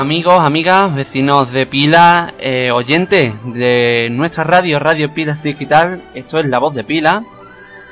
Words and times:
Amigos, 0.00 0.38
amigas, 0.38 0.94
vecinos 0.94 1.50
de 1.50 1.66
Pila, 1.66 2.32
eh, 2.38 2.70
oyentes 2.70 3.34
de 3.46 4.06
nuestra 4.12 4.44
radio, 4.44 4.78
Radio 4.78 5.12
Pilas 5.12 5.42
Digital, 5.42 6.00
esto 6.14 6.38
es 6.38 6.46
La 6.46 6.60
Voz 6.60 6.72
de 6.76 6.84
Pila. 6.84 7.24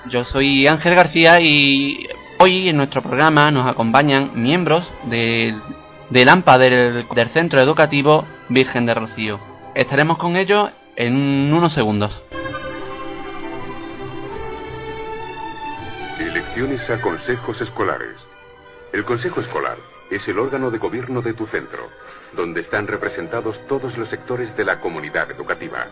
Yo 0.09 0.24
soy 0.24 0.69
Ángel 0.69 0.95
García 0.95 1.41
y 1.41 2.06
hoy 2.38 2.69
en 2.69 2.77
nuestro 2.77 3.02
programa 3.02 3.51
nos 3.51 3.66
acompañan 3.69 4.41
miembros 4.41 4.88
del, 5.06 5.60
del 6.09 6.29
AMPA 6.29 6.59
del, 6.59 7.06
del 7.12 7.29
Centro 7.30 7.60
Educativo 7.60 8.24
Virgen 8.51 8.87
de 8.87 8.95
Rocío. 8.95 9.41
Estaremos 9.74 10.16
con 10.16 10.37
ellos 10.37 10.70
en 10.95 11.52
unos 11.52 11.74
segundos. 11.74 12.12
Elecciones 16.21 16.88
a 16.88 17.01
consejos 17.01 17.60
escolares. 17.60 18.24
El 18.93 19.04
consejo 19.04 19.40
escolar 19.40 19.77
es 20.10 20.29
el 20.29 20.38
órgano 20.38 20.71
de 20.71 20.79
gobierno 20.79 21.23
de 21.23 21.35
tu 21.35 21.46
centro, 21.46 21.90
donde 22.32 22.60
están 22.60 22.87
representados 22.87 23.66
todos 23.66 23.99
los 23.99 24.09
sectores 24.09 24.57
de 24.57 24.65
la 24.65 24.80
comunidad 24.80 25.30
educativa. 25.30 25.87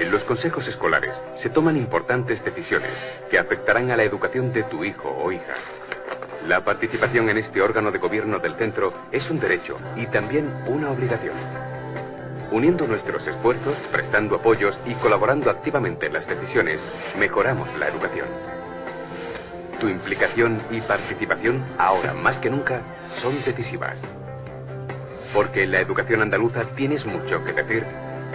En 0.00 0.10
los 0.10 0.24
consejos 0.24 0.66
escolares 0.66 1.20
se 1.36 1.50
toman 1.50 1.76
importantes 1.76 2.44
decisiones 2.44 2.90
que 3.30 3.38
afectarán 3.38 3.90
a 3.90 3.96
la 3.96 4.02
educación 4.02 4.52
de 4.52 4.64
tu 4.64 4.84
hijo 4.84 5.08
o 5.08 5.30
hija. 5.30 5.54
La 6.48 6.64
participación 6.64 7.30
en 7.30 7.38
este 7.38 7.62
órgano 7.62 7.92
de 7.92 7.98
gobierno 7.98 8.38
del 8.38 8.52
centro 8.52 8.92
es 9.12 9.30
un 9.30 9.38
derecho 9.38 9.78
y 9.96 10.06
también 10.06 10.52
una 10.66 10.90
obligación. 10.90 11.34
Uniendo 12.50 12.86
nuestros 12.86 13.26
esfuerzos, 13.26 13.74
prestando 13.90 14.36
apoyos 14.36 14.78
y 14.84 14.94
colaborando 14.94 15.48
activamente 15.48 16.06
en 16.06 16.12
las 16.12 16.28
decisiones, 16.28 16.80
mejoramos 17.18 17.68
la 17.78 17.88
educación. 17.88 18.53
Tu 19.80 19.88
implicación 19.88 20.60
y 20.70 20.80
participación, 20.80 21.62
ahora 21.78 22.14
más 22.14 22.38
que 22.38 22.50
nunca, 22.50 22.80
son 23.14 23.34
decisivas. 23.44 24.00
Porque 25.34 25.64
en 25.64 25.72
la 25.72 25.80
educación 25.80 26.22
andaluza 26.22 26.62
tienes 26.76 27.06
mucho 27.06 27.44
que 27.44 27.52
decir. 27.52 27.84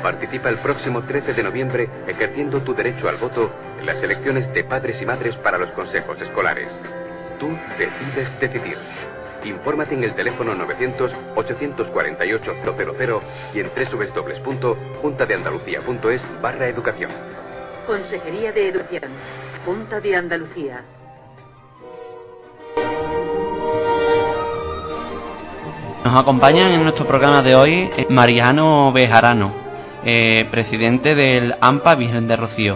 Participa 0.04 0.50
el 0.50 0.58
próximo 0.58 1.02
13 1.02 1.34
de 1.34 1.44
noviembre 1.44 1.90
ejerciendo 2.08 2.62
tu 2.62 2.74
derecho 2.74 3.10
al 3.10 3.18
voto 3.18 3.52
en 3.80 3.86
las 3.86 4.02
elecciones 4.04 4.54
de 4.54 4.64
padres 4.64 5.02
y 5.02 5.06
madres 5.06 5.36
para 5.36 5.58
los 5.58 5.72
consejos 5.72 6.22
escolares. 6.22 6.70
Tú 7.40 7.50
decides 7.78 8.40
decidir. 8.40 8.78
Infórmate 9.46 9.96
en 9.96 10.04
el 10.04 10.14
teléfono 10.16 10.54
900-848-000 10.56 13.22
y 13.54 13.62
en 13.62 13.72
www.juntadeandalucía.es 14.44 16.42
barra 16.42 16.68
educación. 16.68 17.12
Consejería 17.88 18.52
de 18.52 18.68
Educación. 18.68 19.12
Junta 19.66 20.02
de 20.02 20.16
Andalucía. 20.16 20.84
Nos 26.04 26.18
acompañan 26.18 26.72
en 26.72 26.84
nuestro 26.84 27.06
programa 27.06 27.42
de 27.42 27.56
hoy 27.56 27.90
eh, 27.96 28.08
Mariano 28.10 28.92
Bejarano, 28.92 29.52
eh, 30.04 30.48
presidente 30.50 31.14
del 31.14 31.56
AMPA 31.60 31.96
Virgen 31.96 32.28
de 32.28 32.36
Rocío. 32.36 32.76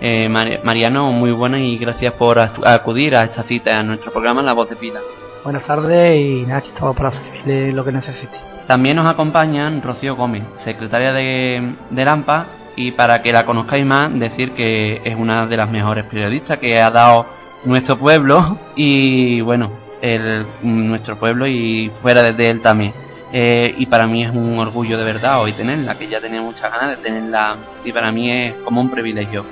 Eh, 0.00 0.28
Mari- 0.28 0.58
Mariano, 0.64 1.12
muy 1.12 1.30
buenas 1.32 1.60
y 1.60 1.76
gracias 1.78 2.14
por 2.14 2.38
acu- 2.38 2.66
acudir 2.66 3.14
a 3.14 3.22
esta 3.24 3.42
cita 3.44 3.78
en 3.78 3.88
nuestro 3.88 4.10
programa 4.10 4.42
La 4.42 4.52
Voz 4.54 4.68
de 4.70 4.76
Pila. 4.76 5.00
Buenas 5.44 5.64
tardes 5.64 6.20
y 6.20 6.42
nada, 6.42 6.58
aquí 6.58 6.68
estamos 6.68 6.96
para 6.96 7.12
servirle 7.12 7.72
lo 7.72 7.84
que 7.84 7.92
necesite. 7.92 8.36
También 8.66 8.96
nos 8.96 9.06
acompañan 9.06 9.82
Rocío 9.82 10.16
Gómez, 10.16 10.44
secretaria 10.64 11.12
de, 11.12 11.74
del 11.90 12.08
AMPA, 12.08 12.46
y 12.74 12.92
para 12.92 13.20
que 13.22 13.32
la 13.32 13.44
conozcáis 13.44 13.84
más, 13.84 14.18
decir 14.18 14.52
que 14.52 15.02
es 15.04 15.14
una 15.14 15.46
de 15.46 15.56
las 15.56 15.70
mejores 15.70 16.04
periodistas 16.06 16.58
que 16.58 16.80
ha 16.80 16.90
dado 16.90 17.26
nuestro 17.64 17.96
pueblo 17.98 18.56
y 18.76 19.40
bueno, 19.42 19.70
el, 20.02 20.44
nuestro 20.62 21.16
pueblo 21.16 21.46
y 21.46 21.90
fuera 22.02 22.30
de 22.32 22.50
él 22.50 22.60
también. 22.60 22.92
Eh, 23.32 23.74
y 23.78 23.86
para 23.86 24.06
mí 24.06 24.24
es 24.24 24.30
un 24.30 24.58
orgullo 24.58 24.98
de 24.98 25.04
verdad 25.04 25.40
hoy 25.40 25.52
tenerla, 25.52 25.94
que 25.94 26.06
ya 26.06 26.20
tenía 26.20 26.42
muchas 26.42 26.70
ganas 26.70 26.90
de 26.90 26.96
tenerla 26.96 27.56
y 27.82 27.90
para 27.90 28.12
mí 28.12 28.30
es 28.30 28.54
como 28.56 28.82
un 28.82 28.90
privilegio. 28.90 29.46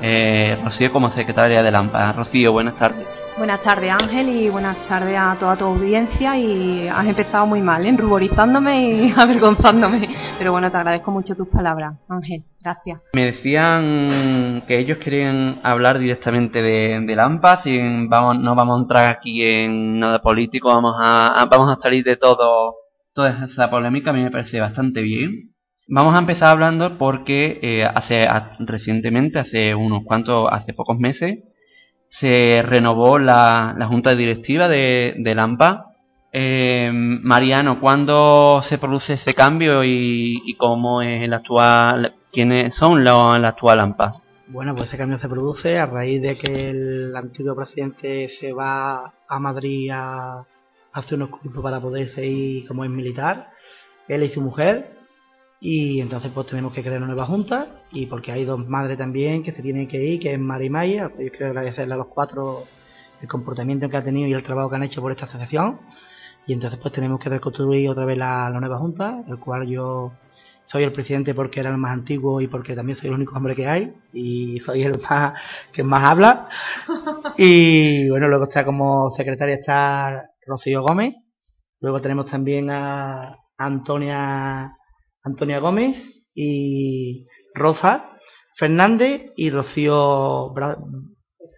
Eh, 0.00 0.56
Rocío 0.64 0.90
como 0.90 1.12
secretaria 1.12 1.62
del 1.62 1.74
AMPA. 1.74 2.12
Rocío, 2.12 2.52
buenas 2.52 2.76
tardes. 2.76 3.06
Buenas 3.38 3.62
tardes 3.62 3.90
Ángel 3.90 4.30
y 4.30 4.48
buenas 4.48 4.78
tardes 4.88 5.14
a 5.18 5.36
toda 5.38 5.56
tu 5.56 5.66
audiencia 5.66 6.38
y 6.38 6.88
has 6.88 7.06
empezado 7.06 7.46
muy 7.46 7.60
mal, 7.60 7.84
¿eh? 7.84 7.94
ruborizándome 7.94 8.90
y 8.92 9.10
avergonzándome. 9.16 10.08
Pero 10.38 10.52
bueno, 10.52 10.70
te 10.70 10.78
agradezco 10.78 11.10
mucho 11.10 11.36
tus 11.36 11.46
palabras, 11.48 11.96
Ángel. 12.08 12.44
Gracias. 12.62 12.98
Me 13.14 13.26
decían 13.26 14.62
que 14.66 14.78
ellos 14.78 14.96
querían 14.98 15.60
hablar 15.62 15.98
directamente 15.98 16.62
de, 16.62 16.98
del 17.06 17.20
AMPA, 17.20 17.62
sin, 17.62 18.08
vamos, 18.08 18.38
no 18.38 18.54
vamos 18.54 18.78
a 18.78 18.82
entrar 18.82 19.10
aquí 19.10 19.42
en 19.42 19.98
nada 20.00 20.22
político, 20.22 20.68
vamos 20.68 20.94
a, 20.98 21.46
vamos 21.50 21.76
a 21.76 21.80
salir 21.82 22.04
de 22.04 22.16
todo, 22.16 22.74
toda 23.12 23.48
esa 23.52 23.68
polémica, 23.68 24.10
a 24.10 24.14
mí 24.14 24.22
me 24.22 24.30
parece 24.30 24.60
bastante 24.60 25.02
bien. 25.02 25.52
Vamos 25.88 26.14
a 26.14 26.20
empezar 26.20 26.48
hablando 26.48 26.96
porque 26.96 27.60
eh, 27.62 27.84
hace 27.84 28.26
recientemente, 28.60 29.38
hace 29.38 29.74
unos 29.74 30.04
cuantos, 30.04 30.48
hace 30.50 30.72
pocos 30.72 30.98
meses, 30.98 31.38
se 32.10 32.62
renovó 32.64 33.18
la, 33.18 33.74
la 33.76 33.86
junta 33.86 34.14
directiva 34.14 34.68
de, 34.68 35.14
del 35.18 35.38
AMPA. 35.38 35.92
Eh, 36.32 36.90
Mariano, 36.92 37.80
¿cuándo 37.80 38.62
se 38.68 38.78
produce 38.78 39.14
ese 39.14 39.34
cambio 39.34 39.84
y, 39.84 40.42
y 40.44 40.54
cómo 40.54 41.02
es 41.02 41.22
el 41.22 41.32
actual, 41.32 42.14
quiénes 42.32 42.74
son 42.74 43.04
los, 43.04 43.34
el 43.34 43.44
actual 43.44 43.80
AMPA? 43.80 44.14
Bueno, 44.48 44.74
pues 44.74 44.88
ese 44.88 44.98
cambio 44.98 45.18
se 45.18 45.28
produce 45.28 45.78
a 45.78 45.86
raíz 45.86 46.22
de 46.22 46.38
que 46.38 46.70
el 46.70 47.16
antiguo 47.16 47.56
presidente 47.56 48.28
se 48.38 48.52
va 48.52 49.12
a 49.28 49.38
Madrid 49.40 49.90
a 49.92 50.44
hacer 50.92 51.14
unos 51.14 51.30
cursos 51.30 51.62
para 51.62 51.80
poder 51.80 52.10
seguir 52.14 52.66
como 52.68 52.84
es 52.84 52.90
militar, 52.90 53.48
él 54.08 54.22
y 54.22 54.30
su 54.30 54.40
mujer, 54.40 54.95
y 55.60 56.00
entonces 56.00 56.30
pues 56.34 56.46
tenemos 56.46 56.72
que 56.72 56.82
crear 56.82 56.98
una 56.98 57.06
nueva 57.06 57.26
junta, 57.26 57.82
y 57.92 58.06
porque 58.06 58.32
hay 58.32 58.44
dos 58.44 58.66
madres 58.66 58.98
también 58.98 59.42
que 59.42 59.52
se 59.52 59.62
tienen 59.62 59.88
que 59.88 60.02
ir, 60.04 60.20
que 60.20 60.34
es 60.34 60.38
Mari 60.38 60.66
y 60.66 60.70
Maya, 60.70 61.08
pues 61.08 61.26
yo 61.26 61.30
quiero 61.30 61.46
agradecerle 61.48 61.94
a 61.94 61.96
los 61.98 62.08
cuatro 62.08 62.64
el 63.22 63.28
comportamiento 63.28 63.88
que 63.88 63.96
ha 63.96 64.04
tenido 64.04 64.28
y 64.28 64.34
el 64.34 64.42
trabajo 64.42 64.68
que 64.70 64.76
han 64.76 64.82
hecho 64.82 65.00
por 65.00 65.12
esta 65.12 65.26
asociación, 65.26 65.78
y 66.46 66.52
entonces 66.52 66.78
pues 66.80 66.92
tenemos 66.94 67.18
que 67.20 67.28
reconstruir 67.28 67.88
otra 67.88 68.04
vez 68.04 68.18
la, 68.18 68.50
la 68.50 68.60
nueva 68.60 68.78
junta, 68.78 69.22
el 69.28 69.38
cual 69.38 69.66
yo 69.66 70.12
soy 70.66 70.82
el 70.82 70.92
presidente 70.92 71.34
porque 71.34 71.60
era 71.60 71.70
el 71.70 71.76
más 71.76 71.92
antiguo 71.92 72.40
y 72.40 72.48
porque 72.48 72.74
también 72.74 72.98
soy 72.98 73.08
el 73.08 73.14
único 73.14 73.36
hombre 73.36 73.54
que 73.54 73.66
hay 73.66 73.94
y 74.12 74.58
soy 74.60 74.82
el 74.82 75.00
más 75.08 75.34
que 75.72 75.82
más 75.82 76.08
habla. 76.08 76.48
Y 77.38 78.08
bueno 78.08 78.28
luego 78.28 78.44
está 78.44 78.64
como 78.64 79.14
secretaria 79.16 79.56
está 79.56 80.30
Rocío 80.46 80.82
Gómez. 80.82 81.14
Luego 81.80 82.00
tenemos 82.00 82.30
también 82.30 82.70
a 82.70 83.36
Antonia 83.58 84.75
Antonia 85.26 85.58
Gómez 85.58 85.96
y 86.34 87.26
Rosa 87.54 88.10
Fernández 88.56 89.32
y 89.36 89.50
Rocío 89.50 90.54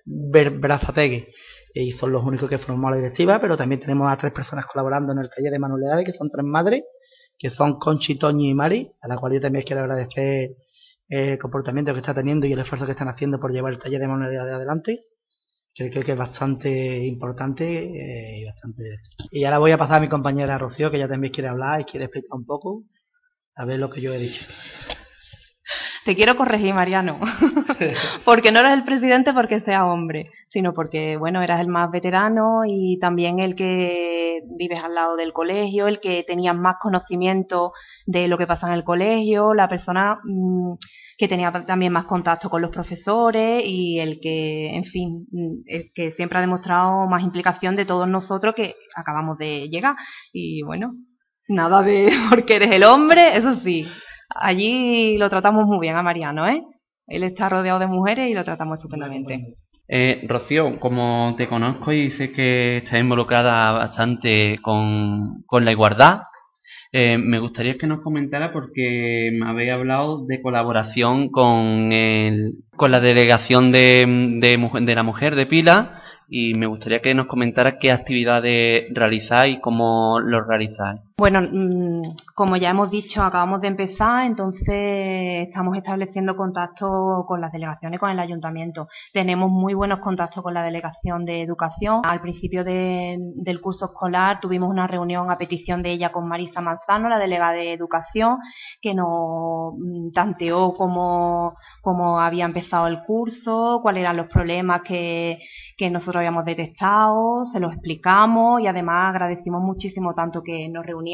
Ber- 0.05 0.59
Brazategui 0.59 1.27
y 1.75 1.93
son 1.93 2.11
los 2.13 2.25
únicos 2.25 2.49
que 2.49 2.59
formamos 2.59 2.91
la 2.93 2.97
directiva 2.97 3.41
pero 3.41 3.57
también 3.57 3.81
tenemos 3.81 4.11
a 4.11 4.17
tres 4.17 4.33
personas 4.33 4.67
colaborando 4.67 5.13
en 5.13 5.19
el 5.21 5.29
taller 5.31 5.53
de 5.53 5.59
manualidades 5.59 6.07
que 6.07 6.17
son 6.19 6.29
tres 6.31 6.45
madres 6.45 6.83
que 7.39 7.51
son 7.51 7.79
Conchi, 7.79 8.19
Toñi 8.19 8.51
y 8.51 8.55
Mari, 8.55 8.91
a 9.01 9.07
la 9.07 9.17
cual 9.17 9.35
yo 9.35 9.41
también 9.41 9.65
quiero 9.65 9.83
agradecer 9.83 10.57
el 11.09 11.39
comportamiento 11.39 11.93
que 11.93 12.01
está 12.01 12.13
teniendo 12.13 12.47
y 12.49 12.53
el 12.53 12.59
esfuerzo 12.59 12.85
que 12.85 12.93
están 12.93 13.09
haciendo 13.09 13.39
por 13.39 13.53
llevar 13.53 13.73
el 13.75 13.79
taller 13.79 14.01
de 14.01 14.09
manualidades 14.09 14.55
adelante, 14.55 15.05
que 15.73 15.89
creo 15.89 16.03
que 16.05 16.13
es 16.13 16.19
bastante 16.19 17.07
importante 17.07 17.65
eh, 17.65 18.41
y 18.41 18.45
bastante... 18.45 18.83
Y 19.31 19.45
ahora 19.45 19.59
voy 19.59 19.71
a 19.71 19.79
pasar 19.79 19.99
a 19.99 20.01
mi 20.01 20.09
compañera 20.09 20.59
Rocío, 20.59 20.91
que 20.91 20.97
ella 20.97 21.07
también 21.07 21.33
quiere 21.33 21.49
hablar 21.49 21.81
y 21.81 21.85
quiere 21.85 22.07
explicar 22.07 22.37
un 22.37 22.45
poco, 22.45 22.83
a 23.59 23.65
ver 23.65 23.79
lo 23.79 23.91
que 23.91 24.01
yo 24.01 24.15
he 24.15 24.19
dicho. 24.19 24.45
Te 26.05 26.15
quiero 26.15 26.37
corregir, 26.37 26.73
Mariano. 26.73 27.21
porque 28.25 28.51
no 28.51 28.61
eres 28.61 28.73
el 28.73 28.85
presidente 28.85 29.35
porque 29.35 29.61
sea 29.61 29.85
hombre, 29.85 30.31
sino 30.49 30.73
porque, 30.73 31.19
bueno, 31.19 31.43
eras 31.43 31.61
el 31.61 31.67
más 31.67 31.91
veterano 31.91 32.63
y 32.67 32.99
también 32.99 33.41
el 33.41 33.55
que 33.57 34.41
vives 34.57 34.83
al 34.83 34.95
lado 34.95 35.17
del 35.17 35.33
colegio, 35.33 35.87
el 35.87 36.01
que 36.01 36.25
tenías 36.27 36.57
más 36.57 36.77
conocimiento 36.81 37.73
de 38.07 38.29
lo 38.29 38.39
que 38.39 38.47
pasa 38.47 38.69
en 38.69 38.75
el 38.75 38.85
colegio, 38.85 39.53
la 39.53 39.69
persona 39.69 40.21
mm, 40.25 40.75
que 41.19 41.29
tenía 41.29 41.53
también 41.67 41.93
más 41.93 42.05
contacto 42.07 42.49
con 42.49 42.63
los 42.63 42.71
profesores 42.71 43.63
y 43.67 43.99
el 43.99 44.21
que, 44.21 44.77
en 44.77 44.85
fin, 44.85 45.27
mm, 45.31 45.63
el 45.67 45.91
que 45.93 46.13
siempre 46.13 46.39
ha 46.39 46.43
demostrado 46.43 47.07
más 47.07 47.23
implicación 47.23 47.77
de 47.77 47.85
todos 47.85 48.09
nosotros 48.09 48.55
que 48.55 48.77
acabamos 48.97 49.37
de 49.37 49.69
llegar. 49.69 49.97
Y 50.33 50.63
bueno, 50.63 50.95
nada 51.49 51.83
de 51.83 52.09
porque 52.31 52.57
eres 52.57 52.71
el 52.73 52.85
hombre, 52.85 53.37
eso 53.37 53.57
sí, 53.65 53.87
allí 54.35 55.17
lo 55.19 55.29
tratamos 55.29 55.67
muy 55.67 55.81
bien 55.81 55.97
a 55.97 56.03
Mariano, 56.03 56.47
¿eh? 56.47 56.63
Él 57.07 57.25
está 57.25 57.49
rodeado 57.49 57.79
de 57.79 57.87
mujeres 57.87 58.31
y 58.31 58.35
lo 58.35 58.45
tratamos 58.45 58.79
estupendamente. 58.79 59.57
Eh, 59.89 60.27
Rocío, 60.29 60.79
como 60.79 61.35
te 61.39 61.49
conozco 61.49 61.93
y 61.93 62.11
sé 62.13 62.33
que 62.33 62.79
estás 62.79 63.01
involucrada 63.01 63.73
bastante 63.73 64.59
con, 64.61 65.43
la 65.51 65.73
igualdad, 65.73 66.25
eh, 66.93 67.17
me 67.17 67.39
gustaría 67.39 67.79
que 67.79 67.87
nos 67.87 68.03
comentara 68.03 68.53
porque 68.53 69.31
me 69.33 69.49
habéis 69.49 69.73
hablado 69.73 70.27
de 70.27 70.43
colaboración 70.43 71.31
con, 71.31 71.93
el, 71.93 72.57
con 72.77 72.91
la 72.91 73.01
delegación 73.01 73.73
de, 73.73 74.05
de, 74.41 74.71
de 74.83 74.95
la 74.95 75.03
mujer 75.03 75.35
de 75.35 75.47
Pila 75.47 76.03
y 76.29 76.53
me 76.53 76.67
gustaría 76.67 77.01
que 77.01 77.15
nos 77.15 77.27
comentara 77.27 77.79
qué 77.79 77.91
actividades 77.91 78.85
realizáis 78.93 79.57
y 79.57 79.61
cómo 79.61 80.21
lo 80.21 80.45
realizáis. 80.45 81.01
Bueno, 81.19 81.41
mm, 81.43 82.15
como 82.33 82.57
ya 82.57 82.71
hemos 82.71 82.93
dicho, 82.93 83.21
acabamos 83.25 83.61
de 83.61 83.67
empezar, 83.67 84.25
entonces 84.25 85.49
estamos 85.49 85.77
estableciendo 85.77 86.37
contacto 86.37 87.25
con 87.27 87.41
las 87.41 87.51
delegaciones, 87.51 87.99
con 87.99 88.11
el 88.11 88.21
ayuntamiento. 88.21 88.87
Tenemos 89.13 89.51
muy 89.51 89.75
buenos 89.75 89.99
contactos 89.99 90.45
con 90.45 90.55
la 90.55 90.63
delegación 90.63 91.25
de 91.25 91.43
educación. 91.43 92.03
Al 92.05 92.21
principio 92.21 92.63
del 92.63 93.61
curso 93.61 93.87
escolar 93.87 94.39
tuvimos 94.39 94.71
una 94.71 94.87
reunión 94.87 95.29
a 95.29 95.39
petición 95.39 95.83
de 95.83 95.91
ella 95.91 96.13
con 96.13 96.29
Marisa 96.29 96.61
Manzano, 96.61 97.09
la 97.09 97.19
delegada 97.19 97.55
de 97.55 97.73
educación, 97.73 98.39
que 98.81 98.95
nos 98.95 99.75
mm, 99.77 100.13
tanteó 100.15 100.75
cómo, 100.75 101.57
cómo 101.83 102.21
había 102.21 102.45
empezado 102.45 102.87
el 102.87 103.03
curso, 103.03 103.81
cuáles 103.83 104.03
eran 104.03 104.17
los 104.17 104.29
problemas 104.29 104.83
que, 104.83 105.41
que 105.77 105.91
nosotros 105.91 106.21
habíamos 106.21 106.45
detectado, 106.45 107.45
se 107.47 107.59
los 107.59 107.73
explicamos 107.73 108.61
y 108.61 108.69
además 108.69 109.11
agradecimos 109.11 109.63
muchísimo 109.63 110.15
tanto 110.15 110.43
que 110.45 110.69
nos 110.69 110.87
reunimos 110.87 111.08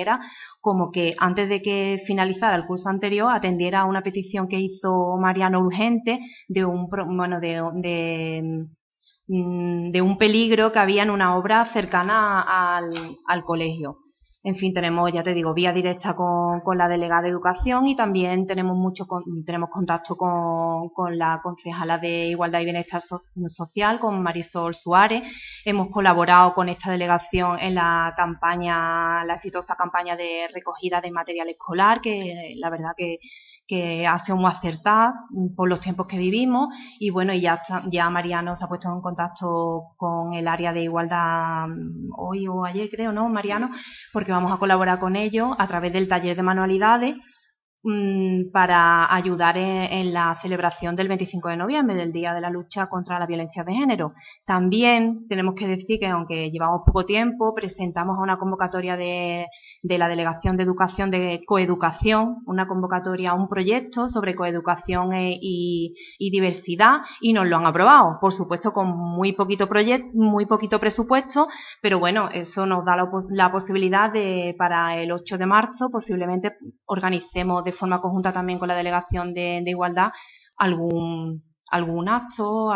como 0.61 0.91
que 0.91 1.15
antes 1.19 1.49
de 1.49 1.63
que 1.63 2.03
finalizara 2.07 2.57
el 2.57 2.67
curso 2.67 2.89
anterior 2.89 3.33
atendiera 3.33 3.81
a 3.81 3.85
una 3.85 4.03
petición 4.03 4.49
que 4.49 4.59
hizo 4.61 5.17
Mariano 5.19 5.61
Urgente 5.61 6.21
de 6.49 6.65
un, 6.65 6.89
bueno, 6.89 7.39
mm, 9.29 9.91
de 9.91 10.03
un 10.03 10.19
peligro 10.19 10.73
que 10.73 10.79
había 10.79 11.03
en 11.03 11.11
una 11.11 11.37
obra 11.37 11.71
cercana 11.73 12.43
al 13.27 13.45
colegio. 13.45 14.04
En 14.47 14.57
fin, 14.57 14.75
tenemos, 14.75 15.11
ya 15.11 15.23
te 15.23 15.33
digo, 15.33 15.55
vía 15.55 15.73
directa 15.73 16.15
con, 16.15 16.61
con 16.61 16.77
la 16.77 16.87
delegada 16.87 17.23
de 17.23 17.31
educación 17.31 17.87
y 17.87 17.97
también 17.97 18.47
tenemos 18.47 18.77
mucho 18.77 19.07
tenemos 19.47 19.71
contacto 19.71 20.17
con, 20.17 20.91
con, 20.91 21.17
la 21.17 21.41
concejala 21.43 21.97
de 21.97 22.27
Igualdad 22.27 22.61
y 22.61 22.65
Bienestar 22.65 23.03
Social, 23.47 23.99
con 24.01 24.23
Marisol 24.23 24.75
Suárez. 24.75 25.23
Hemos 25.65 25.89
colaborado 25.89 26.53
con 26.53 26.69
esta 26.69 26.91
delegación 26.91 27.59
en 27.59 27.75
la 27.77 28.13
campaña, 28.19 29.25
la 29.25 29.37
exitosa 29.37 29.77
campaña 29.77 30.15
de 30.15 30.47
recogida 30.53 31.01
de 31.01 31.11
material 31.11 31.49
escolar, 31.49 32.03
que 32.03 32.53
la 32.57 32.69
verdad 32.69 32.91
que 32.95 33.21
que 33.67 34.07
hace 34.07 34.35
muy 34.35 34.51
acertada 34.51 35.15
por 35.57 35.69
los 35.69 35.81
tiempos 35.81 36.07
que 36.07 36.19
vivimos. 36.19 36.69
Y 36.99 37.11
bueno, 37.11 37.33
y 37.33 37.41
ya, 37.41 37.63
ya 37.91 38.11
Mariano 38.11 38.57
se 38.57 38.65
ha 38.65 38.69
puesto 38.69 38.89
en 38.93 39.01
contacto 39.01 39.95
con 39.97 40.35
el 40.35 40.49
área 40.49 40.73
de 40.73 40.83
igualdad 40.83 41.69
mm, 41.69 42.13
hoy 42.17 42.47
o 42.49 42.65
ayer 42.65 42.89
creo, 42.91 43.13
¿no, 43.13 43.29
Mariano? 43.29 43.71
Porque 44.13 44.33
vamos 44.33 44.53
a 44.53 44.59
colaborar 44.59 44.99
con 44.99 45.17
ellos 45.17 45.55
a 45.59 45.67
través 45.67 45.93
del 45.93 46.09
taller 46.09 46.37
de 46.37 46.43
manualidades 46.43 47.17
Mm, 47.87 48.51
para 48.51 49.15
ayudar 49.15 49.59
en, 49.59 50.15
la 50.15 50.39
celebración 50.41 50.97
del 50.97 51.09
25 51.09 51.51
de 51.51 51.59
noviembre, 51.59 51.95
del 51.95 52.13
Día 52.13 52.33
de 52.33 52.41
la 52.41 52.49
Lucha 52.49 52.87
contra 52.87 53.19
la 53.19 53.27
Violencia 53.27 53.63
de 53.63 53.75
Género. 53.75 54.15
También 54.47 55.29
tenemos 55.29 55.55
que 55.55 55.67
decir 55.67 55.99
que, 56.01 56.07
aunque 56.07 56.51
llevamos 56.51 56.81
poco 56.87 57.05
tiempo, 57.05 57.53
presentamos 57.55 58.17
a 58.17 58.23
una 58.23 58.39
convocatoria 58.39 58.97
de, 58.97 59.49
la 59.83 60.09
Delegación 60.09 60.57
de 60.57 60.63
Educación 60.63 61.11
de 61.11 61.43
Coeducación, 61.47 62.37
una 62.47 62.67
convocatoria 62.67 63.35
un 63.35 63.49
proyecto 63.49 64.09
sobre 64.09 64.35
coeducación 64.35 65.13
e, 65.13 65.39
y, 65.39 65.95
diversidad, 66.19 67.01
y 67.21 67.35
nos 67.35 67.47
lo 67.47 67.59
han 67.59 67.67
aprobado. 67.67 68.17
Por 68.19 68.33
supuesto, 68.33 68.73
con 68.73 68.97
muy 68.97 69.35
poquito 69.35 69.69
proyecto, 69.69 70.09
muy 70.15 70.47
poquito 70.47 70.81
presupuesto, 70.81 71.49
pero 71.83 71.99
bueno, 71.99 72.31
eso 72.33 72.65
nos 72.65 72.83
da 72.87 72.97
la, 73.29 73.53
posibilidad 73.53 74.11
de, 74.11 74.55
para 74.57 74.97
el 74.97 75.13
8 75.13 75.37
de 75.37 75.47
marzo, 75.47 75.91
posiblemente 75.91 76.57
organicemos 76.87 77.63
de 77.63 77.74
forma 77.75 78.01
conjunta 78.01 78.33
también 78.33 78.59
con 78.59 78.69
la 78.69 78.77
Delegación 78.77 79.35
de, 79.35 79.63
Igualdad 79.67 80.13
algún, 80.57 81.43
algún 81.71 82.09
acto, 82.09 82.73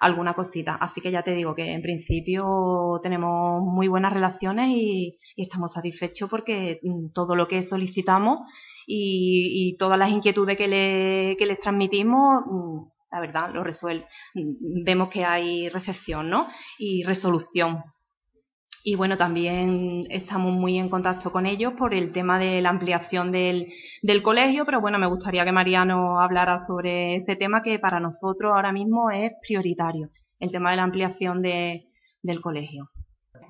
alguna 0.00 0.34
cosita. 0.34 0.76
Así 0.76 1.00
que 1.00 1.10
ya 1.10 1.22
te 1.22 1.34
digo 1.34 1.54
que 1.54 1.72
en 1.72 1.82
principio 1.82 3.00
tenemos 3.02 3.62
muy 3.62 3.88
buenas 3.88 4.12
relaciones 4.12 4.68
y, 4.70 5.18
estamos 5.36 5.72
satisfechos 5.72 6.30
porque 6.30 6.80
mm, 6.82 7.12
todo 7.12 7.36
lo 7.36 7.46
que 7.48 7.62
solicitamos 7.64 8.40
y, 8.86 9.76
todas 9.78 9.98
las 9.98 10.10
inquietudes 10.10 10.56
que, 10.56 10.68
le, 10.68 11.36
que 11.38 11.46
les 11.46 11.60
transmitimos 11.60 12.44
mm, 12.46 12.96
la 13.12 13.20
verdad, 13.20 13.50
lo 13.52 13.64
resuelve. 13.64 14.06
Mm, 14.34 14.84
vemos 14.84 15.08
que 15.08 15.24
hay 15.24 15.68
recepción, 15.68 16.28
¿no? 16.30 16.48
Y 16.78 17.02
resolución 17.04 17.82
y 18.88 18.94
bueno, 18.94 19.16
también 19.16 20.06
estamos 20.10 20.52
muy 20.52 20.78
en 20.78 20.88
contacto 20.88 21.32
con 21.32 21.44
ellos 21.44 21.72
por 21.72 21.92
el 21.92 22.12
tema 22.12 22.38
de 22.38 22.62
la 22.62 22.68
ampliación 22.68 23.32
del, 23.32 23.72
del 24.00 24.22
colegio, 24.22 24.64
pero 24.64 24.80
bueno, 24.80 24.96
me 24.96 25.08
gustaría 25.08 25.44
que 25.44 25.50
Mariano 25.50 26.20
hablara 26.20 26.64
sobre 26.68 27.16
ese 27.16 27.34
tema 27.34 27.62
que 27.62 27.80
para 27.80 27.98
nosotros 27.98 28.52
ahora 28.54 28.70
mismo 28.70 29.10
es 29.10 29.32
prioritario, 29.44 30.10
el 30.38 30.52
tema 30.52 30.70
de 30.70 30.76
la 30.76 30.84
ampliación 30.84 31.42
de, 31.42 31.86
del 32.22 32.40
colegio. 32.40 32.90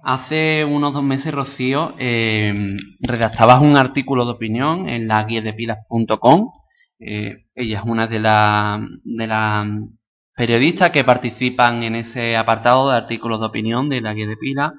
Hace 0.03 0.65
unos 0.65 0.95
dos 0.95 1.05
meses, 1.05 1.35
Rocío, 1.35 1.95
eh, 1.99 2.75
redactabas 3.01 3.61
un 3.61 3.77
artículo 3.77 4.25
de 4.25 4.33
opinión 4.33 4.89
en 4.89 5.07
la 5.07 5.23
guía 5.25 5.43
de 5.43 5.53
pilas.com. 5.53 6.51
Eh, 6.99 7.45
ella 7.55 7.81
es 7.81 7.85
una 7.85 8.07
de 8.07 8.21
las 8.21 8.81
de 9.05 9.27
la 9.27 9.67
periodistas 10.35 10.93
que 10.93 11.05
participan 11.05 11.83
en 11.83 11.95
ese 11.95 12.39
apartado 12.39 12.89
de 12.89 12.97
artículos 12.97 13.41
de 13.41 13.47
opinión 13.47 13.91
de 13.91 14.01
la 14.01 14.15
guía 14.15 14.29
de 14.29 14.37
pilas 14.39 14.73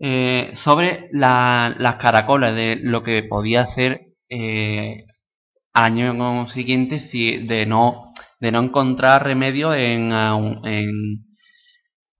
eh, 0.00 0.54
sobre 0.64 1.08
las 1.12 1.96
caracolas, 1.96 2.54
de 2.54 2.76
lo 2.82 3.02
que 3.02 3.22
podía 3.22 3.62
hacer 3.62 4.00
eh, 4.28 5.04
año 5.74 6.48
siguiente 6.48 7.08
si, 7.10 7.46
de 7.46 7.66
no 7.66 8.12
de 8.40 8.52
no 8.52 8.62
encontrar 8.62 9.24
remedio 9.24 9.74
en, 9.74 10.10
en 10.64 10.90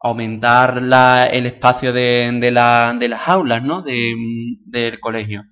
aumentar 0.00 0.83
la, 0.83 1.26
el 1.26 1.47
espacio 1.47 1.93
de, 1.93 2.31
de, 2.40 2.50
la, 2.50 2.95
de 2.99 3.09
las 3.09 3.28
aulas 3.28 3.62
¿no? 3.62 3.83
de, 3.83 4.14
del 4.66 5.00
colegio. 5.00 5.45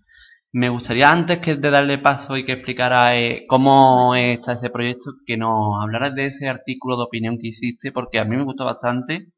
Me 0.53 0.71
gustaría 0.71 1.11
antes 1.11 1.41
que 1.41 1.57
de 1.57 1.71
darle 1.71 1.99
paso 1.99 2.37
y 2.37 2.45
que 2.45 2.53
explicara 2.53 3.19
eh, 3.19 3.45
cómo 3.49 4.15
está 4.15 4.55
ese 4.55 4.71
proyecto, 4.71 5.13
que 5.27 5.37
nos 5.37 5.83
hablaras 5.83 6.15
de 6.15 6.27
ese 6.27 6.49
artículo 6.49 6.97
de 6.97 7.05
opinión 7.05 7.39
que 7.39 7.49
hiciste, 7.49 7.93
porque 7.93 8.19
a 8.19 8.25
mí 8.25 8.37
me 8.37 8.45
gustó 8.45 8.65
bastante 8.65 9.29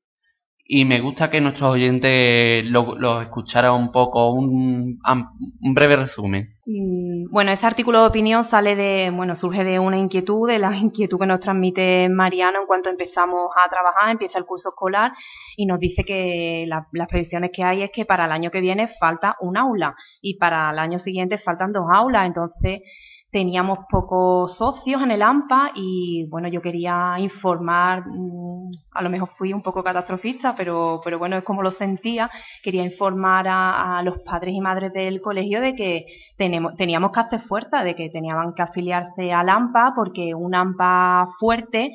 y 0.73 0.85
me 0.85 1.01
gusta 1.01 1.31
que 1.31 1.41
nuestros 1.41 1.73
oyentes 1.73 2.65
lo, 2.67 2.95
lo 2.97 3.21
escucharan 3.21 3.73
un 3.73 3.91
poco, 3.91 4.31
un, 4.31 5.01
un 5.61 5.75
breve 5.75 5.97
resumen. 5.97 6.55
Mm, 6.65 7.29
bueno, 7.29 7.51
ese 7.51 7.67
artículo 7.67 7.99
de 8.03 8.07
opinión 8.07 8.45
sale 8.45 8.77
de, 8.77 9.11
bueno, 9.11 9.35
surge 9.35 9.65
de 9.65 9.81
una 9.81 9.99
inquietud, 9.99 10.49
de 10.49 10.61
la 10.61 10.77
inquietud 10.77 11.19
que 11.19 11.27
nos 11.27 11.41
transmite 11.41 12.09
Mariano 12.09 12.61
en 12.61 12.67
cuanto 12.69 12.89
empezamos 12.89 13.51
a 13.57 13.69
trabajar, 13.69 14.11
empieza 14.11 14.39
el 14.39 14.45
curso 14.45 14.69
escolar 14.69 15.11
y 15.57 15.67
nos 15.67 15.81
dice 15.81 16.05
que 16.05 16.67
las 16.69 17.09
previsiones 17.09 17.51
que 17.53 17.65
hay 17.65 17.83
es 17.83 17.91
que 17.91 18.05
para 18.05 18.27
el 18.27 18.31
año 18.31 18.53
que 18.53 18.61
viene 18.61 18.91
falta 19.01 19.35
un 19.41 19.57
aula 19.57 19.97
y 20.23 20.39
para 20.39 20.71
el 20.71 20.79
año 20.79 21.01
siguiente 21.01 21.39
faltan 21.39 21.73
dos 21.73 21.87
aulas, 21.93 22.29
entonces 22.29 22.83
teníamos 23.31 23.81
pocos 23.89 24.57
socios 24.57 25.03
en 25.03 25.13
el 25.13 25.23
AMPA 25.23 25.73
y 25.75 26.27
bueno, 26.29 26.49
yo 26.49 26.61
quería 26.61 27.15
informar, 27.19 28.05
mm, 28.07 28.71
a 28.93 29.03
lo 29.03 29.11
mejor 29.11 29.31
fui 29.39 29.53
un 29.53 29.63
poco 29.63 29.85
catastrofista, 29.85 30.55
pero, 30.57 31.01
pero 31.05 31.19
bueno, 31.19 31.37
es 31.37 31.45
como 31.45 31.63
lo 31.63 31.71
sentía, 31.71 32.31
quería 32.63 32.85
informar 32.85 33.47
a, 33.49 34.03
los 34.03 34.19
padres 34.21 34.55
y 34.55 34.61
madres 34.61 34.93
del 34.93 35.21
colegio 35.21 35.61
de 35.61 35.75
que 35.75 36.07
tenemos, 36.37 36.77
teníamos 36.77 37.13
que 37.13 37.21
hacer 37.21 37.41
fuerza, 37.43 37.85
de 37.85 37.95
que 37.95 38.11
tenían 38.11 38.55
que 38.55 38.63
afiliarse 38.63 39.33
al 39.33 39.49
AMPA 39.49 39.93
porque 39.95 40.35
un 40.35 40.55
AMPA 40.55 41.29
fuerte, 41.39 41.93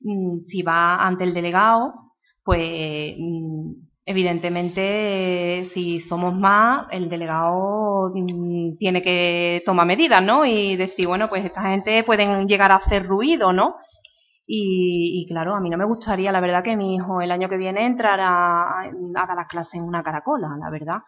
mm, 0.00 0.46
si 0.48 0.62
va 0.62 0.96
ante 1.06 1.24
el 1.24 1.34
delegado, 1.34 1.92
pues 2.44 3.14
evidentemente, 4.08 5.68
si 5.74 6.00
somos 6.00 6.34
más, 6.34 6.86
el 6.92 7.10
delegado 7.10 8.10
mm, 8.14 8.78
tiene 8.78 9.02
que 9.02 9.62
tomar 9.66 9.86
medidas, 9.86 10.22
¿no? 10.22 10.46
Y 10.46 10.76
decir, 10.76 11.06
bueno, 11.06 11.28
pues 11.28 11.44
esta 11.44 11.60
gente 11.62 12.02
pueden 12.04 12.48
llegar 12.48 12.72
a 12.72 12.76
hacer 12.76 13.06
ruido, 13.06 13.52
¿no? 13.52 13.76
Y, 14.46 15.26
claro, 15.28 15.54
a 15.54 15.60
mí 15.60 15.68
no 15.68 15.76
me 15.76 15.84
gustaría, 15.84 16.32
la 16.32 16.40
verdad, 16.40 16.64
que 16.64 16.74
mi 16.74 16.94
hijo 16.94 17.20
el 17.20 17.30
año 17.30 17.50
que 17.50 17.58
viene 17.58 17.84
entrara 17.84 18.28
a, 18.28 18.84
a 18.84 19.26
dar 19.26 19.36
las 19.36 19.46
clases 19.46 19.74
en 19.74 19.82
una 19.82 20.02
caracola, 20.02 20.56
la 20.58 20.70
verdad. 20.70 21.00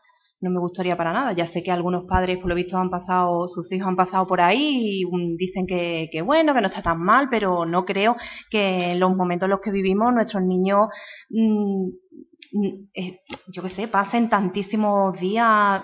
No 0.43 0.51
me 0.51 0.59
gustaría 0.59 0.97
para 0.97 1.13
nada. 1.13 1.33
Ya 1.33 1.47
sé 1.49 1.63
que 1.63 1.71
algunos 1.71 2.05
padres, 2.05 2.39
por 2.39 2.49
lo 2.49 2.55
visto, 2.55 2.77
han 2.77 2.91
pasado, 2.91 3.49
sus 3.49 3.71
hijos 3.73 3.89
han 3.89 3.97
pasado 3.97 4.27
por 4.27 4.41
ahí 4.41 5.03
y 5.03 5.07
mm, 5.07 5.37
dicen 5.37 5.67
que, 5.67 6.09
que 6.13 6.23
bueno, 6.23 6.55
que 6.55 6.61
no 6.61 6.69
está 6.69 6.83
tan 6.83 7.01
mal, 7.01 7.29
pero 7.31 7.65
no 7.67 7.85
creo 7.85 8.17
que 8.51 8.93
en 8.93 9.01
los 9.01 9.15
momentos 9.17 9.47
en 9.47 9.51
los 9.51 9.61
que 9.61 9.71
vivimos 9.71 10.13
nuestros 10.15 10.43
niños 10.43 10.89
mm, 11.31 11.89
eh, 12.95 13.21
yo 13.53 13.63
qué 13.63 13.71
sé, 13.71 13.89
pasen 13.89 14.29
tantísimos 14.29 15.19
días 15.21 15.83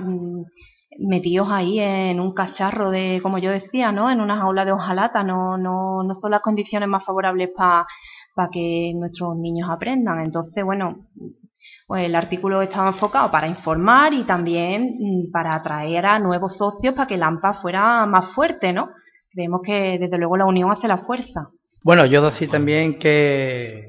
metidos 0.99 1.49
ahí 1.51 1.79
en 1.79 2.21
un 2.21 2.33
cacharro 2.33 2.91
de, 2.91 3.21
como 3.23 3.39
yo 3.39 3.51
decía, 3.51 3.93
¿no? 3.93 4.11
En 4.11 4.21
una 4.21 4.39
jaula 4.39 4.65
de 4.65 4.73
hojalata, 4.73 5.23
no, 5.23 5.59
no, 5.59 6.03
no 6.03 6.15
son 6.15 6.31
las 6.31 6.43
condiciones 6.43 6.89
más 6.89 7.05
favorables 7.05 7.51
para 7.57 7.87
que 8.51 8.93
nuestros 8.95 9.37
niños 9.37 9.69
aprendan. 9.71 10.21
Entonces, 10.25 10.65
bueno, 10.65 11.07
pues 11.87 12.05
el 12.05 12.15
artículo 12.15 12.63
estaba 12.63 12.91
enfocado 12.91 13.31
para 13.31 13.47
informar 13.47 14.13
y 14.13 14.25
también 14.25 14.97
mm, 14.99 15.31
para 15.31 15.55
atraer 15.55 16.07
a 16.07 16.19
nuevos 16.19 16.57
socios 16.57 16.95
para 16.95 17.07
que 17.07 17.15
el 17.15 17.23
AMPA 17.23 17.55
fuera 17.61 18.07
más 18.07 18.35
fuerte, 18.35 18.73
¿no? 18.73 18.91
Creemos 19.33 19.61
que 19.63 19.99
desde 19.99 20.19
luego 20.19 20.37
la 20.37 20.47
unión 20.47 20.71
hace 20.73 20.89
la 20.89 20.99
fuerza. 20.99 21.49
Bueno, 21.85 22.05
yo 22.07 22.25
decir 22.25 22.51
también 22.51 22.99
que, 22.99 23.87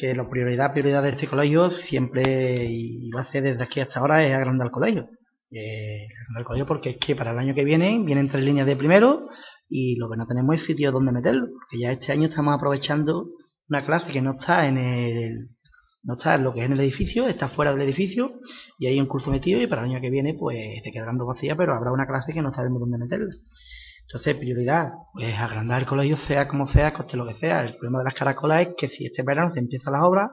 que 0.00 0.14
la 0.14 0.28
prioridad, 0.28 0.72
prioridad 0.72 1.02
de 1.02 1.10
este 1.10 1.28
colegio 1.28 1.70
siempre 1.70 2.64
y 2.70 3.10
va 3.10 3.22
a 3.22 3.30
ser 3.30 3.42
desde 3.42 3.62
aquí 3.62 3.80
hasta 3.80 4.00
ahora 4.00 4.24
es 4.24 4.34
agrandar 4.34 4.68
el 4.68 4.72
colegio 4.72 5.08
eh, 5.52 6.06
el 6.38 6.44
colegio 6.44 6.66
porque 6.66 6.90
es 6.90 6.96
que 6.98 7.16
para 7.16 7.32
el 7.32 7.38
año 7.38 7.54
que 7.54 7.64
viene 7.64 7.98
vienen 8.04 8.28
tres 8.28 8.44
líneas 8.44 8.66
de 8.66 8.76
primero 8.76 9.28
y 9.68 9.96
lo 9.96 10.08
que 10.08 10.16
no 10.16 10.26
tenemos 10.26 10.56
es 10.56 10.64
sitio 10.64 10.92
donde 10.92 11.12
meterlo, 11.12 11.46
porque 11.46 11.78
ya 11.80 11.92
este 11.92 12.12
año 12.12 12.28
estamos 12.28 12.54
aprovechando 12.54 13.26
una 13.68 13.84
clase 13.84 14.12
que 14.12 14.20
no 14.20 14.32
está 14.32 14.66
en 14.66 14.78
el 14.78 15.48
no 16.02 16.14
está 16.14 16.36
en 16.36 16.44
lo 16.44 16.54
que 16.54 16.60
es 16.60 16.66
en 16.66 16.72
el 16.72 16.80
edificio, 16.80 17.28
está 17.28 17.48
fuera 17.48 17.72
del 17.72 17.82
edificio 17.82 18.32
y 18.78 18.86
hay 18.86 19.00
un 19.00 19.06
curso 19.06 19.30
metido 19.30 19.60
y 19.60 19.66
para 19.66 19.82
el 19.82 19.90
año 19.90 20.00
que 20.00 20.10
viene 20.10 20.34
pues 20.34 20.56
se 20.84 20.92
quedarán 20.92 21.18
dos 21.18 21.28
vacía, 21.28 21.56
pero 21.56 21.74
habrá 21.74 21.92
una 21.92 22.06
clase 22.06 22.32
que 22.32 22.42
no 22.42 22.52
sabemos 22.52 22.80
dónde 22.80 22.98
meterla. 22.98 23.34
Entonces, 24.12 24.36
prioridad, 24.38 24.90
pues 25.12 25.38
agrandar 25.38 25.82
el 25.82 25.86
colegio 25.86 26.16
sea 26.26 26.48
como 26.48 26.66
sea, 26.66 26.92
coste 26.92 27.16
lo 27.16 27.24
que 27.28 27.34
sea. 27.34 27.62
El 27.62 27.76
problema 27.76 27.98
de 27.98 28.04
las 28.06 28.14
caracolas 28.14 28.66
es 28.66 28.74
que 28.76 28.88
si 28.88 29.06
este 29.06 29.22
verano 29.22 29.52
se 29.54 29.60
empiezan 29.60 29.92
las 29.92 30.02
obras, 30.02 30.30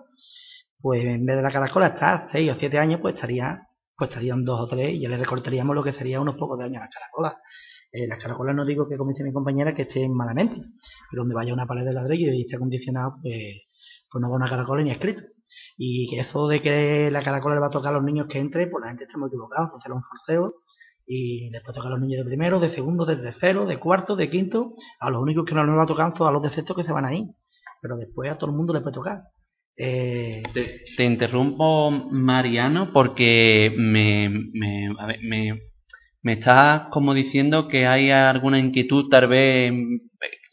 pues 0.82 1.06
en 1.06 1.24
vez 1.24 1.36
de 1.36 1.44
la 1.44 1.52
caracola 1.52 1.88
estar 1.88 2.28
seis 2.32 2.52
o 2.52 2.56
siete 2.56 2.80
años, 2.80 3.00
pues 3.02 3.14
estaría 3.14 3.68
pues 3.96 4.10
estarían 4.10 4.44
dos 4.46 4.62
o 4.62 4.68
tres 4.68 4.94
y 4.94 5.02
ya 5.02 5.10
le 5.10 5.18
recortaríamos 5.18 5.76
lo 5.76 5.84
que 5.84 5.94
sería 5.94 6.20
unos 6.20 6.38
pocos 6.38 6.58
de 6.58 6.66
años 6.66 6.78
a 6.78 6.86
las 6.86 6.94
caracolas. 6.94 7.34
Eh, 7.92 8.08
las 8.08 8.20
caracolas 8.20 8.56
no 8.56 8.66
digo 8.66 8.88
que, 8.90 8.98
como 8.98 9.12
dice 9.12 9.24
mi 9.24 9.32
compañera, 9.32 9.76
que 9.76 9.84
estén 9.84 10.12
malamente, 10.12 10.56
pero 11.12 11.22
donde 11.22 11.36
vaya 11.36 11.54
una 11.54 11.68
pared 11.68 11.86
de 11.86 11.94
ladrillo 11.94 12.34
y 12.34 12.42
esté 12.42 12.56
acondicionado, 12.56 13.18
pues, 13.22 13.62
pues 14.12 14.22
no 14.22 14.30
va 14.30 14.38
una 14.38 14.50
caracola 14.50 14.82
ni 14.84 14.90
escrito. 14.90 15.22
Y 15.78 16.10
que 16.10 16.22
eso 16.22 16.48
de 16.48 16.64
que 16.64 17.12
la 17.12 17.24
caracola 17.24 17.56
le 17.56 17.62
va 17.62 17.68
a 17.68 17.72
tocar 17.72 17.92
a 17.94 17.98
los 17.98 18.04
niños 18.04 18.28
que 18.28 18.40
entre, 18.40 18.66
pues 18.68 18.82
la 18.82 18.90
gente 18.90 19.04
está 19.04 19.20
muy 19.20 19.28
equivocada, 19.28 19.72
hacer 19.78 19.92
un 19.92 20.02
forceo 20.02 20.54
y 21.08 21.50
después 21.52 21.74
toca 21.74 21.88
a 21.88 21.92
los 21.92 22.02
niños 22.02 22.20
de 22.20 22.30
primero, 22.30 22.60
de 22.60 22.76
segundo, 22.76 23.06
de 23.06 23.16
tercero, 23.16 23.66
de 23.66 23.80
cuarto, 23.80 24.18
de 24.18 24.30
quinto, 24.30 24.74
a 25.00 25.10
los 25.10 25.22
únicos 25.22 25.46
que 25.46 25.56
no 25.56 25.66
les 25.66 25.76
va 25.76 25.84
a 25.84 25.88
tocar 25.88 26.14
son 26.18 26.28
a 26.28 26.32
los 26.32 26.44
de 26.44 26.54
sexto 26.54 26.76
que 26.76 26.84
se 26.84 26.92
van 26.92 27.06
ahí, 27.06 27.26
pero 27.82 27.96
después 27.96 28.30
a 28.30 28.38
todo 28.38 28.52
el 28.52 28.58
mundo 28.58 28.74
le 28.74 28.82
puede 28.82 28.94
tocar. 28.94 29.22
Eh, 29.78 30.44
te, 30.98 31.06
interrumpo, 31.06 31.92
Mariano, 31.92 32.92
porque 32.92 33.74
me, 33.78 34.28
me, 34.30 34.90
me, 35.22 35.60
me, 36.24 36.34
estás 36.34 36.90
como 36.90 37.14
diciendo 37.14 37.68
que 37.68 37.86
hay 37.86 38.10
alguna 38.10 38.60
inquietud 38.60 39.08
tal 39.10 39.28
vez 39.28 39.72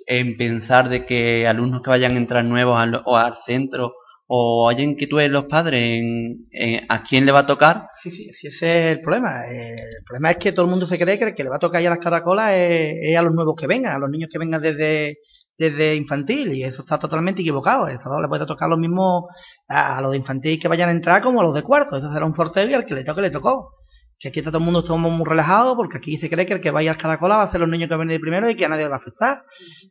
en, 0.07 0.37
pensar 0.37 0.89
de 0.89 1.07
que 1.07 1.49
alumnos 1.49 1.83
que 1.83 1.91
vayan 1.91 2.13
a 2.13 2.19
entrar 2.19 2.45
nuevos 2.45 2.79
al, 2.79 3.03
o 3.07 3.17
al 3.17 3.39
centro 3.47 3.95
o 4.27 4.69
hay 4.69 4.83
inquietud 4.83 5.21
en 5.21 5.33
los 5.33 5.45
padres 5.45 5.83
en, 5.83 6.87
a 6.89 7.03
quién 7.03 7.27
le 7.27 7.33
va 7.33 7.41
a 7.41 7.47
tocar. 7.47 7.89
Sí, 8.03 8.11
sí, 8.11 8.31
ese 8.31 8.49
es 8.49 8.97
el 8.97 9.01
problema. 9.01 9.47
El 9.47 10.03
problema 10.07 10.31
es 10.33 10.37
que 10.39 10.53
todo 10.53 10.65
el 10.65 10.71
mundo 10.71 10.87
se 10.87 10.99
cree 10.99 11.19
que 11.19 11.25
el 11.25 11.35
que 11.35 11.45
le 11.45 11.51
va 11.51 11.57
a 11.57 11.61
tocar 11.61 11.83
ya 11.83 11.91
las 11.91 11.99
caracolas 11.99 12.53
es 12.55 13.17
a 13.17 13.23
los 13.23 13.35
nuevos 13.35 13.55
que 13.59 13.67
vengan, 13.67 13.95
a 13.95 13.99
los 13.99 14.11
niños 14.11 14.29
que 14.33 14.39
vengan 14.39 14.63
desde 14.63 15.19
desde 15.57 15.95
infantil 15.95 16.53
y 16.53 16.65
eso 16.65 16.83
está 16.83 16.99
totalmente 16.99 17.41
equivocado. 17.43 17.89
Eso 17.89 18.21
le 18.21 18.29
puede 18.29 18.47
tocar 18.47 18.69
lo 18.69 18.77
mismo 18.77 19.29
a, 19.69 20.01
los 20.01 20.13
de 20.13 20.19
infantil 20.19 20.61
que 20.61 20.69
vayan 20.69 20.89
a 20.89 20.93
entrar 20.93 21.23
como 21.23 21.41
a 21.41 21.45
los 21.45 21.55
de 21.55 21.63
cuarto. 21.63 21.97
Eso 21.97 22.13
será 22.13 22.27
un 22.27 22.35
sorteo 22.35 22.69
y 22.69 22.75
al 22.75 22.85
que 22.85 22.95
le 22.95 23.05
toque 23.05 23.23
le 23.23 23.31
tocó. 23.31 23.71
Que 24.19 24.29
aquí 24.29 24.39
está 24.41 24.51
todo 24.51 24.59
el 24.59 24.65
mundo 24.65 24.81
estamos 24.81 25.13
muy 25.13 25.27
relajados 25.27 25.77
porque 25.77 25.99
aquí 25.99 26.17
se 26.19 26.31
cree 26.31 26.47
que 26.47 26.55
el 26.55 26.61
que 26.61 26.71
vaya 26.71 26.93
a 26.93 26.99
caracola 26.99 27.37
va 27.37 27.43
a 27.45 27.51
ser 27.51 27.61
los 27.61 27.69
niños 27.69 27.89
que 27.89 27.97
vienen 27.97 28.21
primero 28.21 28.49
y 28.49 28.57
que 28.57 28.65
a 28.65 28.69
nadie 28.69 28.85
le 28.85 28.91
va 28.91 28.97
a 28.97 28.99
afectar. 28.99 29.43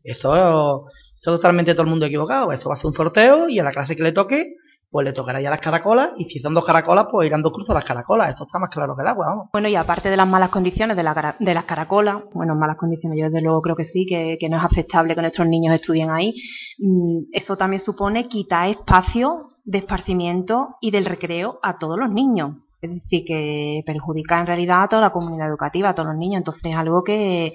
Eso, 0.04 0.86
eso 1.24 1.36
es 1.36 1.40
totalmente 1.40 1.72
todo 1.72 1.84
el 1.84 1.90
mundo 1.90 2.06
equivocado. 2.06 2.52
Esto 2.52 2.68
va 2.68 2.76
a 2.76 2.78
ser 2.80 2.88
un 2.88 2.94
sorteo 2.96 3.48
y 3.48 3.58
a 3.58 3.64
la 3.64 3.72
clase 3.72 3.96
que 3.96 4.04
le 4.04 4.12
toque 4.12 4.58
pues 4.92 5.06
le 5.06 5.14
tocará 5.14 5.42
ya 5.42 5.50
las 5.50 5.62
caracolas 5.62 6.12
y 6.18 6.26
si 6.26 6.40
son 6.40 6.54
dos 6.54 6.66
caracolas, 6.66 7.08
pues 7.10 7.26
irán 7.26 7.42
dos 7.42 7.54
a 7.68 7.74
las 7.74 7.86
caracolas. 7.86 8.30
Esto 8.30 8.44
está 8.44 8.60
más 8.60 8.70
claro 8.70 8.94
que 8.96 9.02
el 9.02 9.08
agua, 9.08 9.28
vamos. 9.28 9.48
Bueno, 9.54 9.70
y 9.70 9.76
aparte 9.76 10.10
de 10.10 10.18
las 10.18 10.28
malas 10.28 10.50
condiciones 10.50 10.96
de, 10.96 11.02
la, 11.02 11.36
de 11.40 11.54
las 11.54 11.64
caracolas, 11.64 12.26
bueno, 12.34 12.54
malas 12.56 12.78
condiciones, 12.78 13.18
yo 13.18 13.26
desde 13.26 13.42
luego 13.42 13.62
creo 13.62 13.76
que 13.76 13.86
sí, 13.86 14.06
que, 14.06 14.38
no 14.50 14.58
es 14.58 14.64
aceptable 14.64 15.16
que 15.16 15.22
nuestros 15.22 15.48
niños 15.48 15.74
estudien 15.74 16.12
ahí, 16.12 16.36
mm, 16.78 17.32
eso 17.32 17.56
también 17.56 17.82
supone 17.82 18.28
quitar 18.28 18.70
espacio 18.70 19.54
de 19.64 19.80
esparcimiento 19.80 20.76
y 20.80 20.92
del 20.92 21.06
recreo 21.06 21.58
a 21.64 21.80
todos 21.80 21.98
los 21.98 22.12
niños. 22.12 22.58
Es 22.80 22.92
decir, 22.92 23.24
que 23.26 23.82
perjudica 23.88 24.42
en 24.42 24.46
realidad 24.46 24.84
a 24.84 24.90
toda 24.90 25.02
la 25.02 25.12
comunidad 25.12 25.48
educativa, 25.48 25.90
a 25.90 25.96
todos 25.96 26.10
los 26.10 26.18
niños. 26.18 26.38
Entonces 26.42 26.66
es 26.66 26.76
algo 26.76 27.02
que, 27.04 27.54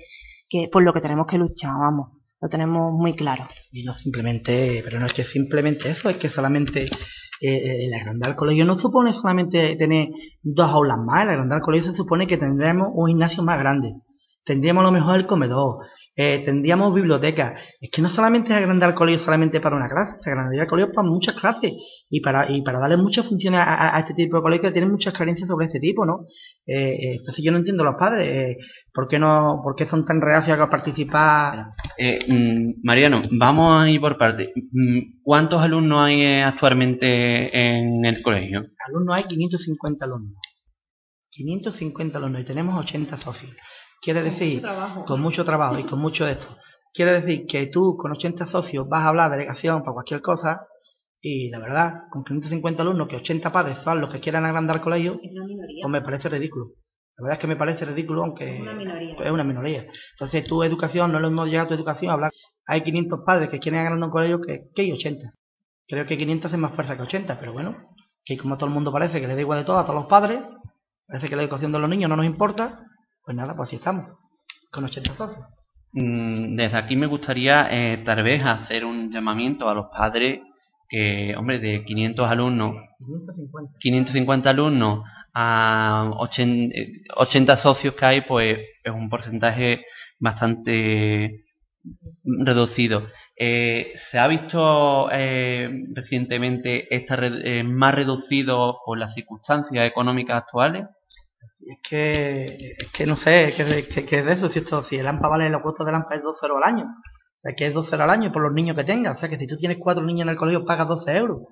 que 0.48 0.68
por 0.72 0.82
lo 0.82 0.92
que 0.94 1.02
tenemos 1.02 1.28
que 1.28 1.38
luchar, 1.38 1.70
vamos 1.78 2.17
lo 2.40 2.49
tenemos 2.49 2.92
muy 2.92 3.14
claro. 3.14 3.49
Y 3.71 3.85
no 3.85 3.95
simplemente, 3.95 4.80
pero 4.85 5.00
no 5.00 5.07
es 5.07 5.12
que 5.12 5.25
simplemente 5.25 5.90
eso, 5.90 6.09
es 6.09 6.16
que 6.16 6.28
solamente 6.28 6.85
eh, 7.40 7.87
el 7.87 7.95
agrandar 7.95 8.30
el 8.30 8.37
colegio 8.37 8.64
no 8.64 8.78
supone 8.78 9.12
solamente 9.12 9.76
tener 9.76 10.09
dos 10.42 10.71
aulas 10.71 10.99
más, 10.99 11.25
el 11.25 11.30
agrandar 11.30 11.59
el 11.59 11.64
colegio 11.64 11.90
se 11.90 11.97
supone 11.97 12.26
que 12.26 12.38
tendremos 12.38 12.88
un 12.92 13.09
gimnasio 13.09 13.42
más 13.42 13.59
grande, 13.59 13.92
tendríamos 14.45 14.83
a 14.83 14.87
lo 14.87 14.92
mejor 14.92 15.16
el 15.16 15.26
comedor, 15.26 15.87
eh, 16.20 16.42
tendríamos 16.44 16.92
biblioteca. 16.92 17.54
Es 17.80 17.90
que 17.92 18.02
no 18.02 18.10
solamente 18.10 18.50
es 18.50 18.56
agrandar 18.56 18.90
el 18.90 18.96
colegio 18.96 19.25
solamente 19.25 19.60
para 19.60 19.76
una 19.76 19.88
clase, 19.88 20.20
se 20.20 20.30
agrandaría 20.30 20.62
el 20.62 20.68
colegio 20.68 20.92
para 20.92 21.06
muchas 21.06 21.37
clases 21.37 21.72
y 22.10 22.20
para, 22.20 22.50
y 22.50 22.60
para 22.62 22.80
darle 22.80 22.96
muchas 22.96 23.25
funciones 23.28 23.60
a, 23.64 23.96
este 24.00 24.14
tipo 24.14 24.37
de 24.37 24.42
colegios 24.42 24.70
que 24.70 24.72
tienen 24.72 24.90
muchas 24.90 25.14
carencias 25.14 25.46
sobre 25.46 25.66
este 25.66 25.78
tipo, 25.78 26.04
¿no? 26.04 26.25
Eh, 26.66 26.75
eh 26.75 27.16
entonces 27.18 27.44
yo 27.44 27.52
no 27.52 27.58
entiendo 27.58 27.84
a 27.84 27.92
los 27.92 27.94
padres, 27.94 28.26
eh, 28.28 28.56
¿por 28.92 29.06
qué 29.06 29.20
no, 29.20 29.60
por 29.62 29.76
qué 29.76 29.87
son 29.87 30.04
tan 30.04 30.20
reacios 30.20 30.58
a 30.58 30.68
participar? 30.68 31.66
Mm, 32.26 32.80
Mariano, 32.82 33.22
vamos 33.30 33.80
a 33.80 33.88
ir 33.88 34.00
por 34.00 34.18
partes. 34.18 34.50
Mm, 34.72 35.22
¿Cuántos 35.22 35.62
alumnos 35.62 36.00
hay 36.00 36.40
actualmente 36.40 37.56
en 37.56 38.04
el 38.04 38.22
colegio? 38.22 38.64
Alumnos 38.88 39.14
hay 39.14 39.22
550 39.22 40.04
alumnos. 40.04 40.34
550 41.30 42.18
alumnos 42.18 42.40
y 42.40 42.44
tenemos 42.44 42.84
80 42.84 43.22
socios. 43.22 43.52
Quiere 44.00 44.22
decir, 44.22 44.62
con 45.06 45.20
mucho 45.20 45.44
trabajo 45.44 45.78
y 45.78 45.84
con 45.84 45.98
mucho 45.98 46.26
esto. 46.26 46.46
Quiere 46.92 47.20
decir 47.20 47.46
que 47.46 47.66
tú 47.66 47.96
con 47.96 48.12
80 48.12 48.46
socios 48.46 48.88
vas 48.88 49.02
a 49.02 49.08
hablar 49.08 49.30
de 49.30 49.38
delegación 49.38 49.82
para 49.82 49.94
cualquier 49.94 50.20
cosa 50.22 50.66
y 51.20 51.50
la 51.50 51.58
verdad, 51.58 52.02
con 52.10 52.24
550 52.24 52.82
alumnos, 52.82 53.08
que 53.08 53.16
80 53.16 53.50
padres 53.50 53.78
son 53.82 54.00
los 54.00 54.10
que 54.10 54.20
quieran 54.20 54.44
agrandar 54.44 54.80
colegio, 54.80 55.20
pues 55.20 55.90
me 55.90 56.00
parece 56.00 56.28
ridículo. 56.28 56.66
La 57.16 57.24
verdad 57.24 57.38
es 57.38 57.40
que 57.40 57.46
me 57.48 57.56
parece 57.56 57.84
ridículo, 57.84 58.22
aunque 58.22 58.56
es 58.56 59.30
una 59.30 59.42
minoría. 59.42 59.86
Entonces, 60.12 60.46
tu 60.46 60.62
educación, 60.62 61.10
no 61.10 61.18
lo 61.18 61.26
hemos 61.26 61.48
llegado 61.48 61.66
a 61.66 61.68
tu 61.68 61.74
educación 61.74 62.10
a 62.10 62.14
hablar. 62.14 62.32
Hay 62.66 62.82
500 62.82 63.20
padres 63.26 63.50
que 63.50 63.58
quieren 63.58 63.80
agrandar 63.80 64.06
un 64.06 64.12
colegio 64.12 64.40
que, 64.40 64.68
que 64.72 64.82
hay 64.82 64.92
80. 64.92 65.32
Creo 65.88 66.06
que 66.06 66.16
500 66.16 66.46
hacen 66.48 66.60
más 66.60 66.74
fuerza 66.74 66.96
que 66.96 67.02
80, 67.02 67.40
pero 67.40 67.52
bueno, 67.52 67.76
que 68.24 68.38
como 68.38 68.56
todo 68.56 68.66
el 68.66 68.74
mundo 68.74 68.92
parece 68.92 69.20
que 69.20 69.26
le 69.26 69.34
da 69.34 69.40
igual 69.40 69.58
de 69.58 69.64
todo 69.64 69.78
a 69.78 69.84
todos 69.84 69.96
los 69.96 70.06
padres, 70.06 70.40
parece 71.08 71.28
que 71.28 71.34
la 71.34 71.42
educación 71.42 71.72
de 71.72 71.80
los 71.80 71.90
niños 71.90 72.08
no 72.08 72.16
nos 72.16 72.26
importa, 72.26 72.84
pues 73.28 73.37
nada, 73.37 73.54
pues 73.54 73.68
así 73.68 73.76
estamos, 73.76 74.06
con 74.70 74.85
80 74.85 75.14
socios. 75.14 75.47
Mm, 75.92 76.56
desde 76.56 76.78
aquí 76.78 76.97
me 76.97 77.06
gustaría 77.06 77.68
eh, 77.70 78.02
tal 78.02 78.23
vez 78.23 78.42
hacer 78.42 78.87
un 78.87 79.12
llamamiento 79.12 79.68
a 79.68 79.75
los 79.75 79.88
padres 79.94 80.40
que, 80.88 81.37
hombre, 81.37 81.58
de 81.58 81.85
500 81.85 82.26
alumnos, 82.26 82.76
550, 83.80 84.49
alumnos 84.49 85.04
a 85.35 86.11
80, 86.16 87.58
socios 87.58 87.94
que 87.97 88.06
hay, 88.06 88.20
pues 88.23 88.61
es 88.82 88.92
un 88.94 89.11
porcentaje 89.11 89.85
bastante 90.18 91.44
reducido. 92.25 93.08
Eh, 93.37 93.92
¿Se 94.11 94.18
ha 94.18 94.26
visto 94.26 95.11
eh, 95.12 95.68
recientemente 95.92 96.87
esta 96.97 97.18
más 97.62 97.94
reducido 97.94 98.78
por 98.87 98.97
las 98.97 99.12
circunstancias 99.12 99.87
económicas 99.87 100.44
actuales? 100.44 100.87
Es 101.68 101.78
que, 101.88 102.46
es 102.78 102.92
que 102.94 103.06
no 103.06 103.16
sé, 103.16 103.52
¿qué, 103.54 104.18
es 104.18 104.25
de 104.25 104.32
eso? 104.32 104.48
Si, 104.50 104.60
esto, 104.60 104.84
si 104.84 104.96
el 104.96 105.06
AMPA 105.06 105.28
vale, 105.28 105.50
la 105.50 105.60
cuota 105.60 105.84
del 105.84 105.94
AMPA 105.96 106.14
es 106.14 106.22
2 106.22 106.38
al 106.42 106.62
año. 106.62 106.84
O 106.84 107.40
sea, 107.42 107.54
que 107.54 107.66
es 107.66 107.75
12 107.75 107.94
al 107.94 108.10
año 108.10 108.32
por 108.32 108.42
los 108.42 108.54
niños 108.54 108.75
que 108.75 108.84
tengas. 108.84 109.16
O 109.16 109.20
sea, 109.20 109.28
que 109.28 109.38
si 109.38 109.46
tú 109.46 109.58
tienes 109.58 109.76
cuatro 109.78 110.02
niños 110.02 110.22
en 110.22 110.30
el 110.30 110.37
colegio, 110.37 110.64
pagas 110.64 110.88
12 110.88 111.16
euros. 111.16 111.42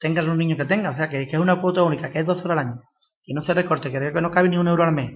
Tengas 0.00 0.24
los 0.24 0.36
niños 0.36 0.56
que 0.58 0.64
tengas. 0.64 0.94
O 0.94 0.96
sea, 0.96 1.10
que, 1.10 1.22
es 1.22 1.34
una 1.34 1.60
cuota 1.60 1.82
única, 1.82 2.10
que 2.10 2.20
es 2.20 2.26
12 2.26 2.42
al 2.50 2.58
año. 2.58 2.80
Y 3.24 3.34
no 3.34 3.42
se 3.42 3.52
recorte, 3.52 3.92
que 3.92 4.12
que 4.12 4.20
no 4.22 4.30
cabe 4.30 4.48
ni 4.48 4.56
un 4.56 4.68
euro 4.68 4.84
al 4.84 4.92
mes. 4.92 5.10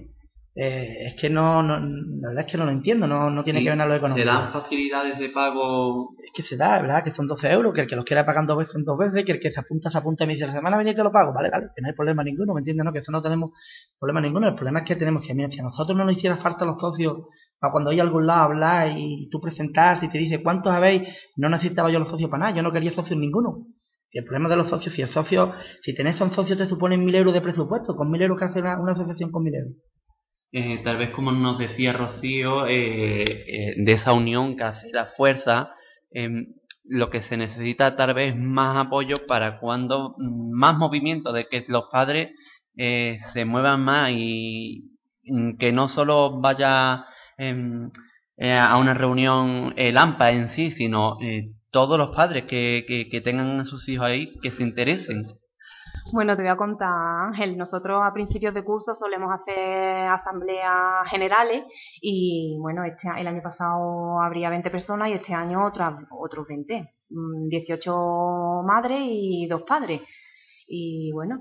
Eh, 0.53 1.07
es 1.07 1.21
que 1.21 1.29
no, 1.29 1.63
no, 1.63 1.79
la 1.79 2.27
verdad 2.29 2.45
es 2.45 2.51
que 2.51 2.57
no 2.57 2.65
lo 2.65 2.71
entiendo, 2.71 3.07
no, 3.07 3.29
no 3.29 3.43
tiene 3.43 3.61
que 3.61 3.69
ver 3.69 3.77
nada 3.77 3.89
lo 3.89 3.95
económico. 3.95 4.27
¿Se 4.27 4.33
dan 4.33 4.51
facilidades 4.51 5.17
de 5.17 5.29
pago? 5.29 6.09
Es 6.21 6.31
que 6.35 6.43
se 6.43 6.57
da, 6.57 6.81
¿verdad? 6.81 7.05
Que 7.05 7.13
son 7.13 7.25
12 7.25 7.49
euros, 7.51 7.73
que 7.73 7.81
el 7.81 7.87
que 7.87 7.95
los 7.95 8.03
quiera 8.03 8.25
pagar 8.25 8.45
dos 8.45 8.57
veces, 8.57 8.75
dos 8.83 8.97
veces, 8.97 9.23
que 9.25 9.31
el 9.31 9.39
que 9.39 9.51
se 9.51 9.59
apunta, 9.61 9.89
se 9.89 9.97
apunta 9.97 10.25
y 10.25 10.27
me 10.27 10.33
dice, 10.33 10.47
la 10.47 10.53
semana 10.53 10.75
viene 10.77 10.93
te 10.93 11.03
lo 11.03 11.11
pago, 11.11 11.31
vale, 11.33 11.49
vale, 11.49 11.67
que 11.73 11.81
no 11.81 11.87
hay 11.87 11.93
problema 11.93 12.23
ninguno, 12.23 12.53
¿me 12.53 12.59
entiendes? 12.59 12.85
No, 12.85 12.91
que 12.91 12.99
eso 12.99 13.13
no 13.13 13.21
tenemos 13.21 13.51
problema 13.97 14.19
ninguno, 14.19 14.49
el 14.49 14.55
problema 14.55 14.79
es 14.79 14.85
que 14.85 14.97
tenemos 14.97 15.25
que, 15.25 15.33
mira, 15.33 15.49
si 15.49 15.59
a 15.59 15.63
nosotros 15.63 15.97
no 15.97 16.03
nos 16.03 16.17
hiciera 16.17 16.37
falta 16.37 16.65
los 16.65 16.79
socios 16.81 17.27
para 17.57 17.71
cuando 17.71 17.91
hay 17.91 18.01
algún 18.01 18.27
lado 18.27 18.43
hablar 18.43 18.91
y 18.97 19.29
tú 19.29 19.39
presentas 19.39 20.03
y 20.03 20.09
te 20.09 20.17
dice, 20.17 20.43
¿cuántos 20.43 20.73
habéis? 20.73 21.03
No 21.37 21.47
necesitaba 21.47 21.89
yo 21.91 21.99
los 21.99 22.09
socios 22.09 22.29
para 22.29 22.45
nada, 22.45 22.57
yo 22.57 22.63
no 22.63 22.73
quería 22.73 22.93
socios 22.93 23.17
ninguno. 23.17 23.67
Y 24.11 24.17
el 24.17 24.25
problema 24.25 24.49
de 24.49 24.57
los 24.57 24.69
socios, 24.69 24.93
si 24.93 25.01
el 25.01 25.09
socio, 25.09 25.53
si 25.83 25.95
tenés 25.95 26.19
un 26.19 26.33
socio 26.33 26.57
te 26.57 26.67
suponen 26.67 27.05
mil 27.05 27.15
euros 27.15 27.33
de 27.33 27.39
presupuesto, 27.39 27.95
con 27.95 28.11
mil 28.11 28.21
euros 28.21 28.37
que 28.37 28.45
hace 28.45 28.59
una, 28.59 28.77
una 28.77 28.91
asociación 28.91 29.31
con 29.31 29.43
mil 29.43 29.55
euros. 29.55 29.75
Eh, 30.53 30.81
tal 30.83 30.97
vez 30.97 31.11
como 31.11 31.31
nos 31.31 31.57
decía 31.57 31.93
Rocío, 31.93 32.67
eh, 32.67 33.23
eh, 33.23 33.73
de 33.77 33.91
esa 33.93 34.11
unión 34.13 34.57
que 34.57 34.63
hace 34.63 34.91
la 34.91 35.05
fuerza, 35.17 35.73
em, 36.11 36.47
lo 36.83 37.09
que 37.09 37.21
se 37.23 37.37
necesita 37.37 37.95
tal 37.95 38.13
vez 38.13 38.35
más 38.35 38.85
apoyo 38.85 39.25
para 39.27 39.59
cuando 39.59 40.15
más 40.17 40.77
movimiento 40.77 41.31
de 41.31 41.47
que 41.47 41.63
los 41.67 41.85
padres 41.91 42.31
se 42.75 43.45
muevan 43.45 43.83
más 43.83 44.11
y 44.13 44.97
que 45.59 45.71
no 45.71 45.89
solo 45.89 46.39
vaya 46.41 47.05
a 47.37 48.77
una 48.77 48.93
reunión 48.93 49.73
el 49.77 49.97
AMPA 49.97 50.31
en 50.31 50.49
sí, 50.51 50.71
sino 50.71 51.17
todos 51.69 51.97
los 51.97 52.15
padres 52.15 52.45
que, 52.45 52.85
que 53.11 53.21
tengan 53.21 53.59
a 53.59 53.65
sus 53.65 53.87
hijos 53.87 54.05
ahí 54.07 54.33
que 54.41 54.51
se 54.51 54.63
interesen 54.63 55.27
bueno, 56.11 56.35
te 56.35 56.41
voy 56.41 56.51
a 56.51 56.57
contar, 56.57 56.89
Ángel. 57.27 57.57
Nosotros 57.57 58.01
a 58.03 58.13
principios 58.13 58.53
de 58.53 58.63
curso 58.63 58.93
solemos 58.95 59.31
hacer 59.33 60.07
asambleas 60.07 61.07
generales 61.09 61.63
y, 62.01 62.57
bueno, 62.59 62.83
este, 62.83 63.07
el 63.17 63.27
año 63.27 63.41
pasado 63.41 64.21
habría 64.21 64.49
20 64.49 64.69
personas 64.69 65.09
y 65.09 65.13
este 65.13 65.33
año 65.33 65.65
otras, 65.65 65.93
otros 66.09 66.47
20. 66.47 66.89
18 67.49 67.91
mm, 67.91 68.65
madres 68.65 68.99
y 69.03 69.47
dos 69.47 69.63
padres. 69.63 70.01
Y, 70.67 71.11
bueno, 71.13 71.39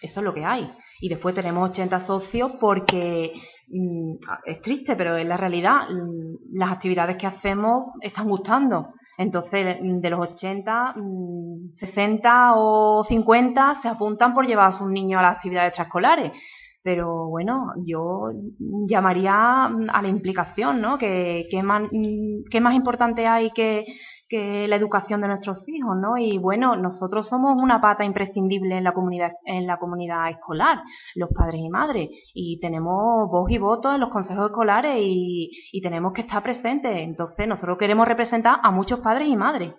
eso 0.00 0.20
es 0.20 0.24
lo 0.24 0.34
que 0.34 0.44
hay. 0.44 0.72
Y 1.00 1.08
después 1.08 1.34
tenemos 1.34 1.70
80 1.70 2.06
socios 2.06 2.52
porque 2.60 3.32
mm, 3.68 4.14
es 4.46 4.62
triste, 4.62 4.96
pero 4.96 5.16
en 5.16 5.28
la 5.28 5.36
realidad 5.36 5.88
mm, 5.88 6.58
las 6.58 6.72
actividades 6.72 7.16
que 7.16 7.26
hacemos 7.26 7.94
están 8.00 8.28
gustando. 8.28 8.94
Entonces, 9.18 9.78
de 9.80 10.10
los 10.10 10.20
80, 10.20 10.94
60 11.76 12.50
mm, 12.50 12.54
o 12.56 13.04
50 13.06 13.80
se 13.82 13.88
apuntan 13.88 14.34
por 14.34 14.46
llevar 14.46 14.68
a 14.68 14.72
sus 14.72 14.90
niños 14.90 15.18
a 15.18 15.22
las 15.22 15.36
actividades 15.36 15.68
extraescolares. 15.68 16.32
Pero 16.82 17.28
bueno, 17.28 17.72
yo 17.84 18.30
llamaría 18.88 19.66
a 19.66 20.02
la 20.02 20.08
implicación, 20.08 20.80
¿no? 20.80 20.98
¿Qué, 20.98 21.46
más, 21.62 21.82
qué 22.50 22.60
más 22.60 22.74
importante 22.74 23.26
hay 23.26 23.52
que, 23.52 23.84
que 24.32 24.66
la 24.66 24.76
educación 24.76 25.20
de 25.20 25.28
nuestros 25.28 25.62
hijos, 25.68 25.94
¿no? 26.00 26.16
Y 26.16 26.38
bueno, 26.38 26.74
nosotros 26.74 27.28
somos 27.28 27.60
una 27.62 27.82
pata 27.82 28.02
imprescindible 28.02 28.78
en 28.78 28.84
la 28.84 28.94
comunidad, 28.94 29.32
en 29.44 29.66
la 29.66 29.76
comunidad 29.76 30.30
escolar, 30.30 30.78
los 31.14 31.28
padres 31.34 31.60
y 31.62 31.68
madres, 31.68 32.08
y 32.32 32.58
tenemos 32.58 33.30
voz 33.30 33.50
y 33.50 33.58
voto 33.58 33.94
en 33.94 34.00
los 34.00 34.08
consejos 34.08 34.46
escolares 34.46 34.96
y, 34.98 35.80
tenemos 35.82 36.14
que 36.14 36.22
estar 36.22 36.42
presentes. 36.42 36.96
Entonces, 36.96 37.46
nosotros 37.46 37.76
queremos 37.76 38.08
representar 38.08 38.58
a 38.62 38.70
muchos 38.70 39.00
padres 39.00 39.28
y 39.28 39.36
madres. 39.36 39.74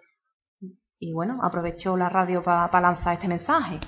Y 1.00 1.14
bueno, 1.14 1.40
aprovecho 1.42 1.98
la 1.98 2.10
radio 2.10 2.44
para 2.44 2.82
lanzar 2.82 3.16
este 3.16 3.28
mensaje. 3.28 3.80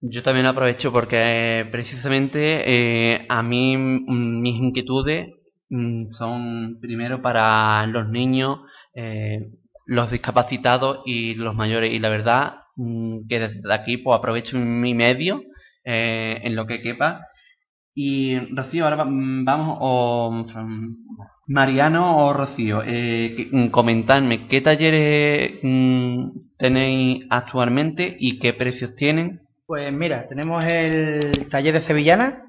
Yo 0.00 0.22
también 0.22 0.46
aprovecho 0.46 0.90
porque 0.90 1.66
precisamente 1.70 2.62
eh, 2.64 3.26
a 3.28 3.42
mí 3.42 3.76
mm, 3.76 4.40
mis 4.40 4.56
inquietudes 4.56 5.34
mm, 5.68 6.12
son 6.12 6.78
primero 6.80 7.20
para 7.20 7.86
los 7.86 8.08
niños 8.08 8.60
eh, 8.94 9.50
los 9.86 10.10
discapacitados 10.10 11.00
y 11.04 11.34
los 11.34 11.54
mayores. 11.54 11.92
Y 11.92 11.98
la 11.98 12.08
verdad 12.08 12.54
mm, 12.76 13.26
que 13.28 13.40
desde 13.40 13.74
aquí 13.74 13.98
pues 13.98 14.16
aprovecho 14.16 14.56
mi 14.56 14.94
medio 14.94 15.42
eh, 15.84 16.40
en 16.42 16.56
lo 16.56 16.66
que 16.66 16.82
quepa. 16.82 17.26
Y 17.94 18.38
Rocío, 18.54 18.84
ahora 18.84 19.04
mm, 19.04 19.44
vamos, 19.44 19.78
o 19.80 20.30
mm, 20.30 20.96
Mariano 21.46 22.26
o 22.26 22.32
Rocío, 22.32 22.82
eh, 22.84 23.50
comentadme 23.70 24.48
qué 24.48 24.60
talleres 24.60 25.60
tenéis 26.58 27.26
actualmente 27.30 28.16
y 28.18 28.38
qué 28.38 28.52
precios 28.52 28.96
tienen. 28.96 29.42
Pues 29.66 29.92
mira, 29.92 30.26
tenemos 30.28 30.64
el 30.64 31.48
taller 31.50 31.74
de 31.74 31.82
Sevillana, 31.82 32.44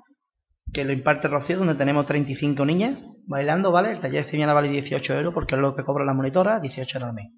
que 0.73 0.83
lo 0.83 0.93
imparte 0.93 1.27
Rocío, 1.27 1.57
donde 1.57 1.75
tenemos 1.75 2.05
35 2.05 2.65
niñas 2.65 2.97
bailando, 3.27 3.71
¿vale? 3.71 3.91
El 3.91 3.99
taller 3.99 4.23
de 4.23 4.31
Sevillana 4.31 4.53
vale 4.53 4.69
18 4.69 5.13
euros 5.13 5.33
porque 5.33 5.55
es 5.55 5.61
lo 5.61 5.75
que 5.75 5.83
cobra 5.83 6.05
la 6.05 6.13
monitora, 6.13 6.59
18 6.59 6.97
euros 6.97 7.09
al 7.09 7.15
mes. 7.15 7.31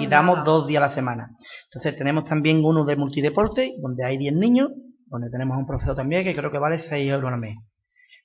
y 0.00 0.06
damos 0.06 0.44
dos 0.44 0.66
días 0.66 0.82
a 0.82 0.88
la 0.88 0.94
semana. 0.94 1.30
Entonces 1.64 1.96
tenemos 1.96 2.24
también 2.24 2.64
uno 2.64 2.84
de 2.84 2.96
multideporte, 2.96 3.74
donde 3.80 4.04
hay 4.04 4.16
10 4.18 4.34
niños, 4.34 4.70
donde 5.06 5.30
tenemos 5.30 5.56
un 5.56 5.66
profesor 5.66 5.94
también 5.94 6.24
que 6.24 6.34
creo 6.34 6.50
que 6.50 6.58
vale 6.58 6.80
6 6.88 7.10
euros 7.10 7.32
al 7.32 7.38
mes. 7.38 7.56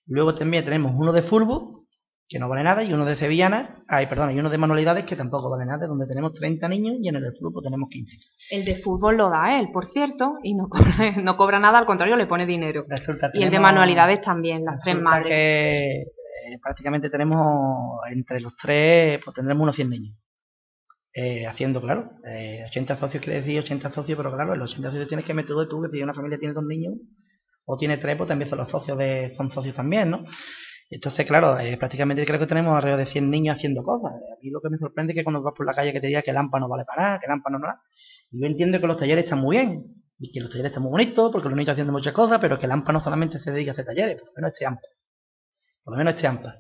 Luego 0.06 0.36
también 0.36 0.66
tenemos 0.66 0.94
uno 0.96 1.14
de 1.14 1.24
fútbol, 1.24 1.84
que 2.28 2.40
no 2.40 2.50
vale 2.50 2.64
nada, 2.64 2.84
y 2.84 2.92
uno 2.94 3.06
de 3.06 3.16
sevillana, 3.16 3.84
ay, 3.88 4.08
perdón, 4.08 4.32
y 4.32 4.40
uno 4.40 4.50
de 4.50 4.58
manualidades 4.58 5.06
que 5.06 5.16
tampoco 5.16 5.50
vale 5.50 5.66
nada, 5.66 5.88
donde 5.88 6.08
tenemos 6.08 6.34
30 6.34 6.68
niños 6.68 6.96
y 7.02 7.08
en 7.08 7.16
el 7.16 7.24
de 7.24 7.32
fútbol 7.32 7.64
tenemos 7.64 7.90
15. 7.90 8.18
El 8.52 8.66
de 8.66 8.82
fútbol 8.82 9.18
lo 9.18 9.30
da 9.30 9.60
él, 9.60 9.70
por 9.72 9.92
cierto, 9.92 10.38
y 10.42 10.56
no 10.56 10.68
cobra, 10.68 10.94
no 11.24 11.38
cobra 11.38 11.60
nada, 11.60 11.80
al 11.80 11.86
contrario, 11.86 12.16
le 12.16 12.28
pone 12.28 12.46
dinero. 12.46 12.86
y 13.34 13.44
el 13.44 13.52
de 13.52 13.60
manualidades 13.60 14.22
también, 14.22 14.66
las 14.66 14.80
tres 14.82 15.00
madres. 15.00 15.28
Que, 15.28 16.04
eh, 16.46 16.60
prácticamente 16.62 17.10
tenemos, 17.10 18.00
entre 18.12 18.40
los 18.42 18.56
tres, 18.58 19.22
pues 19.24 19.36
tendremos 19.36 19.64
unos 19.64 19.76
100 19.76 19.90
niños. 19.90 20.18
Eh, 21.16 21.46
haciendo, 21.46 21.80
claro, 21.80 22.12
eh, 22.26 22.64
80 22.70 22.98
socios 22.98 23.24
quiere 23.24 23.42
decir 23.42 23.60
80 23.60 23.94
socios, 23.94 24.18
pero 24.18 24.34
claro, 24.34 24.54
en 24.54 24.60
los 24.60 24.72
80 24.72 24.90
socios 24.90 25.08
tienes 25.08 25.26
que 25.26 25.34
meter 25.34 25.56
tú, 25.70 25.82
que 25.84 25.90
si 25.90 26.02
una 26.02 26.14
familia 26.14 26.40
tiene 26.40 26.56
dos 26.56 26.66
niños, 26.66 26.96
o 27.66 27.78
tiene 27.78 27.98
tres, 27.98 28.18
pues 28.18 28.28
también 28.28 28.50
son 28.50 28.60
los 28.60 28.70
socios 28.70 28.98
de, 28.98 29.34
son 29.38 29.52
socios 29.52 29.76
también, 29.76 30.10
¿no? 30.10 30.26
Entonces, 30.90 31.26
claro, 31.26 31.60
eh, 31.60 31.78
prácticamente 31.78 32.26
creo 32.26 32.40
que 32.40 32.48
tenemos 32.48 32.76
alrededor 32.76 33.06
de 33.06 33.12
100 33.12 33.30
niños 33.30 33.58
haciendo 33.58 33.84
cosas. 33.84 34.12
A 34.14 34.36
mí 34.42 34.50
lo 34.50 34.62
que 34.62 34.70
me 34.70 34.78
sorprende 34.78 35.14
es 35.14 35.18
que 35.18 35.24
cuando 35.24 35.42
vas 35.42 35.54
por 35.56 35.66
la 35.66 35.74
calle 35.74 35.94
que 35.94 36.02
te 36.02 36.08
diga 36.08 36.22
que 36.22 36.32
AMPA 36.32 36.60
no 36.60 36.68
vale 36.70 36.84
para 36.86 37.04
nada, 37.04 37.20
que 37.20 37.32
AMPA 37.32 37.50
no 37.52 37.60
nada. 37.60 37.82
Y 38.32 38.42
yo 38.42 38.48
entiendo 38.48 38.80
que 38.80 38.88
los 38.88 38.98
talleres 38.98 39.24
están 39.26 39.40
muy 39.40 39.58
bien, 39.58 39.84
y 40.20 40.32
que 40.32 40.40
los 40.40 40.50
talleres 40.50 40.72
están 40.72 40.84
muy 40.84 40.92
bonitos, 40.92 41.32
porque 41.32 41.50
los 41.50 41.56
niños 41.56 41.66
están 41.66 41.76
haciendo 41.76 41.94
muchas 41.94 42.14
cosas, 42.14 42.40
pero 42.42 42.60
que 42.60 42.68
AMPA 42.68 42.94
no 42.94 43.04
solamente 43.04 43.40
se 43.40 43.52
dedica 43.52 43.72
a 43.72 43.74
hacer 43.74 43.86
talleres, 43.86 44.20
por 44.20 44.28
lo 44.28 44.34
menos 44.36 44.54
este. 44.54 45.03
Por 45.84 45.94
lo 45.94 45.98
menos 45.98 46.16
este 46.16 46.28
AMPA. 46.28 46.56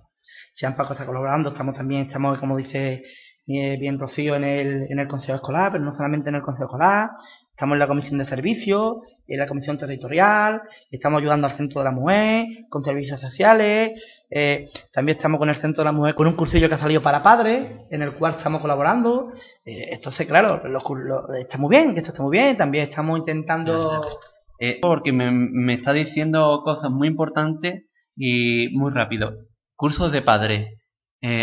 Este 0.54 0.66
AMPA 0.66 0.90
está 0.92 1.06
colaborando, 1.06 1.50
estamos 1.50 1.76
también, 1.76 2.04
estamos, 2.04 2.40
como 2.40 2.58
dice 2.58 3.04
eh, 3.48 3.78
bien 3.80 4.00
Rocío, 4.00 4.36
en 4.36 4.44
el, 4.44 4.88
en 4.90 5.00
el 5.00 5.08
Consejo 5.08 5.36
Escolar, 5.36 5.72
pero 5.72 5.84
no 5.84 5.96
solamente 5.96 6.30
en 6.30 6.36
el 6.36 6.42
Consejo 6.42 6.66
Escolar, 6.66 7.10
Estamos 7.54 7.76
en 7.76 7.80
la 7.80 7.88
Comisión 7.88 8.18
de 8.18 8.26
Servicios, 8.26 8.98
en 9.28 9.38
la 9.38 9.46
Comisión 9.46 9.78
Territorial, 9.78 10.64
estamos 10.90 11.22
ayudando 11.22 11.46
al 11.46 11.56
Centro 11.56 11.82
de 11.82 11.86
la 11.86 11.92
Mujer, 11.92 12.48
con 12.68 12.84
servicios 12.84 13.22
sociales, 13.22 13.92
eh, 14.32 14.70
también 14.92 15.18
estamos 15.18 15.38
con 15.38 15.50
el 15.50 15.62
Centro 15.62 15.84
de 15.84 15.86
la 15.86 15.92
Mujer, 15.92 16.16
con 16.16 16.26
un 16.26 16.36
cursillo 16.36 16.68
que 16.68 16.74
ha 16.74 16.80
salido 16.80 17.04
para 17.04 17.22
padres, 17.22 17.68
en 17.92 18.02
el 18.02 18.14
cual 18.14 18.38
estamos 18.38 18.60
colaborando. 18.60 19.34
Eh, 19.66 19.90
entonces, 19.92 20.26
claro, 20.26 20.64
está 21.40 21.60
muy 21.60 21.70
bien, 21.70 21.96
esto 21.96 22.10
está 22.10 22.24
muy 22.24 22.36
bien, 22.36 22.58
también 22.58 22.90
estamos 22.90 23.20
intentando... 23.20 24.02
Eh, 24.60 24.80
porque 24.82 25.12
me, 25.12 25.30
me 25.30 25.76
está 25.76 25.94
diciendo 25.94 26.62
cosas 26.64 26.90
muy 26.90 27.08
importantes 27.08 27.86
y 28.15 28.69
muy 28.78 28.91
rápido. 28.91 29.34
Cursos 29.76 30.12
de 30.12 30.21
padres. 30.21 30.80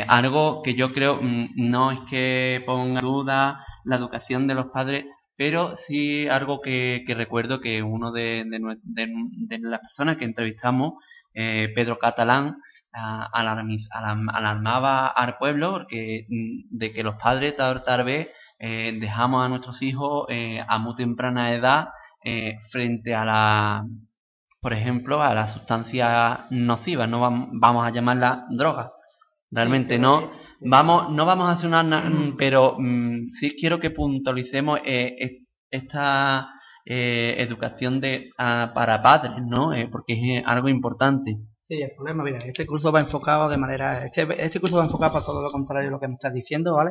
algo 0.09 0.63
que 0.63 0.75
yo 0.75 0.93
creo 0.93 1.21
mm, 1.23 1.53
no 1.57 1.91
es 1.93 2.01
que 2.11 2.63
ponga 2.67 3.01
duda 3.01 3.65
la 3.85 3.97
educación 3.97 4.47
de 4.47 4.55
los 4.55 4.67
padres, 4.67 5.07
pero 5.41 5.79
sí 5.87 6.29
algo 6.29 6.61
que, 6.61 7.03
recuerdo 7.09 7.63
que 7.63 7.83
uno 7.83 8.13
de, 8.13 8.45
las 9.63 9.81
personas 9.81 10.19
que 10.19 10.27
entrevistamos, 10.27 11.03
eh, 11.33 11.73
Pedro 11.75 11.99
Catalán, 11.99 12.59
alarmaba 12.93 15.07
al 15.07 15.39
pueblo 15.39 15.73
porque, 15.73 16.27
mm, 16.29 16.77
de 16.77 16.93
que 16.93 17.03
los 17.03 17.17
padres 17.17 17.57
tal, 17.57 18.05
vez 18.05 18.29
eh, 18.59 18.99
dejamos 19.01 19.43
a 19.43 19.49
nuestros 19.49 19.81
hijos 19.81 20.27
eh, 20.29 20.63
a 20.69 20.79
muy 20.79 20.95
temprana 20.97 21.55
edad 21.55 21.89
frente 22.71 23.15
a 23.15 23.25
la, 23.25 23.85
por 24.61 24.73
ejemplo, 24.73 25.23
a 25.23 25.35
las 25.35 25.55
sustancias 25.55 26.41
nocivas, 26.51 27.09
no 27.09 27.21
vamos 27.21 27.87
a 27.87 27.91
llamarla 27.91 28.47
droga. 28.51 28.93
Realmente 29.51 29.99
no 29.99 30.31
Vamos, 30.63 31.11
no 31.11 31.25
vamos 31.25 31.49
a 31.49 31.53
hacer 31.53 31.67
una, 31.69 31.83
mm, 31.83 32.37
pero 32.37 32.77
mm, 32.79 33.31
sí 33.41 33.57
quiero 33.59 33.81
que 33.81 33.91
puntualicemos 33.91 34.81
eh, 34.85 35.41
esta 35.71 36.51
eh, 36.85 37.37
educación 37.39 38.01
de 38.01 38.31
para 38.37 39.03
padres, 39.03 39.43
¿no? 39.43 39.73
Eh, 39.73 39.89
porque 39.91 40.39
es 40.39 40.47
algo 40.47 40.69
importante. 40.69 41.39
Sí, 41.71 41.81
el 41.81 41.93
problema, 41.93 42.25
mira, 42.25 42.39
este 42.39 42.67
curso 42.67 42.91
va 42.91 42.99
enfocado 42.99 43.49
de 43.49 43.57
manera, 43.57 44.05
este, 44.05 44.27
este 44.45 44.59
curso 44.59 44.79
va 44.79 44.87
enfocado 44.87 45.13
para 45.13 45.25
todo 45.25 45.41
lo 45.41 45.53
contrario 45.53 45.87
de 45.87 45.93
lo 45.93 46.01
que 46.01 46.09
me 46.09 46.15
estás 46.15 46.35
diciendo, 46.35 46.75
¿vale? 46.75 46.91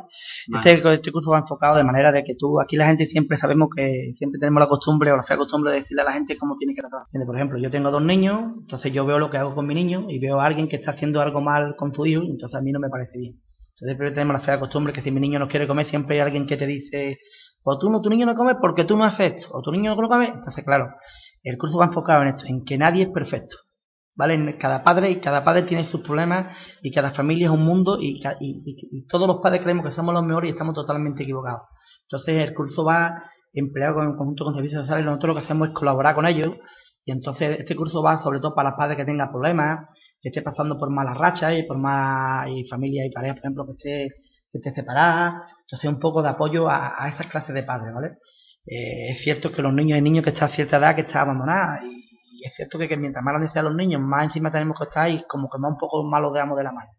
Este, 0.55 0.93
este 0.93 1.11
curso 1.11 1.31
va 1.31 1.39
enfocado 1.39 1.75
de 1.75 1.83
manera 1.83 2.13
de 2.13 2.23
que 2.23 2.33
tú, 2.35 2.61
aquí 2.61 2.77
la 2.77 2.87
gente 2.87 3.05
siempre 3.07 3.37
sabemos 3.37 3.67
que 3.75 4.13
siempre 4.17 4.39
tenemos 4.39 4.61
la 4.61 4.69
costumbre 4.69 5.11
o 5.11 5.17
la 5.17 5.23
fea 5.23 5.35
costumbre 5.35 5.73
de 5.73 5.79
decirle 5.81 6.03
a 6.03 6.05
la 6.05 6.13
gente 6.13 6.37
cómo 6.37 6.55
tiene 6.55 6.73
que 6.73 6.79
tratar. 6.79 7.01
Por 7.11 7.35
ejemplo, 7.35 7.57
yo 7.59 7.69
tengo 7.69 7.91
dos 7.91 8.01
niños, 8.01 8.53
entonces 8.57 8.93
yo 8.93 9.05
veo 9.05 9.19
lo 9.19 9.29
que 9.29 9.35
hago 9.35 9.53
con 9.53 9.67
mi 9.67 9.75
niño 9.75 10.05
y 10.07 10.17
veo 10.17 10.39
a 10.39 10.45
alguien 10.45 10.69
que 10.69 10.77
está 10.77 10.91
haciendo 10.91 11.19
algo 11.19 11.41
mal 11.41 11.75
con 11.75 11.93
su 11.93 12.05
hijo, 12.05 12.21
entonces 12.21 12.55
a 12.55 12.61
mí 12.61 12.71
no 12.71 12.79
me 12.79 12.87
parece 12.87 13.17
bien. 13.17 13.33
Entonces 13.33 13.97
siempre 13.97 14.11
tenemos 14.11 14.35
la 14.35 14.45
fea 14.45 14.61
costumbre 14.61 14.93
que 14.93 15.01
si 15.01 15.11
mi 15.11 15.19
niño 15.19 15.39
no 15.39 15.49
quiere 15.49 15.67
comer, 15.67 15.89
siempre 15.89 16.15
hay 16.15 16.21
alguien 16.21 16.47
que 16.47 16.55
te 16.55 16.65
dice, 16.65 17.17
o 17.63 17.77
tú 17.77 17.89
no, 17.89 17.99
tu 17.99 18.09
niño 18.09 18.25
no 18.25 18.33
come 18.33 18.55
porque 18.55 18.85
tú 18.85 18.95
no 18.95 19.03
haces 19.03 19.33
esto, 19.33 19.49
o 19.51 19.61
tu 19.61 19.73
niño 19.73 19.93
no 19.93 20.07
come, 20.07 20.27
entonces 20.27 20.63
claro, 20.63 20.87
el 21.43 21.57
curso 21.57 21.79
va 21.79 21.87
enfocado 21.87 22.21
en 22.21 22.29
esto, 22.29 22.45
en 22.47 22.63
que 22.63 22.77
nadie 22.77 23.03
es 23.03 23.09
perfecto. 23.09 23.57
¿Vale? 24.19 24.57
Cada 24.57 24.83
padre 24.83 25.11
y 25.11 25.21
cada 25.21 25.45
padre 25.45 25.63
tiene 25.63 25.85
sus 25.85 26.01
problemas 26.01 26.53
y 26.83 26.91
cada 26.91 27.11
familia 27.11 27.45
es 27.45 27.53
un 27.53 27.63
mundo 27.63 27.97
y, 28.01 28.21
todos 29.07 29.25
los 29.25 29.37
padres 29.37 29.61
creemos 29.63 29.85
que 29.85 29.95
somos 29.95 30.13
los 30.13 30.25
mejores 30.25 30.49
y 30.49 30.51
estamos 30.51 30.75
totalmente 30.75 31.23
equivocados. 31.23 31.61
Entonces 32.01 32.49
el 32.49 32.53
curso 32.53 32.83
va 32.83 33.23
empleado 33.53 33.95
con, 33.95 34.17
conjunto 34.17 34.43
con 34.43 34.55
servicios 34.55 34.81
sociales, 34.81 35.05
nosotros 35.05 35.29
lo 35.29 35.39
que 35.39 35.45
hacemos 35.45 35.69
es 35.69 35.73
colaborar 35.73 36.15
con 36.15 36.25
ellos 36.25 36.53
y 37.05 37.13
entonces 37.13 37.61
este 37.61 37.77
curso 37.77 38.03
va 38.03 38.21
sobre 38.21 38.41
todo 38.41 38.53
para 38.53 38.71
los 38.71 38.77
padres 38.77 38.97
que 38.97 39.05
tengan 39.05 39.31
problemas, 39.31 39.87
que 40.21 40.27
esté 40.27 40.41
pasando 40.41 40.77
por 40.77 40.89
malas 40.89 41.17
rachas 41.17 41.57
y 41.57 41.63
por 41.63 41.77
más 41.77 42.49
y 42.49 42.67
familias 42.67 43.07
y 43.07 43.11
parejas, 43.11 43.37
por 43.37 43.45
ejemplo, 43.45 43.65
que 43.67 43.71
esté, 43.71 44.15
que 44.51 44.57
esté 44.57 44.73
separada, 44.73 45.47
entonces 45.61 45.89
un 45.89 45.99
poco 45.99 46.21
de 46.21 46.27
apoyo 46.27 46.67
a, 46.69 47.07
esas 47.07 47.27
clases 47.27 47.55
de 47.55 47.63
padres, 47.63 47.93
¿vale? 47.93 48.17
Eh, 48.65 49.11
es 49.11 49.23
cierto 49.23 49.53
que 49.53 49.61
los 49.61 49.73
niños 49.73 49.95
hay 49.95 50.01
niños 50.01 50.25
que 50.25 50.31
están 50.31 50.49
a 50.49 50.53
cierta 50.53 50.75
edad 50.75 50.95
que 50.95 51.01
están 51.01 51.21
abandonados 51.21 51.85
y 51.85 51.98
es 52.45 52.55
cierto 52.55 52.77
que, 52.77 52.95
mientras 52.97 53.23
más 53.23 53.33
grandes 53.33 53.51
sean 53.53 53.65
los 53.65 53.75
niños, 53.75 54.01
más 54.01 54.25
encima 54.25 54.51
tenemos 54.51 54.77
que 54.77 54.85
estar 54.85 55.09
y 55.09 55.23
como 55.27 55.49
que 55.49 55.57
más 55.57 55.71
un 55.71 55.77
poco 55.77 56.03
más 56.03 56.21
los 56.21 56.33
damos 56.33 56.57
de 56.57 56.63
la 56.63 56.71
mano. 56.71 56.89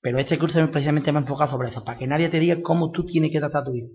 Pero 0.00 0.18
este 0.18 0.38
curso 0.38 0.58
precisamente 0.70 1.10
me 1.12 1.20
enfocado 1.20 1.50
sobre 1.50 1.70
eso, 1.70 1.84
para 1.84 1.98
que 1.98 2.06
nadie 2.06 2.28
te 2.28 2.38
diga 2.38 2.62
cómo 2.62 2.90
tú 2.92 3.04
tienes 3.04 3.32
que 3.32 3.40
tratar 3.40 3.62
a 3.62 3.64
tu 3.64 3.74
hijo. 3.74 3.88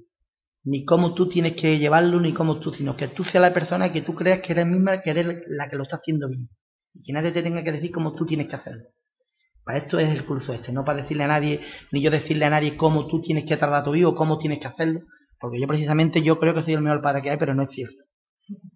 Ni 0.65 0.85
cómo 0.85 1.13
tú 1.13 1.29
tienes 1.29 1.55
que 1.55 1.77
llevarlo, 1.77 2.19
ni 2.19 2.33
cómo 2.33 2.59
tú, 2.59 2.73
sino 2.73 2.95
que 2.95 3.09
tú 3.09 3.23
seas 3.23 3.41
la 3.41 3.53
persona 3.53 3.91
que 3.91 4.01
tú 4.01 4.15
creas 4.15 4.41
que 4.41 4.53
eres 4.53 4.65
misma, 4.65 5.01
que 5.01 5.09
eres 5.11 5.43
la 5.47 5.69
que 5.69 5.75
lo 5.75 5.83
está 5.83 5.97
haciendo 5.97 6.27
bien. 6.29 6.49
Y 6.93 7.03
que 7.03 7.13
nadie 7.13 7.31
te 7.31 7.43
tenga 7.43 7.63
que 7.63 7.71
decir 7.71 7.91
cómo 7.91 8.13
tú 8.15 8.25
tienes 8.25 8.47
que 8.47 8.55
hacerlo. 8.55 8.83
Para 9.65 9.77
esto 9.77 9.97
es 9.99 10.09
el 10.09 10.25
curso 10.25 10.53
este, 10.53 10.73
no 10.73 10.83
para 10.83 11.03
decirle 11.03 11.23
a 11.23 11.27
nadie, 11.27 11.61
ni 11.91 12.01
yo 12.01 12.11
decirle 12.11 12.45
a 12.45 12.49
nadie 12.49 12.75
cómo 12.75 13.07
tú 13.07 13.21
tienes 13.21 13.45
que 13.45 13.55
tratar 13.55 13.81
a 13.81 13.83
tu 13.83 13.95
hijo, 13.95 14.13
cómo 14.13 14.37
tienes 14.37 14.59
que 14.59 14.67
hacerlo, 14.67 15.01
porque 15.39 15.59
yo 15.59 15.67
precisamente 15.67 16.21
yo 16.21 16.37
creo 16.37 16.53
que 16.53 16.63
soy 16.63 16.73
el 16.73 16.81
mejor 16.81 17.01
padre 17.01 17.21
que 17.21 17.29
hay, 17.29 17.37
pero 17.37 17.55
no 17.55 17.63
es 17.63 17.69
cierto. 17.71 18.02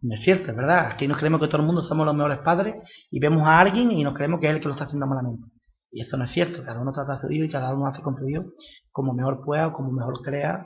No 0.02 0.16
es 0.16 0.24
cierto, 0.24 0.52
es 0.52 0.58
verdad. 0.58 0.92
Aquí 0.92 1.08
nos 1.08 1.18
creemos 1.18 1.42
que 1.42 1.48
todo 1.48 1.62
el 1.62 1.68
mundo 1.68 1.84
somos 1.84 2.06
los 2.06 2.16
mejores 2.16 2.40
padres 2.40 2.76
y 3.12 3.20
vemos 3.20 3.48
a 3.48 3.60
alguien 3.60 3.92
y 3.92 4.04
nos 4.04 4.13
creemos 4.13 4.40
que 4.40 4.48
es 4.48 4.56
el 4.56 4.62
que 4.62 4.68
lo 4.68 4.74
está 4.74 4.86
haciendo 4.86 5.08
malamente. 5.08 5.44
Y 5.92 6.02
eso 6.02 6.18
no 6.18 6.26
es 6.26 6.32
cierto. 6.32 6.63
Cada 6.63 6.82
uno 6.82 6.92
trata 6.92 7.13
a 7.13 7.22
su 7.22 7.32
hijo 7.32 7.46
y 7.46 7.50
cada 7.50 7.74
uno 7.74 7.88
hace 7.88 8.02
con 8.02 8.16
su 8.18 8.28
hijo 8.28 8.44
como 8.92 9.13
mejor 9.13 9.44
pueda 9.46 9.68
o 9.68 9.74
como 9.74 9.92
mejor 9.92 10.22
crea. 10.24 10.66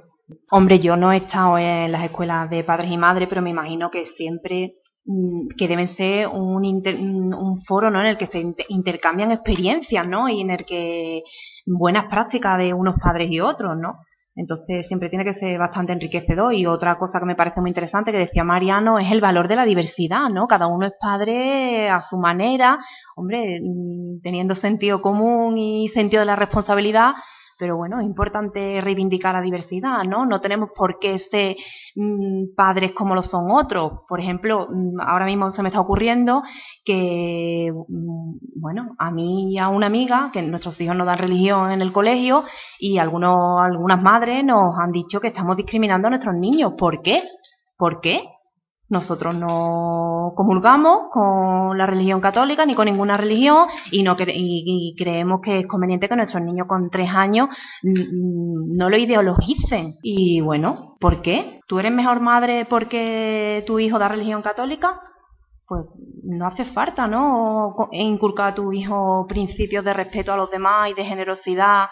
Hombre, 0.51 0.79
yo 0.79 0.95
no 0.95 1.11
he 1.11 1.17
estado 1.17 1.57
en 1.57 1.91
las 1.91 2.05
escuelas 2.05 2.49
de 2.49 2.63
padres 2.63 2.89
y 2.89 2.97
madres, 2.97 3.27
pero 3.27 3.41
me 3.41 3.49
imagino 3.49 3.91
que 3.91 4.05
siempre 4.17 4.75
mm, 5.05 5.49
que 5.57 5.67
deben 5.67 5.95
ser 5.95 6.27
un, 6.27 7.33
un 7.33 7.61
foro 7.63 7.91
¿no? 7.91 7.99
en 7.99 8.07
el 8.07 8.17
que 8.17 8.27
se 8.27 8.41
intercambian 8.69 9.31
experiencias 9.31 10.07
¿no? 10.07 10.29
y 10.29 10.41
en 10.41 10.51
el 10.51 10.65
que 10.65 11.23
buenas 11.65 12.05
prácticas 12.09 12.57
de 12.57 12.73
unos 12.73 12.95
padres 12.95 13.29
y 13.29 13.41
otros, 13.41 13.77
¿no? 13.77 13.97
Entonces 14.35 14.87
siempre 14.87 15.09
tiene 15.09 15.25
que 15.25 15.33
ser 15.33 15.57
bastante 15.59 15.93
enriquecedor. 15.93 16.53
Y 16.53 16.65
otra 16.65 16.97
cosa 16.97 17.19
que 17.19 17.25
me 17.25 17.35
parece 17.35 17.59
muy 17.61 17.69
interesante 17.69 18.11
que 18.11 18.17
decía 18.17 18.43
Mariano 18.43 18.99
es 18.99 19.11
el 19.11 19.21
valor 19.21 19.47
de 19.47 19.55
la 19.55 19.65
diversidad, 19.65 20.29
¿no? 20.29 20.47
Cada 20.47 20.67
uno 20.67 20.87
es 20.87 20.93
padre 20.99 21.89
a 21.89 22.01
su 22.03 22.17
manera, 22.17 22.79
hombre, 23.15 23.59
mm, 23.61 24.21
teniendo 24.21 24.55
sentido 24.55 25.01
común 25.01 25.57
y 25.57 25.89
sentido 25.89 26.21
de 26.21 26.27
la 26.27 26.35
responsabilidad, 26.35 27.13
pero 27.61 27.77
bueno, 27.77 27.99
es 27.99 28.07
importante 28.07 28.81
reivindicar 28.81 29.35
la 29.35 29.41
diversidad, 29.41 30.03
¿no? 30.03 30.25
No 30.25 30.41
tenemos 30.41 30.71
por 30.75 30.97
qué 30.97 31.19
ser 31.19 31.55
mm, 31.95 32.55
padres 32.55 32.91
como 32.93 33.13
lo 33.13 33.21
son 33.21 33.51
otros. 33.51 33.99
Por 34.07 34.19
ejemplo, 34.19 34.67
mm, 34.67 34.99
ahora 34.99 35.27
mismo 35.27 35.51
se 35.51 35.61
me 35.61 35.69
está 35.69 35.79
ocurriendo 35.79 36.41
que, 36.83 37.71
mm, 37.71 38.59
bueno, 38.59 38.95
a 38.97 39.11
mí 39.11 39.53
y 39.53 39.59
a 39.59 39.67
una 39.67 39.85
amiga, 39.85 40.31
que 40.33 40.41
nuestros 40.41 40.81
hijos 40.81 40.95
no 40.95 41.05
dan 41.05 41.19
religión 41.19 41.69
en 41.71 41.83
el 41.83 41.93
colegio, 41.93 42.45
y 42.79 42.97
algunos, 42.97 43.61
algunas 43.61 44.01
madres 44.01 44.43
nos 44.43 44.73
han 44.79 44.91
dicho 44.91 45.19
que 45.21 45.27
estamos 45.27 45.55
discriminando 45.55 46.07
a 46.07 46.09
nuestros 46.09 46.33
niños. 46.33 46.73
¿Por 46.75 47.03
qué? 47.03 47.21
¿Por 47.77 48.01
qué? 48.01 48.23
Nosotros 48.91 49.33
no 49.33 50.33
comulgamos 50.35 51.03
con 51.11 51.77
la 51.77 51.85
religión 51.85 52.19
católica 52.19 52.65
ni 52.65 52.75
con 52.75 52.87
ninguna 52.87 53.15
religión 53.15 53.67
y, 53.89 54.03
no 54.03 54.17
y, 54.19 54.93
creemos 54.97 55.39
que 55.39 55.59
es 55.59 55.67
conveniente 55.67 56.09
que 56.09 56.15
nuestros 56.17 56.43
niños 56.43 56.67
con 56.67 56.89
tres 56.89 57.09
años 57.09 57.47
no 57.83 58.89
lo 58.89 58.97
ideologicen. 58.97 59.95
Y 60.03 60.41
bueno, 60.41 60.97
¿por 60.99 61.21
qué? 61.21 61.61
¿Tú 61.67 61.79
eres 61.79 61.93
mejor 61.93 62.19
madre 62.19 62.65
porque 62.69 63.63
tu 63.65 63.79
hijo 63.79 63.97
da 63.97 64.09
religión 64.09 64.41
católica? 64.41 64.99
Pues 65.65 65.85
no 66.25 66.47
hace 66.47 66.65
falta, 66.65 67.07
¿no? 67.07 67.87
Inculcar 67.93 68.49
a 68.49 68.55
tu 68.55 68.73
hijo 68.73 69.25
principios 69.25 69.85
de 69.85 69.93
respeto 69.93 70.33
a 70.33 70.37
los 70.37 70.51
demás 70.51 70.89
y 70.89 70.95
de 70.95 71.05
generosidad. 71.05 71.85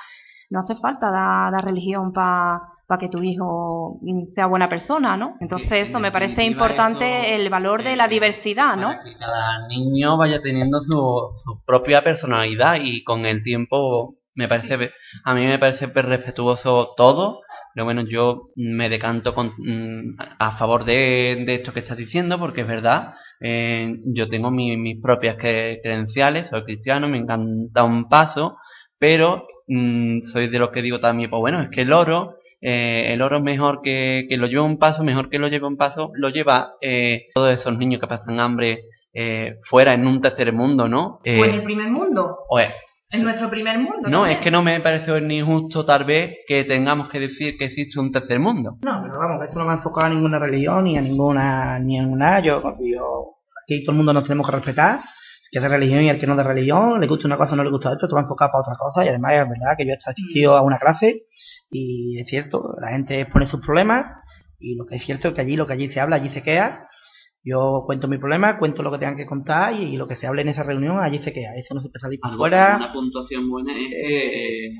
No 0.49 0.59
hace 0.59 0.75
falta 0.75 1.09
dar 1.09 1.63
religión 1.63 2.11
para 2.11 2.59
para 2.89 3.01
que 3.01 3.09
tu 3.09 3.21
hijo 3.21 3.99
sea 4.33 4.47
buena 4.47 4.67
persona, 4.67 5.15
¿no? 5.15 5.37
Entonces 5.41 5.87
eso 5.89 5.99
me 5.99 6.11
parece 6.11 6.43
importante 6.43 7.35
el 7.35 7.47
valor 7.47 7.83
de 7.83 7.95
la 7.95 8.07
diversidad, 8.07 8.75
¿no? 8.75 8.89
que 8.89 9.15
cada 9.15 9.67
niño 9.67 10.17
vaya 10.17 10.41
teniendo 10.41 10.79
su, 10.81 11.39
su 11.43 11.63
propia 11.67 12.03
personalidad 12.03 12.79
y 12.81 13.03
con 13.03 13.27
el 13.27 13.43
tiempo 13.43 14.15
me 14.33 14.47
parece 14.47 14.91
a 15.23 15.35
mí 15.35 15.45
me 15.45 15.59
parece 15.59 15.85
respetuoso 15.85 16.95
todo 16.97 17.41
pero 17.75 17.85
bueno 17.85 18.01
yo 18.09 18.49
me 18.55 18.89
decanto 18.89 19.35
con, 19.35 19.53
mm, 19.59 20.15
a 20.39 20.57
favor 20.57 20.83
de, 20.83 21.43
de, 21.45 21.55
esto 21.55 21.71
que 21.71 21.81
estás 21.81 21.97
diciendo 21.97 22.39
porque 22.39 22.61
es 22.61 22.67
verdad 22.67 23.13
eh, 23.39 23.99
yo 24.05 24.27
tengo 24.29 24.49
mis 24.49 24.99
propias 24.99 25.35
credenciales 25.35 26.49
soy 26.49 26.63
cristiano 26.63 27.07
me 27.07 27.19
encanta 27.19 27.83
un 27.83 28.09
paso 28.09 28.57
pero 28.97 29.45
mm, 29.67 30.31
soy 30.31 30.47
de 30.47 30.57
los 30.57 30.71
que 30.71 30.81
digo 30.81 30.99
también 30.99 31.29
pues 31.29 31.39
bueno 31.39 31.61
es 31.61 31.69
que 31.69 31.81
el 31.81 31.93
oro 31.93 32.38
eh, 32.61 33.13
el 33.13 33.21
oro 33.21 33.39
mejor 33.39 33.81
que, 33.81 34.25
que, 34.29 34.37
lo 34.37 34.47
lleva 34.47 34.63
un 34.63 34.77
paso, 34.77 35.03
mejor 35.03 35.29
que 35.29 35.39
lo 35.39 35.47
lleva 35.47 35.67
un 35.67 35.77
paso, 35.77 36.11
lo 36.13 36.29
lleva 36.29 36.73
eh, 36.81 37.27
todos 37.33 37.59
esos 37.59 37.77
niños 37.77 38.01
que 38.01 38.07
pasan 38.07 38.39
hambre 38.39 38.83
eh, 39.13 39.59
fuera 39.69 39.93
en 39.93 40.05
un 40.05 40.21
tercer 40.21 40.53
mundo, 40.53 40.87
¿no? 40.87 41.19
Eh, 41.23 41.39
¿O 41.39 41.45
en 41.45 41.55
el 41.55 41.63
primer 41.63 41.89
mundo? 41.89 42.37
O 42.49 42.59
es, 42.59 42.69
en 43.11 43.23
nuestro 43.23 43.49
primer 43.49 43.79
mundo. 43.79 44.07
No, 44.07 44.25
es 44.27 44.37
que 44.39 44.51
no 44.51 44.61
me 44.61 44.79
parece 44.81 45.19
ni 45.21 45.41
justo 45.41 45.83
tal 45.83 46.03
vez 46.03 46.37
que 46.47 46.63
tengamos 46.65 47.09
que 47.09 47.19
decir 47.19 47.57
que 47.57 47.65
existe 47.65 47.99
un 47.99 48.11
tercer 48.11 48.39
mundo. 48.39 48.77
No, 48.85 48.99
pero 49.01 49.17
vamos, 49.17 49.43
esto 49.43 49.57
no 49.57 49.65
me 49.65 49.71
ha 49.71 49.75
enfocado 49.75 50.07
a 50.07 50.09
ninguna 50.09 50.37
religión 50.37 50.83
ni 50.83 50.97
a 50.97 51.01
ninguna, 51.01 51.79
ni 51.79 51.97
a 51.97 52.03
ninguna, 52.03 52.39
yo, 52.39 52.61
yo, 52.81 53.35
aquí 53.63 53.83
todo 53.83 53.93
el 53.93 53.97
mundo 53.97 54.13
nos 54.13 54.23
tenemos 54.23 54.45
que 54.45 54.55
respetar, 54.55 54.99
que 55.51 55.57
es 55.57 55.63
de 55.63 55.69
religión 55.69 56.03
y 56.03 56.09
el 56.09 56.19
que 56.19 56.27
no 56.27 56.33
es 56.33 56.37
de 56.37 56.43
religión, 56.43 56.99
le 56.99 57.07
gusta 57.07 57.25
una 57.25 57.37
cosa 57.37 57.53
o 57.53 57.55
no 57.55 57.63
le 57.63 57.71
gusta 57.71 57.93
esto, 57.93 58.07
te 58.07 58.13
va 58.13 58.21
a 58.21 58.23
enfocar 58.23 58.51
para 58.51 58.61
otra 58.61 58.75
cosa 58.77 59.03
y 59.03 59.07
además 59.07 59.33
es 59.33 59.49
verdad 59.49 59.75
que 59.75 59.87
yo 59.87 59.93
he 59.93 59.97
asistido 60.05 60.55
a 60.55 60.61
una 60.61 60.77
clase 60.77 61.23
y 61.71 62.19
es 62.19 62.27
cierto, 62.27 62.75
la 62.81 62.89
gente 62.89 63.21
expone 63.21 63.47
sus 63.47 63.61
problemas 63.61 64.05
y 64.59 64.75
lo 64.75 64.85
que 64.85 64.95
es 64.95 65.05
cierto 65.05 65.29
es 65.29 65.33
que 65.33 65.41
allí 65.41 65.55
lo 65.55 65.67
que 65.67 65.73
allí 65.73 65.89
se 65.89 65.99
habla, 65.99 66.17
allí 66.17 66.29
se 66.29 66.43
queda. 66.43 66.89
Yo 67.43 67.83
cuento 67.85 68.07
mi 68.07 68.17
problema, 68.17 68.59
cuento 68.59 68.83
lo 68.83 68.91
que 68.91 68.97
tengan 68.97 69.15
que 69.15 69.25
contar 69.25 69.73
y, 69.73 69.95
lo 69.95 70.07
que 70.07 70.17
se 70.17 70.27
hable 70.27 70.41
en 70.41 70.49
esa 70.49 70.63
reunión, 70.63 70.99
allí 70.99 71.19
se 71.19 71.31
queda. 71.31 71.55
Eso 71.55 71.73
no 71.73 71.81
se 71.81 71.87
puede 71.87 72.01
salir 72.01 72.19
para 72.19 72.33
afuera. 72.33 72.75
Una 72.75 72.91
puntuación 72.91 73.49
buena 73.49 73.71
es 73.71 73.87
que 73.89 74.67
eh, 74.67 74.71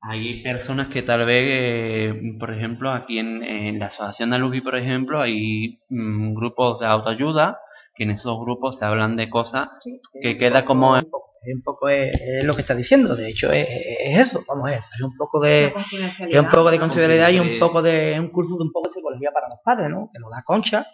hay 0.00 0.42
personas 0.42 0.88
que 0.88 1.02
tal 1.02 1.24
vez, 1.24 1.44
eh, 1.46 2.20
por 2.40 2.52
ejemplo, 2.52 2.90
aquí 2.90 3.18
en, 3.18 3.78
la 3.78 3.86
Asociación 3.86 4.30
de 4.30 4.36
Alugi, 4.36 4.60
por 4.60 4.76
ejemplo, 4.76 5.20
hay 5.20 5.78
mm, 5.88 6.34
grupos 6.34 6.80
de 6.80 6.86
autoayuda 6.86 7.58
que 7.94 8.02
en 8.02 8.10
esos 8.10 8.40
grupos 8.40 8.76
se 8.76 8.84
hablan 8.84 9.14
de 9.14 9.30
cosas 9.30 9.68
que 10.20 10.36
queda 10.36 10.64
como 10.64 10.96
un 11.52 11.62
poco 11.62 11.88
es, 11.88 12.12
lo 12.42 12.54
que 12.54 12.62
está 12.62 12.74
diciendo 12.74 13.14
de 13.16 13.30
hecho 13.30 13.50
es, 13.52 13.66
eso 13.68 14.44
vamos 14.46 14.68
a 14.68 14.70
ver 14.70 14.80
es 14.94 15.00
un 15.02 15.16
poco 15.16 15.40
de 15.40 15.66
es 15.66 16.38
un 16.40 16.48
poco 16.50 16.70
de 16.70 16.78
confidencialidad 16.78 17.30
y 17.30 17.40
un 17.40 17.58
poco 17.58 17.82
de 17.82 18.18
un 18.18 18.28
curso 18.30 18.56
de 18.56 18.64
un 18.64 18.72
poco 18.72 18.88
de 18.88 18.94
psicología 18.94 19.30
para 19.32 19.48
los 19.48 19.58
padres 19.64 19.90
no 19.90 20.10
que 20.12 20.18
lo 20.20 20.30
da 20.30 20.42
Concha. 20.44 20.86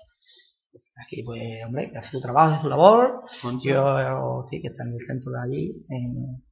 Aquí 0.97 1.23
pues 1.23 1.41
hombre 1.67 1.91
que 1.91 1.99
hace 1.99 2.11
su 2.11 2.21
trabajo 2.21 2.55
hace 2.55 2.63
su 2.63 2.69
labor. 2.69 3.23
Yo 3.65 4.47
sí 4.51 4.61
que 4.61 4.69
está 4.69 4.85
en 4.85 4.93
el 4.93 5.07
centro 5.07 5.33
de 5.33 5.41
allí 5.43 5.73
en 5.89 6.43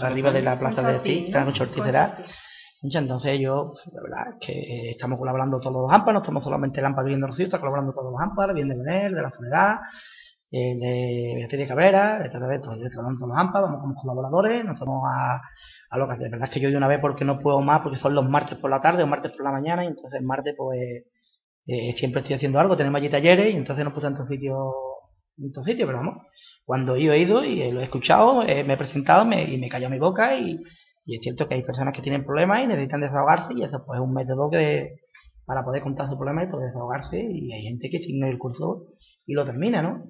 arriba 0.00 0.32
de 0.32 0.42
la 0.42 0.58
plaza 0.58 0.82
de 0.82 0.98
ti 0.98 1.26
está 1.26 1.44
mucho 1.44 1.62
Ortizera 1.62 2.18
entonces 2.94 3.40
yo, 3.40 3.74
la 3.92 4.02
verdad, 4.02 4.34
es 4.34 4.46
que 4.46 4.90
estamos 4.92 5.18
colaborando 5.18 5.58
todos 5.58 5.82
los 5.82 5.92
AMPA, 5.92 6.12
no 6.12 6.18
estamos 6.20 6.44
solamente 6.44 6.80
el 6.80 6.86
AMPA 6.86 7.02
viviendo 7.02 7.26
Rocío, 7.26 7.46
está 7.46 7.58
colaborando 7.58 7.92
todos 7.92 8.12
los 8.12 8.20
AMPA, 8.20 8.52
bien 8.52 8.68
de 8.68 8.76
Benel, 8.76 9.14
de 9.14 9.22
la 9.22 9.30
Soledad, 9.30 9.76
eh, 10.52 10.76
de 10.78 11.34
Beatriz 11.36 11.66
Cabrera, 11.68 12.20
de 12.20 12.26
esto, 12.26 12.38
de 12.38 12.88
los 12.88 13.36
AMPA, 13.36 13.60
vamos 13.60 13.80
como 13.80 13.94
colaboradores, 13.96 14.64
nos 14.64 14.78
vamos 14.78 15.02
a, 15.12 15.40
a 15.90 15.98
lo 15.98 16.08
que 16.08 16.16
de 16.16 16.30
verdad 16.30 16.48
es 16.48 16.54
que 16.54 16.60
yo 16.60 16.70
de 16.70 16.76
una 16.76 16.86
vez 16.86 17.00
porque 17.00 17.24
no 17.24 17.40
puedo 17.40 17.60
más, 17.60 17.82
porque 17.82 17.98
son 17.98 18.14
los 18.14 18.28
martes 18.28 18.56
por 18.58 18.70
la 18.70 18.80
tarde 18.80 19.02
o 19.02 19.06
martes 19.08 19.32
por 19.32 19.44
la 19.44 19.50
mañana, 19.50 19.84
y 19.84 19.88
entonces 19.88 20.22
martes 20.22 20.54
pues 20.56 21.04
eh, 21.66 21.94
siempre 21.98 22.20
estoy 22.20 22.36
haciendo 22.36 22.60
algo, 22.60 22.76
tenemos 22.76 22.98
allí 23.00 23.10
talleres 23.10 23.52
y 23.52 23.56
entonces 23.56 23.84
no 23.84 23.92
puse 23.92 24.06
en 24.06 24.12
otro 24.12 24.26
sitio, 24.26 24.72
en 25.38 25.48
otro 25.48 25.64
sitio, 25.64 25.84
pero 25.86 25.98
vamos, 25.98 26.22
Cuando 26.64 26.96
yo 26.96 27.12
he 27.12 27.18
ido 27.18 27.44
y 27.44 27.70
lo 27.72 27.80
he 27.80 27.84
escuchado, 27.84 28.42
me 28.44 28.72
he 28.72 28.76
presentado 28.76 29.24
y 29.24 29.58
me 29.58 29.68
callado 29.68 29.90
mi 29.90 29.98
boca 29.98 30.36
y, 30.38 30.62
es 31.06 31.20
cierto 31.22 31.46
que 31.48 31.54
hay 31.54 31.62
personas 31.62 31.94
que 31.94 32.02
tienen 32.02 32.24
problemas 32.24 32.62
y 32.62 32.66
necesitan 32.66 33.00
desahogarse 33.00 33.54
y 33.54 33.62
eso 33.62 33.84
pues 33.86 33.98
es 33.98 34.04
un 34.04 34.12
método 34.12 34.50
que 34.50 34.96
para 35.44 35.64
poder 35.64 35.82
contar 35.82 36.08
su 36.08 36.16
problema 36.16 36.42
y 36.42 36.48
poder 36.48 36.68
desahogarse 36.68 37.20
y 37.20 37.52
hay 37.52 37.62
gente 37.62 37.88
que 37.90 37.98
sigue 38.00 38.28
el 38.28 38.38
curso 38.38 38.86
y 39.24 39.34
lo 39.34 39.44
termina, 39.44 39.82
¿no? 39.82 40.04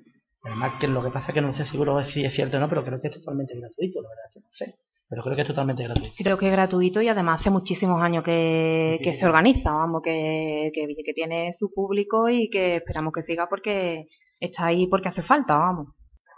Además 0.47 0.75
que 0.79 0.87
lo 0.87 1.03
que 1.03 1.11
pasa 1.11 1.29
es 1.29 1.35
que 1.35 1.41
no 1.41 1.55
sé 1.57 1.67
seguro 1.67 2.03
si 2.05 2.25
es 2.25 2.33
cierto 2.33 2.57
o 2.57 2.61
no, 2.61 2.69
pero 2.69 2.85
creo 2.85 3.01
que 3.01 3.09
es 3.09 3.15
totalmente 3.15 3.59
gratuito, 3.59 4.01
la 4.01 4.09
verdad 4.09 4.31
que 4.33 4.41
no 4.41 4.47
sé. 4.53 4.75
Pero 5.09 5.23
creo 5.23 5.37
que 5.37 5.43
es 5.43 5.49
totalmente 5.49 5.83
gratuito. 5.83 6.15
Creo 6.17 6.39
que 6.39 6.47
es 6.47 6.53
gratuito 6.53 7.03
y 7.03 7.09
además 7.09 7.41
hace 7.41 7.51
muchísimos 7.51 8.01
años 8.01 8.25
que, 8.25 8.99
que 9.03 9.19
se 9.19 9.27
organiza, 9.27 9.73
vamos, 9.73 10.03
que, 10.03 10.71
que, 10.73 10.87
que 11.05 11.13
tiene 11.15 11.53
su 11.53 11.73
público 11.73 12.29
y 12.29 12.49
que 12.49 12.77
esperamos 12.77 13.13
que 13.13 13.23
siga 13.23 13.49
porque 13.49 14.07
está 14.41 14.67
ahí 14.67 14.87
porque 14.87 15.09
hace 15.09 15.23
falta, 15.23 15.57
vamos. 15.57 15.89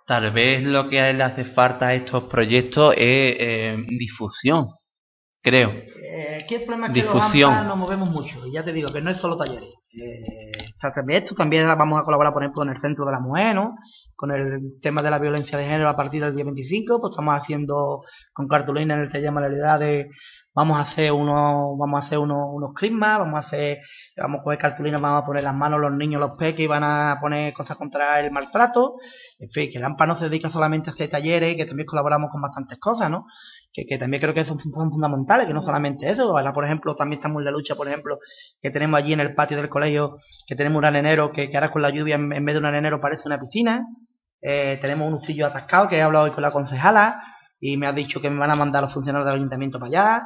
Tal 0.06 0.32
vez 0.32 0.62
lo 0.62 0.88
que 0.88 1.12
le 1.12 1.22
hace 1.22 1.44
falta 1.44 1.88
a 1.88 1.94
estos 1.94 2.24
proyectos 2.24 2.94
es 2.94 3.36
eh, 3.38 3.76
difusión, 3.88 4.68
creo. 5.42 5.70
Eh, 5.70 6.42
aquí 6.44 6.54
el 6.56 6.64
problema 6.64 6.88
es 6.88 6.94
que 6.94 7.02
difusión. 7.02 7.54
los 7.54 7.66
nos 7.66 7.78
movemos 7.78 8.10
mucho, 8.10 8.46
y 8.46 8.52
ya 8.52 8.64
te 8.64 8.72
digo 8.72 8.92
que 8.92 9.00
no 9.00 9.10
es 9.10 9.18
solo 9.18 9.36
talleres. 9.36 9.68
Eh, 9.94 10.52
esto 11.08 11.34
también 11.34 11.66
vamos 11.66 11.98
a 12.00 12.04
colaborar, 12.04 12.32
por 12.32 12.42
ejemplo, 12.42 12.62
en 12.62 12.70
el 12.70 12.80
Centro 12.80 13.04
de 13.04 13.12
la 13.12 13.20
Mujer, 13.20 13.54
¿no? 13.54 13.74
Con 14.14 14.30
el 14.30 14.80
tema 14.80 15.02
de 15.02 15.10
la 15.10 15.18
violencia 15.18 15.58
de 15.58 15.64
género 15.64 15.88
a 15.88 15.96
partir 15.96 16.22
del 16.22 16.34
día 16.34 16.44
25, 16.44 17.00
pues 17.00 17.10
estamos 17.10 17.40
haciendo 17.40 18.02
con 18.32 18.46
cartulina 18.46 18.94
en 18.94 19.00
el 19.00 19.08
taller 19.08 19.32
de 19.32 19.78
de 19.78 20.10
vamos 20.54 20.78
a 20.78 20.90
hacer 20.90 21.12
unos, 21.12 21.78
vamos 21.78 22.02
a 22.02 22.06
hacer 22.06 22.18
unos, 22.18 22.48
unos 22.50 22.74
crismas, 22.74 23.18
vamos 23.18 23.44
a 23.44 23.46
hacer, 23.46 23.78
vamos 24.16 24.40
a 24.40 24.42
coger 24.42 24.58
cartulinas, 24.58 25.00
vamos 25.00 25.22
a 25.22 25.26
poner 25.26 25.44
las 25.44 25.54
manos 25.54 25.80
los 25.80 25.92
niños, 25.92 26.20
los 26.20 26.32
peques 26.32 26.60
y 26.60 26.66
van 26.66 26.82
a 26.82 27.18
poner 27.20 27.52
cosas 27.52 27.76
contra 27.76 28.18
el 28.20 28.32
maltrato. 28.32 28.96
En 29.38 29.50
fin, 29.50 29.70
que 29.70 29.78
AMPA 29.82 30.06
no 30.06 30.18
se 30.18 30.24
dedica 30.24 30.50
solamente 30.50 30.90
a 30.90 30.94
hacer 30.94 31.10
talleres, 31.10 31.56
que 31.56 31.66
también 31.66 31.86
colaboramos 31.86 32.30
con 32.30 32.40
bastantes 32.40 32.78
cosas, 32.80 33.08
¿no? 33.08 33.26
Que, 33.86 33.98
también 33.98 34.20
creo 34.20 34.34
que 34.34 34.44
son, 34.44 34.58
fundamentales, 34.58 35.46
que 35.46 35.54
no 35.54 35.62
solamente 35.62 36.10
eso. 36.10 36.34
Por 36.54 36.64
ejemplo, 36.64 36.96
también 36.96 37.18
estamos 37.18 37.40
en 37.40 37.44
la 37.44 37.50
lucha, 37.50 37.74
por 37.74 37.86
ejemplo, 37.86 38.18
que 38.60 38.70
tenemos 38.70 38.98
allí 38.98 39.12
en 39.12 39.20
el 39.20 39.34
patio 39.34 39.56
del 39.56 39.68
colegio, 39.68 40.16
que 40.46 40.56
tenemos 40.56 40.78
un 40.78 40.84
arenero, 40.84 41.30
que, 41.32 41.50
que 41.50 41.56
ahora 41.56 41.70
con 41.70 41.82
la 41.82 41.90
lluvia 41.90 42.16
en, 42.16 42.44
vez 42.44 42.54
de 42.54 42.58
un 42.58 42.66
arenero 42.66 43.00
parece 43.00 43.22
una 43.26 43.38
piscina. 43.38 43.86
Eh, 44.40 44.78
tenemos 44.80 45.08
un 45.08 45.14
usillo 45.14 45.46
atascado, 45.46 45.88
que 45.88 45.96
he 45.96 46.02
hablado 46.02 46.24
hoy 46.24 46.30
con 46.32 46.42
la 46.42 46.50
concejala, 46.50 47.22
y 47.60 47.76
me 47.76 47.86
ha 47.86 47.92
dicho 47.92 48.20
que 48.20 48.30
me 48.30 48.38
van 48.38 48.50
a 48.50 48.56
mandar 48.56 48.82
los 48.82 48.94
funcionarios 48.94 49.26
del 49.26 49.36
ayuntamiento 49.36 49.78
para 49.78 49.88
allá. 49.88 50.22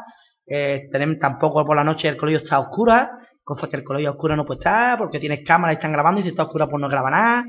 Eh, 0.47 0.88
tenemos, 0.91 1.19
tampoco 1.19 1.65
por 1.65 1.77
la 1.77 1.85
noche 1.85 2.09
el 2.09 2.17
colegio 2.17 2.43
está 2.43 2.59
oscura, 2.59 3.11
cosa 3.45 3.69
que 3.69 3.77
el 3.77 3.85
colegio 3.85 4.11
a 4.11 4.12
oscura 4.12 4.37
no 4.37 4.45
puede 4.45 4.59
estar, 4.59 4.99
porque 4.99 5.19
tienes 5.19 5.41
cámara 5.47 5.73
y 5.73 5.77
están 5.77 5.93
grabando, 5.93 6.21
y 6.21 6.25
si 6.25 6.31
está 6.31 6.45
oscura 6.45 6.67
pues 6.67 6.81
no 6.81 6.88
graba 6.88 7.11
nada. 7.11 7.45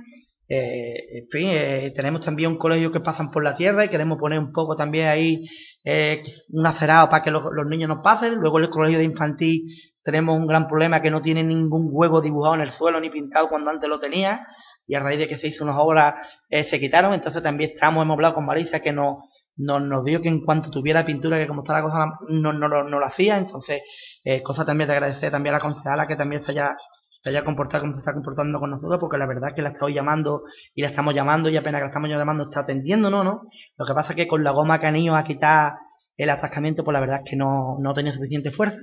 Eh, 0.50 1.20
en 1.20 1.28
fin, 1.30 1.48
eh, 1.50 1.94
tenemos 1.96 2.24
también 2.24 2.52
un 2.52 2.58
colegio 2.58 2.92
que 2.92 3.00
pasan 3.00 3.32
por 3.32 3.44
la 3.44 3.56
tierra 3.56 3.86
y 3.86 3.90
queremos 3.90 4.20
poner 4.20 4.40
un 4.40 4.52
poco 4.52 4.76
también 4.76 5.08
ahí 5.08 5.46
eh, 5.84 6.24
un 6.50 6.66
acerado 6.66 7.10
para 7.10 7.24
que 7.24 7.32
los, 7.32 7.44
niños 7.68 7.90
no 7.90 8.02
pasen. 8.02 8.36
Luego 8.36 8.60
el 8.60 8.70
colegio 8.70 8.98
de 8.98 9.06
infantil 9.06 9.64
tenemos 10.04 10.38
un 10.38 10.48
gran 10.48 10.68
problema 10.68 11.02
que 11.02 11.12
no 11.12 11.22
tiene 11.22 11.44
ningún 11.44 11.90
huevo 11.92 12.22
dibujado 12.22 12.56
en 12.56 12.62
el 12.62 12.72
suelo 12.72 13.00
ni 13.00 13.10
pintado 13.10 13.50
cuando 13.50 13.70
antes 13.70 13.90
lo 13.90 14.00
tenía 14.00 14.46
y 14.86 14.96
a 14.96 15.00
raíz 15.00 15.18
de 15.18 15.30
que 15.30 15.38
se 15.38 15.48
hizo 15.48 15.64
unas 15.64 15.78
obras 15.80 16.16
eh, 16.50 16.66
se 16.66 16.80
quitaron. 16.80 17.14
Entonces 17.14 17.42
también 17.42 17.72
estamos, 17.74 18.04
hemos 18.04 18.16
hablado 18.16 18.36
con 18.36 18.46
Marisa 18.46 18.80
que 18.82 18.92
nos 18.92 19.18
nos, 19.56 19.82
nos 19.82 20.04
dio 20.04 20.22
que 20.22 20.30
en 20.30 20.44
cuanto 20.44 20.70
tuviera 20.72 21.06
pintura, 21.06 21.38
que 21.38 21.48
como 21.48 21.62
está 21.62 21.74
la 21.74 21.84
cosa, 21.84 22.06
no, 22.30 22.54
no, 22.54 22.68
no, 22.68 23.00
lo 23.00 23.06
hacía. 23.06 23.38
Entonces, 23.38 23.82
eh, 24.24 24.42
cosa 24.42 24.66
también 24.66 24.88
de 24.88 24.96
agradecer 24.96 25.32
también 25.32 25.56
a 25.56 25.58
la 25.58 25.62
concejala 25.62 26.08
que 26.08 26.16
también 26.16 26.44
se 26.44 26.52
haya, 26.52 26.76
se 27.24 27.30
haya 27.30 27.46
comportado 27.46 27.84
como 27.84 27.94
se 27.94 28.00
está 28.00 28.14
comportando 28.14 28.60
con 28.60 28.70
nosotros, 28.72 29.00
porque 29.00 29.18
la 29.18 29.26
verdad 29.26 29.50
es 29.50 29.56
que 29.56 29.62
la 29.62 29.70
estoy 29.70 29.94
llamando 29.94 30.44
y 30.76 30.82
la 30.82 30.90
estamos 30.90 31.16
llamando 31.16 31.50
y 31.50 31.56
apenas 31.56 31.80
que 31.80 31.84
la 31.84 31.88
estamos 31.88 32.10
llamando 32.10 32.44
está 32.44 32.62
atendiendo, 32.62 33.10
¿no? 33.10 33.24
¿no? 33.24 33.44
Lo 33.78 33.86
que 33.86 33.94
pasa 33.94 34.12
es 34.12 34.18
que 34.18 34.28
con 34.28 34.44
la 34.44 34.52
goma 34.52 34.80
que 34.80 34.88
han 34.88 34.96
ido 34.98 35.16
a 35.16 35.24
quitar 35.24 35.74
el 36.18 36.30
atascamiento, 36.30 36.84
pues 36.84 36.94
la 36.94 37.00
verdad 37.00 37.22
es 37.24 37.30
que 37.32 37.38
no, 37.38 37.78
no 37.80 37.94
tenía 37.94 38.14
suficiente 38.14 38.52
fuerza. 38.52 38.78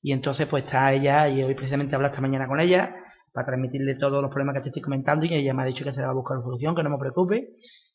Y 0.00 0.12
entonces, 0.12 0.46
pues 0.48 0.64
está 0.64 0.92
ella, 0.92 1.28
y 1.28 1.42
hoy 1.42 1.54
precisamente 1.54 1.94
hablar 1.94 2.10
esta 2.12 2.22
mañana 2.22 2.46
con 2.46 2.60
ella, 2.60 2.94
para 3.32 3.46
transmitirle 3.46 3.96
todos 3.96 4.22
los 4.22 4.30
problemas 4.30 4.54
que 4.56 4.62
te 4.62 4.68
estoy 4.68 4.82
comentando, 4.82 5.26
y 5.26 5.34
ella 5.34 5.54
me 5.54 5.62
ha 5.62 5.66
dicho 5.66 5.84
que 5.84 5.92
se 5.92 6.02
va 6.02 6.10
a 6.10 6.12
buscar 6.12 6.36
una 6.36 6.44
solución, 6.44 6.74
que 6.74 6.82
no 6.82 6.90
me 6.90 6.98
preocupe, 6.98 7.48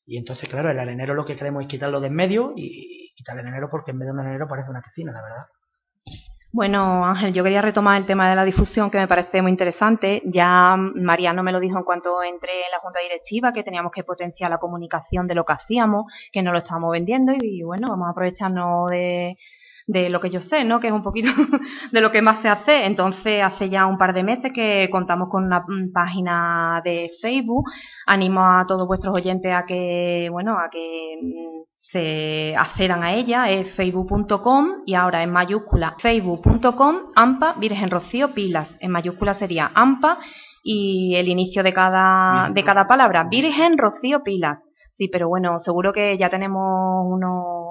y 0.06 0.18
entonces, 0.18 0.48
claro, 0.50 0.72
el 0.72 0.80
arenero 0.80 1.14
lo 1.14 1.26
que 1.26 1.36
queremos 1.36 1.64
es 1.64 1.68
quitarlo 1.68 2.00
de 2.00 2.08
en 2.08 2.14
medio 2.14 2.54
y 2.56 3.14
quitar 3.16 3.38
el 3.38 3.46
arenero 3.46 3.68
porque 3.70 3.92
en 3.92 3.98
medio 3.98 4.14
de 4.14 4.20
un 4.20 4.26
arenero 4.26 4.48
parece 4.48 4.70
una 4.70 4.82
piscina, 4.82 5.12
la 5.12 5.22
verdad. 5.22 5.46
Bueno, 6.52 7.06
Ángel, 7.06 7.34
yo 7.34 7.44
quería 7.44 7.62
retomar 7.62 7.98
el 7.98 8.06
tema 8.06 8.30
de 8.30 8.36
la 8.36 8.46
difusión 8.46 8.90
que 8.90 8.98
me 8.98 9.08
parece 9.08 9.42
muy 9.42 9.52
interesante. 9.52 10.22
Ya 10.26 10.76
Mariano 10.78 11.44
me 11.44 11.52
lo 11.52 11.60
dijo 11.60 11.78
en 11.78 11.84
cuanto 11.84 12.24
entré 12.24 12.52
en 12.66 12.72
la 12.72 12.80
junta 12.80 13.00
directiva, 13.00 13.54
que 13.54 13.64
teníamos 13.64 13.92
que 13.92 14.04
potenciar 14.04 14.50
la 14.50 14.58
comunicación 14.58 15.28
de 15.28 15.36
lo 15.36 15.44
que 15.46 15.54
hacíamos, 15.54 16.06
que 16.32 16.42
no 16.42 16.52
lo 16.52 16.60
estábamos 16.60 16.92
vendiendo 16.92 17.34
y 17.40 17.64
bueno, 17.64 17.90
vamos 17.90 18.08
a 18.08 18.12
aprovecharnos 18.12 18.90
de, 18.90 19.38
de 19.88 20.10
lo 20.10 20.20
que 20.20 20.30
yo 20.30 20.42
sé, 20.42 20.64
¿no? 20.64 20.80
Que 20.80 20.88
es 20.88 20.94
un 20.94 21.04
poquito 21.04 21.30
de 21.92 22.02
lo 22.02 22.12
que 22.12 22.22
más 22.22 22.42
se 22.42 22.50
hace. 22.50 22.86
Entonces, 22.86 23.44
hace 23.44 23.70
ya 23.70 23.86
un 23.86 23.98
par 23.98 24.14
de 24.14 24.24
meses 24.24 24.52
que 24.54 24.90
contamos 24.92 25.30
con 25.30 25.46
una 25.46 25.66
página 25.94 26.82
de 26.84 27.12
Facebook. 27.22 27.66
Animo 28.06 28.42
a 28.42 28.66
todos 28.68 28.88
vuestros 28.88 29.14
oyentes 29.16 29.54
a 29.54 29.66
que, 29.66 30.30
bueno, 30.32 30.58
a 30.58 30.70
que 30.70 31.18
mm, 31.22 31.64
se 31.92 32.56
accedan 32.58 33.04
a 33.04 33.14
ella, 33.14 33.50
es 33.50 33.74
facebook.com 33.76 34.84
y 34.86 34.96
ahora 34.96 35.24
en 35.24 35.32
mayúscula 35.32 35.96
facebook.com 36.02 36.96
AMPA 37.16 37.54
Virgen 37.60 37.90
Rocío 37.90 38.34
Pilas. 38.34 38.68
En 38.80 38.92
mayúscula 38.92 39.34
sería 39.36 39.72
AMPA 39.74 40.20
y 40.64 41.16
el 41.16 41.30
inicio 41.30 41.64
de 41.64 41.74
cada, 41.74 42.50
de 42.50 42.64
cada 42.64 42.88
palabra, 42.88 43.26
Virgen 43.30 43.78
Rocío 43.78 44.22
Pilas. 44.24 44.62
Sí, 44.98 45.08
pero 45.08 45.30
bueno, 45.30 45.60
seguro 45.60 45.94
que 45.94 46.18
ya 46.18 46.30
tenemos 46.30 47.06
unos 47.06 47.68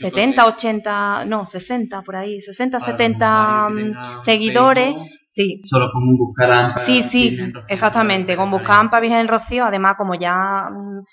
70, 0.00 0.46
80, 0.46 1.24
no, 1.26 1.46
60 1.46 2.02
por 2.02 2.16
ahí, 2.16 2.40
60, 2.40 2.80
70 2.80 3.68
mm, 3.68 4.24
seguidores. 4.24 4.94
Sí. 5.34 5.62
Solo 5.66 5.90
con 5.92 6.16
buscar 6.16 6.50
AMPA. 6.50 6.86
Sí, 6.86 7.04
sí, 7.10 7.38
exactamente. 7.68 8.36
Con 8.36 8.50
buscar 8.50 8.80
AMPA 8.80 9.00
Virgen 9.00 9.28
Rocío, 9.28 9.64
además, 9.64 9.96
como 9.98 10.14
ya 10.14 10.68
mm, 10.70 11.04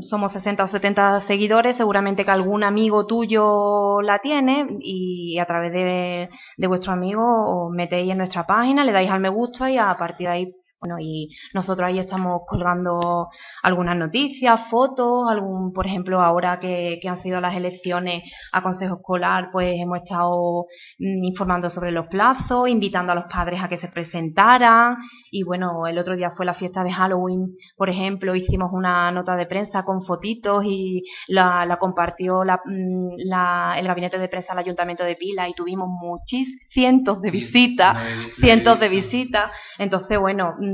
somos 0.00 0.32
60 0.32 0.64
o 0.64 0.68
70 0.68 1.26
seguidores, 1.26 1.76
seguramente 1.76 2.24
que 2.24 2.30
algún 2.30 2.64
amigo 2.64 3.06
tuyo 3.06 4.00
la 4.02 4.18
tiene 4.20 4.78
y 4.80 5.38
a 5.38 5.46
través 5.46 5.72
de, 5.72 6.66
vuestro 6.66 6.92
amigo 6.92 7.22
os 7.22 7.70
metéis 7.72 8.10
en 8.10 8.18
nuestra 8.18 8.46
página, 8.46 8.84
le 8.84 8.92
dais 8.92 9.10
al 9.10 9.20
me 9.20 9.28
gusta 9.28 9.70
y 9.70 9.78
a 9.78 9.94
partir 9.98 10.26
de 10.26 10.32
ahí 10.32 10.52
bueno, 10.84 10.98
y 11.00 11.30
nosotros 11.54 11.86
ahí 11.86 11.98
estamos 11.98 12.42
colgando 12.46 13.28
algunas 13.62 13.96
noticias, 13.96 14.68
fotos, 14.68 15.30
algún, 15.30 15.72
por 15.72 15.86
ejemplo, 15.86 16.20
ahora 16.20 16.60
que, 16.60 17.00
han 17.08 17.22
sido 17.22 17.40
las 17.40 17.56
elecciones 17.56 18.22
a 18.52 18.62
consejo 18.62 18.96
escolar, 18.96 19.50
pues 19.52 19.76
hemos 19.78 19.98
estado 19.98 20.66
mm, 20.98 21.22
informando 21.24 21.70
sobre 21.70 21.90
los 21.90 22.06
plazos, 22.08 22.68
invitando 22.68 23.12
a 23.12 23.14
los 23.14 23.24
padres 23.32 23.62
a 23.62 23.68
que 23.68 23.78
se 23.78 23.88
presentaran. 23.88 24.96
Y 25.30 25.42
bueno, 25.42 25.86
el 25.86 25.98
otro 25.98 26.16
día 26.16 26.32
fue 26.36 26.44
la 26.44 26.54
fiesta 26.54 26.82
de 26.84 26.92
Halloween, 26.92 27.56
por 27.76 27.88
ejemplo, 27.88 28.34
hicimos 28.34 28.70
una 28.72 29.10
nota 29.10 29.36
de 29.36 29.46
prensa 29.46 29.84
con 29.84 30.04
fotitos 30.04 30.64
y 30.66 31.04
la, 31.28 31.76
compartió 31.80 32.42
mm, 32.42 33.14
la, 33.24 33.76
el 33.78 33.86
gabinete 33.86 34.18
de 34.18 34.28
prensa 34.28 34.52
del 34.52 34.64
Ayuntamiento 34.64 35.04
de 35.04 35.16
Pila 35.16 35.48
y 35.48 35.54
tuvimos 35.54 35.88
muchísimos, 35.88 36.60
cientos 36.68 37.22
de 37.22 37.30
visitas, 37.30 37.96
cientos 38.38 38.78
de 38.80 38.88
visitas. 38.88 39.50
Entonces, 39.78 40.18
bueno, 40.18 40.54
mm, 40.58 40.73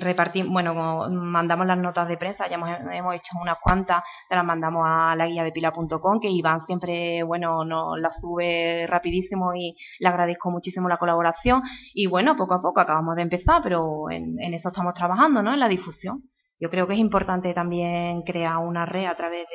repartimos, 0.00 0.52
bueno, 0.52 0.74
mandamos 1.10 1.66
las 1.66 1.78
notas 1.78 2.08
de 2.08 2.16
prensa, 2.16 2.48
ya 2.48 2.56
hemos, 2.56 2.70
hemos 2.92 3.14
hecho 3.14 3.30
unas 3.40 3.58
cuantas, 3.62 4.02
las 4.30 4.44
mandamos 4.44 4.82
a 4.86 5.14
la 5.16 5.26
guía 5.26 5.44
de 5.44 5.52
pila.com, 5.52 6.20
que 6.20 6.28
Iván 6.28 6.60
siempre, 6.62 7.22
bueno, 7.22 7.64
nos 7.64 7.98
la 7.98 8.10
sube 8.10 8.86
rapidísimo 8.88 9.54
y 9.54 9.74
le 10.00 10.08
agradezco 10.08 10.50
muchísimo 10.50 10.88
la 10.88 10.98
colaboración. 10.98 11.62
Y 11.94 12.06
bueno, 12.06 12.36
poco 12.36 12.54
a 12.54 12.62
poco 12.62 12.80
acabamos 12.80 13.16
de 13.16 13.22
empezar, 13.22 13.62
pero 13.62 14.10
en, 14.10 14.40
en 14.40 14.54
eso 14.54 14.68
estamos 14.68 14.94
trabajando, 14.94 15.42
¿no? 15.42 15.52
En 15.54 15.60
la 15.60 15.68
difusión. 15.68 16.22
Yo 16.58 16.70
creo 16.70 16.86
que 16.86 16.94
es 16.94 16.98
importante 16.98 17.52
también 17.52 18.22
crear 18.22 18.56
una 18.58 18.86
red 18.86 19.04
a 19.04 19.14
través 19.14 19.46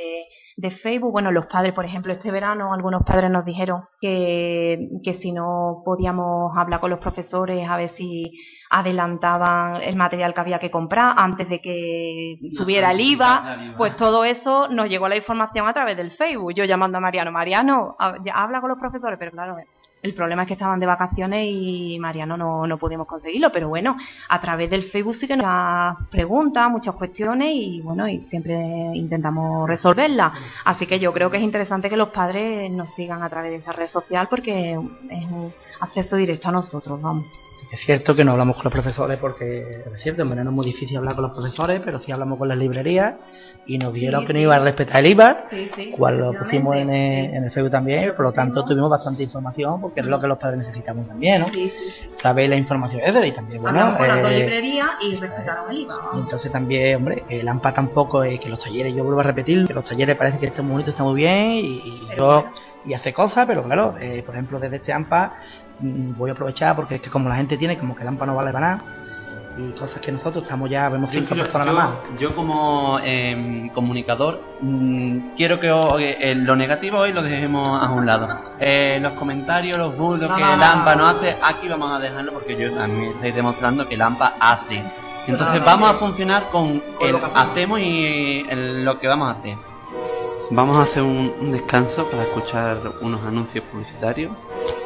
de, 0.55 0.71
Facebook. 0.84 1.12
Bueno, 1.12 1.31
los 1.31 1.47
padres, 1.47 1.73
por 1.73 1.86
ejemplo, 1.86 2.13
este 2.13 2.29
verano 2.29 2.73
algunos 2.73 3.03
padres 3.03 3.31
nos 3.31 3.43
dijeron 3.43 3.81
que, 3.99 4.89
que 5.03 5.15
si 5.15 5.31
no 5.31 5.81
podíamos 5.84 6.55
hablar 6.55 6.79
con 6.79 6.91
los 6.91 6.99
profesores 6.99 7.67
a 7.67 7.77
ver 7.77 7.89
si 7.95 8.31
adelantaban 8.71 9.81
el 9.81 9.97
material 9.97 10.34
que 10.34 10.39
había 10.39 10.57
que 10.57 10.71
comprar 10.71 11.13
antes 11.17 11.47
de 11.49 11.60
que 11.60 12.39
subiera 12.55 12.91
el 12.91 13.01
IVA, 13.01 13.73
pues 13.75 13.97
todo 13.97 14.23
eso 14.23 14.69
nos 14.69 14.88
llegó 14.88 15.10
la 15.10 15.17
información 15.17 15.67
a 15.67 15.73
través 15.73 15.97
del 15.97 16.12
Facebook. 16.12 16.53
Yo 16.53 16.63
llamando 16.63 16.97
a 16.97 17.01
Mariano, 17.01 17.34
Mariano, 17.34 17.97
habla 17.99 18.62
con 18.62 18.69
los 18.69 18.79
profesores, 18.79 19.19
pero 19.19 19.31
claro, 19.31 19.57
el 20.01 20.13
problema 20.13 20.43
es 20.43 20.47
que 20.47 20.53
estaban 20.53 20.79
de 20.79 20.86
vacaciones 20.86 21.45
y 21.51 21.99
Mariano 21.99 22.38
no, 22.38 22.65
no 22.65 22.77
pudimos 22.77 23.07
conseguirlo, 23.07 23.51
pero 23.51 23.67
bueno, 23.67 23.97
a 24.29 24.39
través 24.39 24.69
del 24.69 24.86
Facebook 24.86 25.15
sí 25.15 25.27
que 25.27 25.36
nos 25.36 26.07
preguntas, 26.10 26.71
muchas 26.71 26.95
cuestiones 26.95 27.49
y 27.53 27.81
bueno, 27.81 28.07
y 28.07 28.21
siempre 28.21 28.55
intentamos 28.93 29.67
resolverlas. 29.67 30.31
Así 30.63 30.88
que 30.88 30.97
yo 30.97 31.12
creo 31.12 31.29
que 31.29 31.38
es 31.38 31.43
interesante 31.43 31.89
que 31.89 31.97
los 31.97 32.10
padres 32.10 32.71
nos 32.71 32.89
sigan 32.95 33.21
a 33.21 33.29
través 33.29 33.51
de 33.51 33.57
esa 33.57 33.73
red 33.73 33.88
social 33.88 34.27
porque 34.29 34.71
es 34.71 34.77
un 34.77 35.53
acceso 35.81 36.15
directo 36.15 36.47
a 36.47 36.53
nosotros, 36.53 37.01
vamos. 37.01 37.40
Es 37.71 37.79
cierto 37.86 38.13
que 38.13 38.25
no 38.25 38.34
hablamos 38.34 38.57
con 38.57 38.65
los 38.65 38.73
profesores 38.73 39.17
porque 39.17 39.86
es 39.93 40.03
cierto, 40.03 40.23
en 40.23 40.29
verano 40.29 40.49
es 40.49 40.55
muy 40.55 40.65
difícil 40.65 40.97
hablar 40.97 41.15
con 41.15 41.23
los 41.23 41.31
profesores, 41.31 41.81
pero 41.84 41.99
sí 42.01 42.12
hablamos 42.12 42.38
con 42.38 42.49
las 42.49 42.57
librerías 42.57 43.15
y 43.65 43.77
nos 43.77 43.93
dijeron 43.93 44.25
que 44.25 44.34
no 44.34 44.39
iba 44.39 44.55
a 44.57 44.60
respetar 44.60 44.99
el 44.99 45.12
IVA, 45.12 45.45
cual 45.95 46.17
lo 46.17 46.34
pusimos 46.34 46.75
en 46.75 46.89
el, 46.89 47.49
Facebook 47.51 47.71
también, 47.71 48.13
por 48.13 48.25
lo 48.25 48.34
tanto 48.34 48.65
tuvimos 48.65 48.89
bastante 48.89 49.23
información 49.23 49.79
porque 49.79 50.01
es 50.01 50.05
lo 50.05 50.19
que 50.19 50.27
los 50.27 50.38
padres 50.38 50.60
necesitamos 50.60 51.07
también, 51.07 51.41
¿no? 51.41 51.47
Saber 52.21 52.49
la 52.49 52.57
información 52.57 53.01
es 53.05 53.27
y 53.27 53.31
también, 53.31 53.62
bueno. 53.62 53.95
con 53.95 54.05
eh, 54.05 54.39
librerías 54.39 54.89
y 55.01 55.15
respetaron 55.15 55.71
el 55.71 55.77
IVA. 55.77 55.95
Entonces 56.15 56.51
también, 56.51 56.97
hombre, 56.97 57.23
el 57.29 57.47
AMPA 57.47 57.73
tampoco 57.73 58.23
es 58.25 58.38
que 58.41 58.49
los 58.49 58.62
talleres, 58.62 58.93
yo 58.93 59.05
vuelvo 59.05 59.21
a 59.21 59.23
repetir, 59.23 59.65
que 59.65 59.73
los 59.73 59.86
talleres 59.86 60.17
parece 60.17 60.39
que 60.39 60.47
este 60.47 60.62
bonito, 60.62 60.89
está 60.89 61.03
muy 61.03 61.15
bien 61.15 61.51
y, 61.53 62.01
yo 62.17 62.45
y 62.84 62.93
hace 62.95 63.13
cosas, 63.13 63.45
pero 63.47 63.63
claro, 63.63 63.95
eh, 64.01 64.23
por 64.25 64.36
ejemplo, 64.36 64.60
desde 64.60 64.77
este 64.77 64.91
AMPA 64.91 65.36
voy 65.82 66.30
a 66.30 66.34
aprovechar 66.34 66.76
porque 66.76 66.96
es 66.96 67.02
que 67.02 67.10
como 67.10 67.30
la 67.30 67.36
gente 67.36 67.58
tiene 67.58 67.78
como 67.78 67.96
que 67.96 68.04
el 68.04 68.08
AMPA 68.08 68.26
no 68.26 68.36
vale 68.36 68.52
para 68.52 68.72
nada 68.72 68.84
y 69.58 69.72
cosas 69.78 70.00
que 70.00 70.12
nosotros 70.12 70.44
estamos 70.44 70.70
ya, 70.70 70.88
vemos 70.89 71.10
cinco 71.12 71.36
personas 71.36 71.67
nada 71.67 71.74
más. 71.74 72.20
Yo 72.20 72.36
como 72.36 73.00
em, 73.04 73.70
comunicador 73.70 74.41
mm, 74.62 75.36
quiero 75.36 75.60
que 75.60 75.67
eh, 76.00 76.36
lo 76.36 76.56
negativo 76.56 77.00
hoy 77.00 77.13
lo 77.13 77.22
dejemos 77.22 77.82
a 77.82 77.91
un 77.91 78.06
lado. 78.06 78.30
Eh, 78.60 79.00
los 79.02 79.13
comentarios, 79.13 79.78
los 79.78 79.98
bultos 79.98 80.34
que 80.34 80.41
el 80.41 80.63
AMPA 80.63 80.96
no 80.96 81.06
hace, 81.06 81.36
aquí 81.44 81.67
vamos 81.67 81.91
a 81.91 82.00
dejarlo 82.00 82.34
porque 82.34 82.56
yo 82.56 82.72
también 82.72 83.12
estoy 83.12 83.32
demostrando 83.32 83.88
que 83.88 83.96
el 83.96 84.02
AMPA 84.02 84.36
hace. 84.39 84.84
Entonces 85.28 85.63
vamos 85.63 85.89
a 85.89 85.94
funcionar 85.96 86.44
con 86.52 86.82
el 87.00 87.17
hacemos 87.36 87.80
y 87.80 88.46
lo 88.50 89.00
que 89.00 89.08
vamos 89.08 89.30
a 89.30 89.39
hacer. 89.39 89.70
Vamos 90.53 90.75
a 90.75 90.83
hacer 90.83 91.01
un, 91.01 91.53
descanso 91.53 92.03
para 92.11 92.23
escuchar 92.23 92.95
unos 92.99 93.23
anuncios 93.23 93.63
publicitarios 93.71 94.33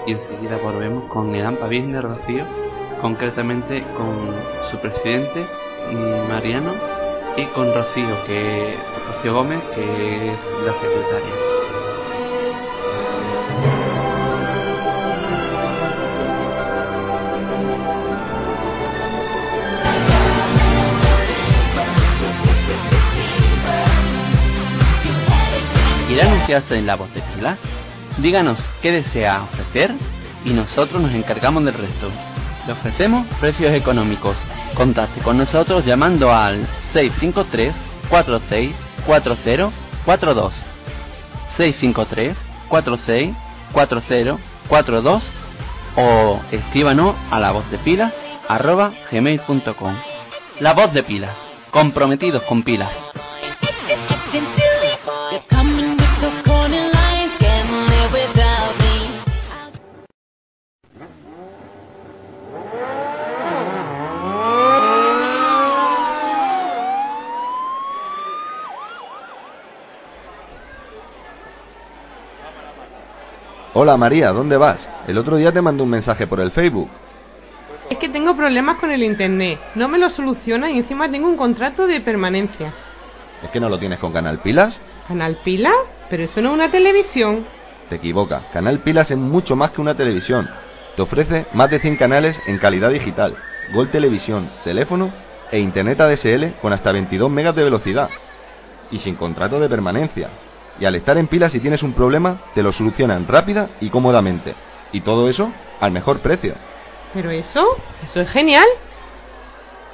y 0.06 0.12
enseguida 0.12 0.58
volvemos 0.58 1.06
con 1.06 1.34
el 1.34 1.44
AMPA 1.44 1.68
de 1.68 2.02
Rocío, 2.02 2.46
concretamente 3.02 3.84
con 3.98 4.30
su 4.70 4.78
presidente 4.78 5.44
Mariano 6.30 6.72
y 7.36 7.46
con 7.46 7.74
Rocío, 7.74 8.16
que 8.28 8.76
Rocío 9.08 9.34
Gómez, 9.34 9.60
que 9.74 10.34
es 10.34 10.40
la 10.68 10.74
secretaria. 10.74 11.55
¿Quiere 26.16 26.30
anunciarse 26.30 26.78
en 26.78 26.88
la 26.88 26.96
voz 26.96 27.14
de 27.14 27.20
Pilas? 27.20 27.58
Díganos 28.20 28.58
qué 28.82 28.94
desea 28.94 29.44
ofrecer 29.44 29.92
y 30.46 30.52
nosotros 30.52 31.02
nos 31.02 31.14
encargamos 31.14 31.66
del 31.66 31.74
resto. 31.74 32.10
Le 32.66 32.72
ofrecemos 32.72 33.28
precios 33.42 33.74
económicos. 33.74 34.38
Contacte 34.76 35.20
con 35.20 35.38
nosotros 35.38 35.84
llamando 35.84 36.34
al 36.34 36.66
653 36.94 37.74
46 38.10 38.72
40 39.06 39.72
42 40.06 40.54
653 41.58 42.38
46 42.70 43.36
40 43.74 44.38
42 44.70 45.24
o 45.98 46.40
escríbanos 46.54 47.14
a 47.30 47.42
la 47.42 47.52
voz 47.52 47.70
de 47.72 47.78
pilas 47.78 48.14
arroba 48.48 48.94
gmail.com. 49.12 49.94
La 50.62 50.74
voz 50.74 50.94
de 50.94 51.04
pilas, 51.04 51.36
comprometidos 51.72 52.42
con 52.44 52.64
pilas. 52.64 53.05
Hola 73.86 73.98
María, 73.98 74.32
¿dónde 74.32 74.58
vas? 74.58 74.80
El 75.08 75.16
otro 75.20 75.36
día 75.36 75.52
te 75.52 75.62
mandé 75.62 75.84
un 75.84 75.92
mensaje 75.92 76.26
por 76.26 76.40
el 76.40 76.50
Facebook. 76.50 76.90
Es 77.88 78.00
que 78.00 78.10
tengo 78.10 78.36
problemas 78.36 78.80
con 78.80 78.90
el 78.90 79.04
internet. 79.04 79.60
No 79.76 79.88
me 79.88 80.00
lo 80.00 80.10
soluciona 80.10 80.72
y 80.72 80.80
encima 80.80 81.08
tengo 81.12 81.28
un 81.28 81.38
contrato 81.38 81.86
de 81.86 82.02
permanencia. 82.02 82.74
¿Es 83.44 83.52
que 83.52 83.60
no 83.60 83.70
lo 83.70 83.78
tienes 83.78 84.00
con 84.00 84.12
Canal 84.12 84.40
Pilas? 84.40 84.80
¿Canal 85.08 85.36
Pilas? 85.36 85.76
Pero 86.10 86.24
eso 86.24 86.42
no 86.42 86.48
es 86.48 86.54
una 86.56 86.72
televisión. 86.72 87.46
Te 87.88 87.98
equivoca. 87.98 88.42
Canal 88.52 88.80
Pilas 88.80 89.12
es 89.12 89.18
mucho 89.20 89.56
más 89.56 89.70
que 89.70 89.82
una 89.82 89.94
televisión. 89.94 90.50
Te 90.96 91.04
ofrece 91.04 91.46
más 91.54 91.70
de 91.70 91.78
100 91.78 91.98
canales 91.98 92.40
en 92.48 92.58
calidad 92.58 92.90
digital, 92.90 93.36
Gol 93.72 93.90
Televisión, 93.90 94.50
teléfono 94.64 95.12
e 95.52 95.60
Internet 95.60 96.02
ADSL 96.02 96.60
con 96.60 96.74
hasta 96.74 96.92
22 96.92 97.30
megas 97.30 97.56
de 97.56 97.64
velocidad. 97.64 98.10
Y 98.90 98.98
sin 98.98 99.14
contrato 99.14 99.60
de 99.60 99.70
permanencia. 99.70 100.30
Y 100.80 100.86
al 100.86 100.96
estar 100.96 101.18
en 101.18 101.28
pilas 101.28 101.52
si 101.52 101.60
tienes 101.60 101.84
un 101.84 101.94
problema, 101.94 102.42
te 102.54 102.64
lo 102.64 102.72
solucionan 102.72 103.28
rápida 103.28 103.70
y 103.80 103.90
cómodamente. 103.90 104.56
Y 104.92 105.02
todo 105.02 105.30
eso 105.30 105.52
al 105.80 105.92
mejor 105.92 106.20
precio. 106.20 106.56
Pero 107.14 107.32
eso, 107.32 107.66
eso 108.04 108.22
es 108.22 108.30
genial. 108.30 108.66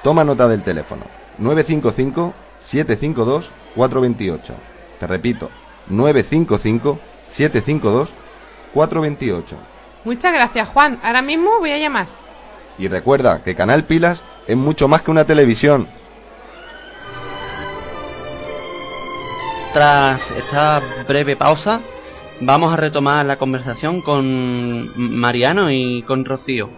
Toma 0.04 0.24
nota 0.24 0.48
del 0.48 0.64
teléfono. 0.64 1.04
955 1.38 2.34
752 2.62 3.52
428. 3.76 4.54
Te 5.00 5.08
repito, 5.08 5.50
955 5.88 7.00
752 7.28 8.10
428. 8.74 9.58
Muchas 10.04 10.34
gracias, 10.34 10.68
Juan. 10.70 11.00
Ahora 11.04 11.22
mismo 11.22 11.60
voy 11.60 11.72
a 11.72 11.78
llamar. 11.78 12.08
Y 12.78 12.88
recuerda 12.88 13.44
que 13.44 13.56
Canal 13.56 13.84
Pilas 13.84 14.22
es 14.48 14.58
mucho 14.58 14.88
más 14.88 15.04
que 15.04 15.12
una 15.12 15.26
televisión. 15.26 15.88
Tras 19.74 20.20
esta 20.38 20.82
breve 21.08 21.38
pausa, 21.38 21.80
vamos 22.42 22.74
a 22.74 22.76
retomar 22.76 23.26
la 23.26 23.38
conversación 23.38 24.02
con 24.02 24.92
Mariano 24.98 25.72
y 25.72 26.04
con 26.04 26.26
Rocío. 26.26 26.70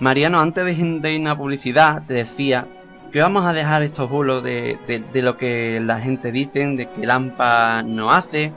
Mariano, 0.00 0.40
antes 0.40 0.64
de 0.64 1.12
irnos 1.12 1.32
a 1.32 1.36
publicidad, 1.36 2.06
te 2.06 2.14
decía 2.14 2.66
que 3.12 3.20
vamos 3.20 3.44
a 3.44 3.52
dejar 3.52 3.82
estos 3.82 4.08
bulos 4.08 4.42
de, 4.42 4.78
lo 5.12 5.36
que 5.36 5.78
la 5.80 6.00
gente 6.00 6.32
dice, 6.32 6.66
de 6.66 6.88
que 6.88 7.02
el 7.02 7.10
AMPA 7.10 7.82
no 7.82 8.10
hace, 8.10 8.50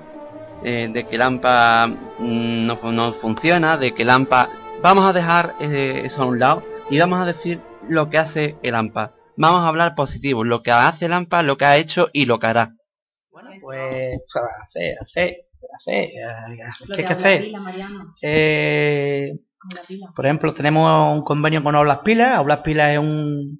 eh, 0.63 0.89
de 0.93 1.05
que 1.05 1.15
el 1.17 1.21
AMPA 1.21 1.87
mm, 1.87 2.65
no, 2.65 2.91
no, 2.93 3.13
funciona, 3.13 3.75
de 3.75 3.93
que 3.93 4.03
el 4.03 4.09
AMPA... 4.09 4.49
Vamos 4.81 5.05
a 5.05 5.13
dejar 5.13 5.55
eh, 5.59 6.03
eso 6.05 6.21
a 6.21 6.25
un 6.25 6.39
lado 6.39 6.63
y 6.89 6.99
vamos 6.99 7.19
a 7.19 7.25
decir 7.25 7.59
lo 7.89 8.09
que 8.09 8.19
hace 8.19 8.55
el 8.63 8.75
AMPA. 8.75 9.11
Vamos 9.35 9.59
a 9.59 9.67
hablar 9.67 9.95
positivo, 9.95 10.45
lo 10.45 10.63
que 10.63 10.71
hace 10.71 11.05
el 11.05 11.13
AMPA, 11.13 11.43
lo 11.43 11.57
que 11.57 11.65
ha 11.65 11.77
hecho 11.77 12.07
y 12.13 12.25
lo 12.25 12.39
que 12.39 12.47
hará. 12.47 12.71
Pues 13.61 14.19
hace, 14.63 14.95
hace, 15.01 15.45
hace, 15.75 16.11
¿qué 16.93 17.01
hay 17.01 17.05
que 17.05 17.13
hacer? 17.13 17.45
Eh, 18.21 19.39
por 20.15 20.25
ejemplo, 20.25 20.53
tenemos 20.53 21.13
un 21.13 21.23
convenio 21.23 21.63
con 21.63 21.75
Aulas 21.75 21.99
Pilas. 22.03 22.37
Aulas 22.37 22.59
Pilas 22.59 22.93
es 22.93 22.99
un 22.99 23.59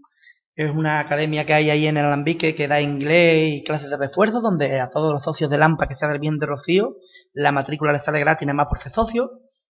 es 0.56 0.74
una 0.74 1.02
academia 1.02 1.46
que 1.46 1.54
hay 1.54 1.70
ahí 1.70 1.86
en 1.86 1.98
el 1.98 2.06
Alambique 2.06 2.56
que 2.56 2.68
da 2.70 2.80
inglés 2.80 3.56
y 3.56 3.64
clases 3.66 3.90
de 3.90 3.98
refuerzo, 3.98 4.40
donde 4.40 4.80
a 4.80 4.90
todos 4.90 5.12
los 5.12 5.22
socios 5.22 5.50
de 5.50 5.58
Lampa 5.58 5.88
que 5.88 5.98
sea 5.98 6.08
del 6.08 6.20
bien 6.20 6.38
de 6.38 6.46
Rocío, 6.46 6.96
la 7.34 7.52
matrícula 7.52 7.92
les 7.92 8.06
sale 8.06 8.22
gratis 8.22 8.48
nada 8.48 8.56
más 8.56 8.68
por 8.68 8.80
ser 8.82 8.94
socio. 8.94 9.32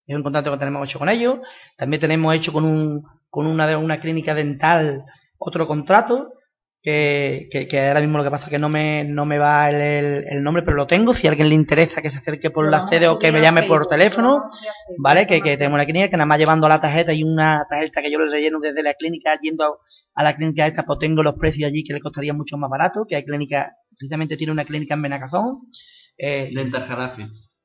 Es 0.06 0.16
un 0.16 0.22
contrato 0.22 0.50
que 0.50 0.58
tenemos 0.58 0.88
hecho 0.88 0.98
con 0.98 1.10
ellos. 1.10 1.38
También 1.76 2.00
tenemos 2.00 2.34
hecho 2.34 2.52
con 2.52 2.64
un 2.64 3.02
con 3.28 3.46
una, 3.46 3.78
una 3.78 4.00
clínica 4.00 4.34
dental 4.34 5.04
otro 5.38 5.66
contrato 5.66 6.32
que, 6.82 7.48
que, 7.68 7.88
ahora 7.88 8.00
mismo 8.00 8.16
lo 8.16 8.24
que 8.24 8.30
pasa 8.30 8.44
es 8.44 8.50
que 8.50 8.58
no 8.58 8.70
me, 8.70 9.04
no 9.04 9.26
me 9.26 9.38
va 9.38 9.68
el, 9.68 10.24
el, 10.26 10.42
nombre, 10.42 10.62
pero 10.62 10.76
lo 10.76 10.86
tengo. 10.86 11.14
Si 11.14 11.26
a 11.26 11.30
alguien 11.30 11.50
le 11.50 11.54
interesa 11.54 12.00
que 12.00 12.10
se 12.10 12.16
acerque 12.16 12.50
por 12.50 12.70
la 12.70 12.88
sede 12.88 13.06
o 13.08 13.18
que 13.18 13.30
me 13.30 13.42
llame 13.42 13.64
por 13.64 13.86
teléfono, 13.86 14.50
¿vale? 14.98 15.26
Que, 15.26 15.42
que 15.42 15.58
tenemos 15.58 15.74
una 15.74 15.84
clínica 15.84 16.08
que 16.08 16.16
nada 16.16 16.26
más 16.26 16.38
llevando 16.38 16.68
la 16.68 16.80
tarjeta 16.80 17.12
y 17.12 17.22
una 17.22 17.66
tarjeta 17.68 18.00
que 18.00 18.10
yo 18.10 18.18
le 18.18 18.30
relleno 18.30 18.60
desde 18.60 18.82
la 18.82 18.94
clínica 18.94 19.38
yendo 19.42 19.78
a, 20.14 20.22
la 20.22 20.34
clínica 20.34 20.66
esta, 20.66 20.84
pues 20.84 20.98
tengo 20.98 21.22
los 21.22 21.34
precios 21.36 21.68
allí 21.68 21.84
que 21.84 21.92
le 21.92 22.00
costaría 22.00 22.32
mucho 22.32 22.56
más 22.56 22.70
barato, 22.70 23.04
que 23.06 23.16
hay 23.16 23.24
clínica, 23.24 23.76
precisamente 23.98 24.38
tiene 24.38 24.52
una 24.52 24.64
clínica 24.64 24.94
en 24.94 25.02
Benacazón. 25.02 25.58
Eh, 26.16 26.50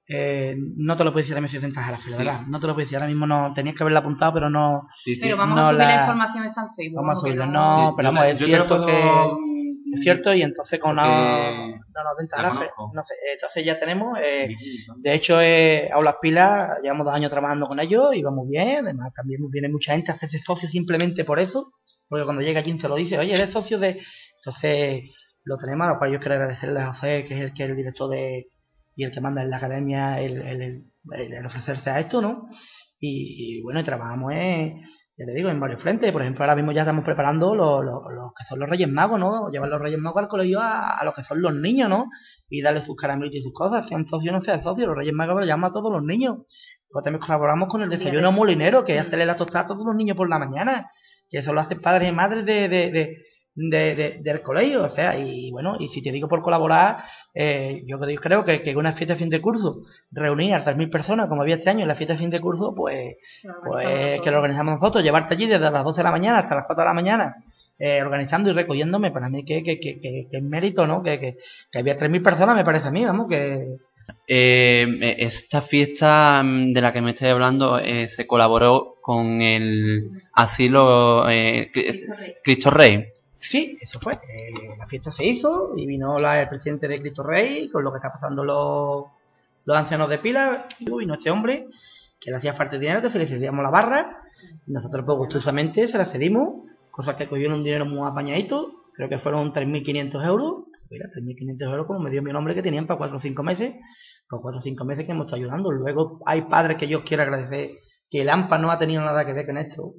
eh, 0.08 0.56
no 0.78 0.96
te 0.96 1.04
lo 1.04 1.12
puedo 1.12 1.24
decir 1.24 1.34
ahora 1.34 1.42
mismo 1.42 1.60
si 1.60 2.12
la 2.12 2.18
verdad. 2.18 2.42
No 2.48 2.60
te 2.60 2.68
lo 2.68 2.74
puedo 2.74 2.86
decir 2.86 2.98
ahora 2.98 3.08
mismo, 3.08 3.26
no 3.26 3.54
tenías 3.56 3.76
que 3.76 3.84
haberla 3.84 4.00
apuntado, 4.00 4.34
pero 4.34 4.50
no. 4.50 4.88
pero 5.20 5.38
vamos 5.38 5.60
a 5.60 5.66
subir 5.70 5.80
la... 5.80 6.00
información 6.02 6.44
esta 6.46 6.62
al 6.62 6.70
Facebook. 6.76 7.02
Vamos 7.02 7.18
a 7.18 7.22
subirla, 7.22 7.46
no, 7.48 7.94
pero 7.98 8.10
vamos, 8.10 8.26
es 8.26 8.38
cierto 8.38 8.86
que. 8.86 9.06
Es 9.96 10.02
cierto, 10.02 10.34
y 10.34 10.42
entonces 10.42 10.80
con 10.80 10.92
una. 10.92 11.06
No, 11.06 12.04
no, 12.04 12.94
no 12.94 13.04
sé, 13.04 13.14
entonces 13.34 13.66
ya 13.66 13.80
tenemos. 13.80 14.18
Eh, 14.22 14.50
de 14.98 15.14
hecho, 15.14 15.40
eh, 15.42 15.90
Aulas 15.92 16.18
Pilas, 16.22 16.80
llevamos 16.84 17.06
dos 17.06 17.16
años 17.16 17.32
trabajando 17.32 17.66
con 17.66 17.80
ellos 17.80 18.14
y 18.14 18.22
vamos 18.22 18.48
bien. 18.48 18.86
Además, 18.86 19.14
también 19.16 19.40
viene 19.50 19.70
mucha 19.70 19.94
gente 19.94 20.12
a 20.12 20.16
hacerse 20.16 20.40
socio 20.40 20.68
simplemente 20.70 21.24
por 21.24 21.40
eso. 21.40 21.72
Porque 22.08 22.26
cuando 22.26 22.44
llega 22.44 22.62
quien 22.62 22.80
se 22.80 22.90
lo 22.90 22.96
dice, 22.96 23.18
oye, 23.18 23.34
eres 23.34 23.52
socio 23.52 23.80
de. 23.80 24.02
Entonces, 24.44 25.04
lo 25.46 25.58
tenemos, 25.58 25.88
a 25.88 25.94
lo 25.94 25.98
cual 25.98 26.12
yo 26.12 26.20
quiero 26.20 26.36
agradecerle 26.36 26.82
a 26.82 26.94
José, 26.94 27.26
que 27.28 27.36
es 27.36 27.42
el 27.42 27.54
que 27.54 27.64
es 27.64 27.70
el 27.70 27.76
director 27.76 28.10
de 28.10 28.48
y 28.96 29.04
el 29.04 29.12
que 29.12 29.22
manda 29.22 29.42
en 29.42 29.50
la 29.50 29.58
academia 29.58 30.20
el, 30.22 30.42
el, 30.42 30.62
el, 31.12 31.46
ofrecerse 31.46 31.90
a 31.90 32.00
esto, 32.00 32.22
¿no? 32.22 32.48
Y, 33.00 33.62
bueno, 33.62 33.82
y 33.82 33.84
trabajamos, 33.84 34.32
eh, 34.34 34.74
ya 35.18 35.26
te 35.26 35.34
digo, 35.34 35.50
en 35.50 35.60
varios 35.60 35.82
frentes. 35.82 36.12
Por 36.12 36.22
ejemplo, 36.22 36.44
ahora 36.44 36.56
mismo 36.56 36.72
ya 36.72 36.82
estamos 36.82 37.04
preparando 37.04 37.54
los, 37.54 37.84
los, 37.84 38.34
que 38.38 38.46
son 38.50 38.60
los 38.60 38.70
Reyes 38.70 38.90
Magos, 38.90 39.20
¿no? 39.20 39.50
Llevar 39.52 39.70
los 39.70 39.82
Reyes 39.82 40.00
Magos 40.00 40.24
al 40.24 40.30
colegio 40.30 40.60
a, 40.60 40.98
a 40.98 41.04
los 41.04 41.14
que 41.14 41.24
son 41.24 41.42
los 41.42 41.54
niños, 41.54 41.90
¿no? 41.90 42.08
Y 42.50 42.62
darle 42.62 42.84
sus 42.86 42.96
caramelitos 42.96 43.40
y 43.40 43.44
sus 43.44 43.54
cosas, 43.54 43.88
sean 43.88 44.08
socios 44.08 44.34
o 44.34 44.38
no 44.40 44.44
sean 44.44 44.64
socios. 44.64 44.88
Los 44.88 44.98
Reyes 44.98 45.14
Magos 45.14 45.40
los 45.40 45.48
llaman 45.48 45.72
a 45.72 45.74
todos 45.74 45.92
los 45.92 46.04
niños. 46.04 46.38
Luego 46.90 47.04
también 47.04 47.22
colaboramos 47.22 47.70
con 47.70 47.82
el 47.82 47.90
desayuno 47.90 48.32
molinero, 48.32 48.86
que 48.86 48.96
es 48.96 49.02
hacerle 49.02 49.26
la 49.26 49.36
tostada 49.36 49.66
a 49.66 49.68
todos 49.68 49.86
los 49.86 49.96
niños 49.96 50.18
por 50.18 50.30
la 50.30 50.40
mañana. 50.40 50.90
Que 51.30 51.40
eso 51.40 51.54
lo 51.54 51.62
hacen 51.62 51.82
padres 51.82 52.10
y 52.10 52.12
madres 52.12 52.46
de, 52.46 52.70
de, 52.70 52.92
de 52.92 53.18
de, 53.56 54.20
del 54.22 54.42
colegio, 54.42 54.84
o 54.84 54.90
sea, 54.90 55.18
y 55.18 55.50
bueno, 55.52 55.78
y 55.80 55.88
si 55.90 56.02
te 56.02 56.12
digo 56.12 56.28
por 56.28 56.42
colaborar, 56.42 57.06
eh, 57.34 57.84
yo 57.88 57.98
creo 58.00 58.44
que, 58.44 58.62
que 58.62 58.76
una 58.76 58.94
fiesta 58.94 59.14
de 59.14 59.20
fin 59.20 59.30
de 59.30 59.42
curso, 59.42 59.84
reunir 60.12 60.54
a 60.54 60.66
3.000 60.66 60.92
personas, 60.92 61.30
como 61.30 61.42
había 61.42 61.56
este 61.56 61.70
año 61.70 61.84
en 61.84 61.88
la 61.88 61.96
fiesta 61.96 62.14
de 62.14 62.20
fin 62.20 62.30
de 62.30 62.42
curso, 62.42 62.74
pues, 62.76 63.16
pues 63.66 64.22
que 64.22 64.32
lo 64.32 64.38
organizamos 64.38 64.80
nosotros, 64.80 65.04
llevarte 65.04 65.36
allí 65.36 65.48
desde 65.48 65.72
las 65.72 65.84
12 65.84 65.98
de 65.98 66.04
la 66.04 66.12
mañana 66.12 66.40
hasta 66.40 66.56
las 66.56 66.66
4 66.66 66.82
de 66.84 66.88
la 66.88 66.94
mañana, 66.94 67.36
eh, 67.80 68.02
organizando 68.02 68.50
y 68.50 68.54
recogiéndome, 68.54 69.12
para 69.12 69.30
mí 69.30 69.46
que, 69.46 69.64
que, 69.64 69.80
que, 69.80 70.00
que, 70.02 70.28
es 70.30 70.44
mérito, 70.44 70.86
¿no? 70.86 71.02
Que, 71.02 71.20
que, 71.20 71.38
que 71.72 71.80
había 71.80 71.98
3.000 71.98 72.24
personas, 72.24 72.56
me 72.58 72.66
parece 72.66 72.88
a 72.88 72.92
mí, 72.92 73.06
vamos, 73.06 73.30
que... 73.30 73.78
Eh, 74.28 75.16
esta 75.20 75.64
fiesta 75.64 76.42
mm, 76.44 76.74
de 76.74 76.82
la 76.82 76.94
que 76.94 77.02
me 77.02 77.12
estoy 77.12 77.30
hablando 77.30 77.80
eh, 77.80 78.10
se 78.16 78.28
colaboró 78.28 78.96
con 79.02 79.42
el 79.42 80.10
asilo 80.34 81.30
eh, 81.30 81.72
Cristo 82.44 82.70
Rey. 82.70 83.06
Sí, 83.50 83.78
eso 83.80 84.00
fue. 84.00 84.14
Eh, 84.14 84.74
la 84.78 84.88
fiesta 84.88 85.12
se 85.12 85.26
hizo 85.26 85.74
y 85.76 85.86
vino 85.86 86.18
la, 86.18 86.42
el 86.42 86.50
presidente 86.50 86.88
de 86.88 87.00
Cristo 87.00 87.24
Rey 87.24 87.70
con 87.70 87.84
lo 87.84 87.92
que 87.92 87.98
está 87.98 88.12
pasando 88.12 88.44
los, 88.44 89.06
los 89.66 89.78
ancianos 89.78 90.10
de 90.10 90.20
pila. 90.20 90.68
Y 90.80 90.86
vino 90.86 91.14
este 91.14 91.30
hombre 91.30 91.68
que 92.20 92.32
le 92.32 92.38
hacía 92.38 92.56
falta 92.56 92.78
dinero, 92.78 93.02
que 93.02 93.12
se 93.12 93.20
le 93.20 93.28
cedíamos 93.28 93.64
la 93.64 93.70
barra. 93.70 94.20
Y 94.66 94.72
nosotros, 94.72 95.06
pues 95.06 95.18
gustosamente, 95.18 95.88
se 95.88 95.98
la 95.98 96.06
cedimos, 96.06 96.66
cosa 96.92 97.16
que 97.16 97.28
cogieron 97.28 97.58
un 97.58 97.64
dinero 97.64 97.86
muy 97.86 98.08
apañadito. 98.08 98.86
Creo 98.94 99.10
que 99.10 99.20
fueron 99.20 99.54
3.500 99.54 100.26
euros. 100.26 100.66
Mira, 100.90 101.08
3.500 101.16 101.62
euros 101.64 101.88
como 101.88 102.00
me 102.00 102.10
dio 102.10 102.22
mi 102.22 102.32
nombre 102.32 102.56
que 102.56 102.64
tenían 102.64 102.88
para 102.88 102.98
4 102.98 103.18
o 103.18 103.22
5 103.22 103.44
meses. 103.44 103.76
Para 104.30 104.42
4 104.42 104.60
o 104.60 104.62
5 104.62 104.86
meses 104.86 105.06
que 105.06 105.12
hemos 105.12 105.26
estado 105.26 105.42
ayudando. 105.42 105.72
Luego 105.72 106.20
hay 106.26 106.44
padres 106.44 106.78
que 106.78 106.88
yo 106.88 107.04
quiero 107.04 107.24
agradecer 107.24 107.72
que 108.10 108.22
el 108.22 108.30
AMPA 108.30 108.58
no 108.58 108.72
ha 108.72 108.80
tenido 108.80 109.04
nada 109.04 109.26
que 109.26 109.34
ver 109.34 109.46
con 109.46 109.58
esto. 109.58 109.94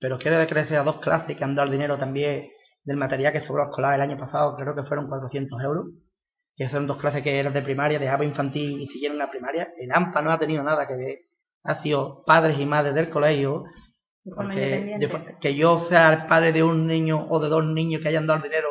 Pero 0.00 0.18
quiero 0.18 0.36
agradecer 0.38 0.76
a 0.76 0.82
dos 0.82 1.00
clases 1.00 1.36
que 1.36 1.44
han 1.44 1.54
dado 1.54 1.66
el 1.66 1.72
dinero 1.72 1.96
también 1.96 2.48
del 2.84 2.96
material 2.96 3.32
que 3.32 3.40
sobró 3.40 3.64
escolar 3.64 3.94
el 3.94 4.02
año 4.02 4.18
pasado, 4.18 4.56
creo 4.56 4.74
que 4.74 4.82
fueron 4.84 5.08
400 5.08 5.62
euros, 5.62 5.86
que 6.56 6.68
son 6.68 6.86
dos 6.86 6.98
clases 6.98 7.22
que 7.22 7.38
eran 7.38 7.52
de 7.52 7.62
primaria, 7.62 7.98
de 7.98 8.08
APA 8.08 8.24
infantil 8.24 8.80
y 8.80 8.86
siguieron 8.88 9.18
la 9.18 9.30
primaria. 9.30 9.68
El 9.78 9.90
AMPA 9.90 10.22
no 10.22 10.30
ha 10.30 10.38
tenido 10.38 10.62
nada 10.62 10.86
que 10.86 10.94
ver, 10.94 11.18
ha 11.64 11.82
sido 11.82 12.22
padres 12.24 12.58
y 12.58 12.66
madres 12.66 12.94
del 12.94 13.10
colegio, 13.10 13.64
porque 14.24 14.98
que 15.40 15.54
yo 15.54 15.86
sea 15.88 16.12
el 16.12 16.26
padre 16.26 16.52
de 16.52 16.62
un 16.62 16.86
niño 16.86 17.26
o 17.28 17.40
de 17.40 17.48
dos 17.48 17.64
niños 17.64 18.02
que 18.02 18.08
hayan 18.08 18.26
dado 18.26 18.42
dinero, 18.42 18.68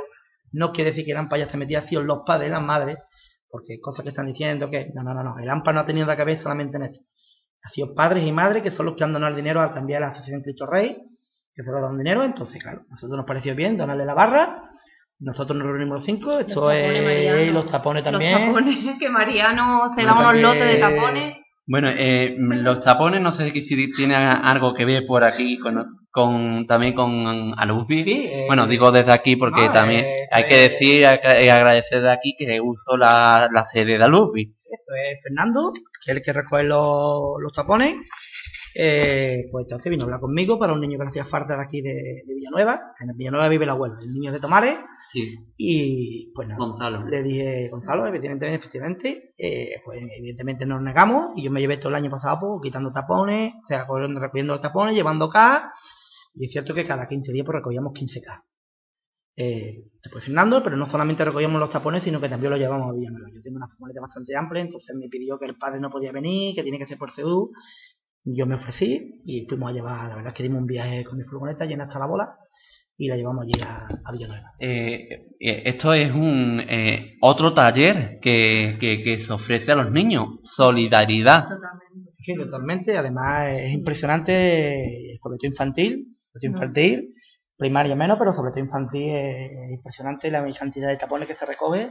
no 0.52 0.72
quiere 0.72 0.92
decir 0.92 1.06
que 1.06 1.12
el 1.12 1.18
AMPA 1.18 1.40
ya 1.40 1.50
se 1.50 1.58
metía, 1.58 1.80
ha 1.80 1.88
sido 1.88 2.04
los 2.04 2.20
padres 2.26 2.50
y 2.50 2.52
las 2.52 2.62
madres, 2.62 2.98
porque 3.50 3.80
cosas 3.82 4.04
que 4.04 4.10
están 4.10 4.28
diciendo 4.28 4.70
que 4.70 4.92
no, 4.94 5.04
no, 5.04 5.14
no, 5.14 5.24
no, 5.24 5.40
el 5.40 5.50
AMPA 5.50 5.74
no 5.74 5.80
ha 5.82 5.86
tenido 5.86 6.06
nada 6.06 6.18
que 6.18 6.24
ver 6.24 6.42
solamente 6.42 6.78
en 6.78 6.84
esto. 6.84 7.00
Ha 7.64 7.70
sido 7.70 7.96
padres 7.96 8.26
y 8.26 8.32
madres 8.32 8.62
que 8.62 8.72
son 8.72 8.86
los 8.86 8.96
que 8.96 9.04
han 9.04 9.14
donado 9.14 9.32
el 9.32 9.38
dinero 9.38 9.62
al 9.62 9.74
cambiar 9.74 10.02
la 10.02 10.10
Asociación 10.10 10.42
Cristo 10.42 10.66
Rey 10.66 10.98
que 11.56 11.64
solo 11.64 11.82
dan 11.82 11.98
dinero, 11.98 12.24
entonces 12.24 12.62
claro, 12.62 12.82
a 12.90 12.94
nosotros 12.94 13.18
nos 13.18 13.26
pareció 13.26 13.56
bien 13.56 13.78
donarle 13.78 14.06
la 14.06 14.14
barra, 14.14 14.70
nosotros 15.20 15.58
nos 15.58 15.68
reunimos 15.68 15.98
los 15.98 16.06
cinco, 16.06 16.40
esto 16.40 16.72
es 16.72 17.54
los 17.54 17.72
tapones 17.72 18.04
también. 18.04 18.34
Los 18.34 18.42
tapones, 18.48 18.78
que 19.00 19.10
Mariano 19.10 19.94
se 19.96 20.04
da 20.04 20.14
unos 20.14 20.36
lotes 20.36 20.66
de 20.66 20.78
tapones. 20.78 21.38
Bueno, 21.66 21.90
eh, 21.96 22.36
los 22.38 22.84
tapones 22.84 23.22
no 23.22 23.32
sé 23.32 23.50
si 23.52 23.94
tiene 23.94 24.16
algo 24.16 24.74
que 24.74 24.84
ver 24.84 25.06
por 25.08 25.24
aquí 25.24 25.58
con, 25.60 25.82
con 26.12 26.68
también 26.68 26.94
con 26.94 27.58
Alubi. 27.58 28.04
Sí, 28.04 28.12
eh, 28.12 28.44
bueno, 28.48 28.68
digo 28.68 28.92
desde 28.92 29.14
aquí 29.14 29.38
porque 29.38 29.70
también 29.70 30.02
eh, 30.04 30.28
hay 30.30 30.46
que 30.46 30.56
decir 30.70 31.04
y 31.04 31.50
agradecer 31.50 32.02
de 32.02 32.12
aquí 32.12 32.36
que 32.38 32.60
uso 32.60 32.98
la, 32.98 33.48
la 33.50 33.66
sede 33.68 33.98
de 33.98 34.04
Alubi. 34.04 34.42
Esto 34.42 34.94
es 34.94 35.24
Fernando, 35.24 35.72
que 36.04 36.12
es 36.12 36.18
el 36.18 36.24
que 36.24 36.34
recoge 36.34 36.64
los, 36.64 37.42
los 37.42 37.54
tapones 37.54 37.96
eh, 38.76 39.48
pues 39.52 39.66
entonces 39.66 39.90
vino 39.90 40.04
a 40.04 40.06
hablar 40.06 40.20
conmigo 40.20 40.58
para 40.58 40.74
un 40.74 40.82
niño 40.82 40.98
que 40.98 41.08
hacía 41.08 41.26
falta 41.26 41.56
de 41.56 41.64
aquí 41.64 41.82
de, 41.82 42.24
Villanueva. 42.28 42.94
En 43.00 43.16
Villanueva 43.16 43.50
vive 43.50 43.66
el 43.66 43.70
abuelo, 43.70 43.96
el 44.00 44.12
niño 44.12 44.32
de 44.32 44.40
Tomares. 44.40 44.78
Sí. 45.12 45.38
Y 45.58 46.32
pues 46.34 46.48
nada, 46.48 46.60
Gonzalo. 46.60 47.08
le 47.08 47.22
dije, 47.22 47.70
Gonzalo, 47.70 48.08
evidentemente, 48.08 48.56
efectivamente, 48.56 49.34
eh, 49.38 49.82
pues 49.86 50.02
evidentemente 50.18 50.66
nos 50.66 50.82
negamos. 50.82 51.32
Y 51.36 51.44
yo 51.44 51.52
me 51.52 51.62
llevé 51.62 51.78
todo 51.78 51.90
el 51.90 51.96
año 51.96 52.10
pasado 52.10 52.40
pues, 52.40 52.62
quitando 52.64 52.92
tapones, 52.92 53.54
o 53.64 53.68
sea, 53.68 53.86
recogiendo 53.88 54.54
los 54.54 54.62
tapones, 54.62 54.96
llevando 54.96 55.30
K. 55.30 55.72
Y 56.36 56.46
es 56.46 56.52
cierto 56.52 56.74
que 56.74 56.86
cada 56.86 57.08
15 57.08 57.32
días 57.32 57.46
pues 57.46 57.58
recogíamos 57.58 57.94
15K. 57.94 58.44
Eh, 59.36 59.86
pues 60.12 60.26
Fernando, 60.26 60.62
pero 60.64 60.78
no 60.78 60.90
solamente 60.90 61.26
recogíamos 61.26 61.60
los 61.60 61.72
tapones, 61.72 62.04
sino 62.04 62.22
que 62.22 62.30
también 62.30 62.52
los 62.52 62.60
llevamos 62.60 62.90
a 62.90 62.94
Villanueva. 62.94 63.30
Yo 63.34 63.42
tengo 63.42 63.58
una 63.58 63.68
furgoneta 63.68 64.02
bastante 64.02 64.36
amplia, 64.36 64.62
entonces 64.62 64.96
me 64.96 65.08
pidió 65.10 65.40
que 65.40 65.46
el 65.46 65.58
padre 65.58 65.80
no 65.80 65.90
podía 65.90 66.12
venir, 66.12 66.54
que 66.56 66.62
tiene 66.62 66.78
que 66.78 66.86
ser 66.86 66.98
por 66.98 67.14
CEU, 67.16 67.52
yo 68.26 68.46
me 68.46 68.56
ofrecí 68.56 69.22
y 69.26 69.46
fuimos 69.48 69.72
a 69.72 69.74
llevar, 69.74 70.10
la 70.10 70.16
verdad 70.16 70.32
es 70.32 70.38
que 70.38 70.44
dimos 70.44 70.62
un 70.62 70.68
viaje 70.68 71.04
con 71.04 71.18
mi 71.18 71.24
furgoneta 71.24 71.66
llena 71.66 71.86
hasta 71.86 72.00
la 72.00 72.06
bola 72.06 72.36
y 72.98 73.08
la 73.08 73.16
llevamos 73.18 73.44
allí 73.44 73.62
a, 73.62 73.88
a 74.04 74.12
Villanueva. 74.12 74.54
Eh, 74.60 75.28
eh, 75.40 75.64
esto 75.66 75.94
es 75.94 76.12
un 76.14 76.62
eh, 76.62 77.18
otro 77.22 77.54
taller 77.54 78.20
que, 78.22 78.78
que, 78.80 79.24
se 79.26 79.34
ofrece 79.34 79.72
a 79.72 79.76
los 79.76 79.92
niños, 79.92 80.40
solidaridad. 80.56 81.44
Totalmente. 81.44 82.12
Sí, 82.20 82.36
totalmente. 82.36 82.98
Además 82.98 83.50
es 83.50 83.74
impresionante, 83.74 85.18
sobre 85.22 85.38
todo 85.38 85.50
infantil, 85.50 86.08
infantil, 86.42 87.14
primaria 87.58 87.96
menos, 87.96 88.18
pero 88.18 88.34
sobre 88.34 88.52
todo 88.52 88.60
infantil 88.60 89.16
es 89.16 89.72
impresionante 89.72 90.32
la 90.32 90.44
cantidad 90.54 90.90
de 90.90 90.98
tapones 90.98 91.28
que 91.28 91.36
se 91.36 91.46
recoge 91.46 91.90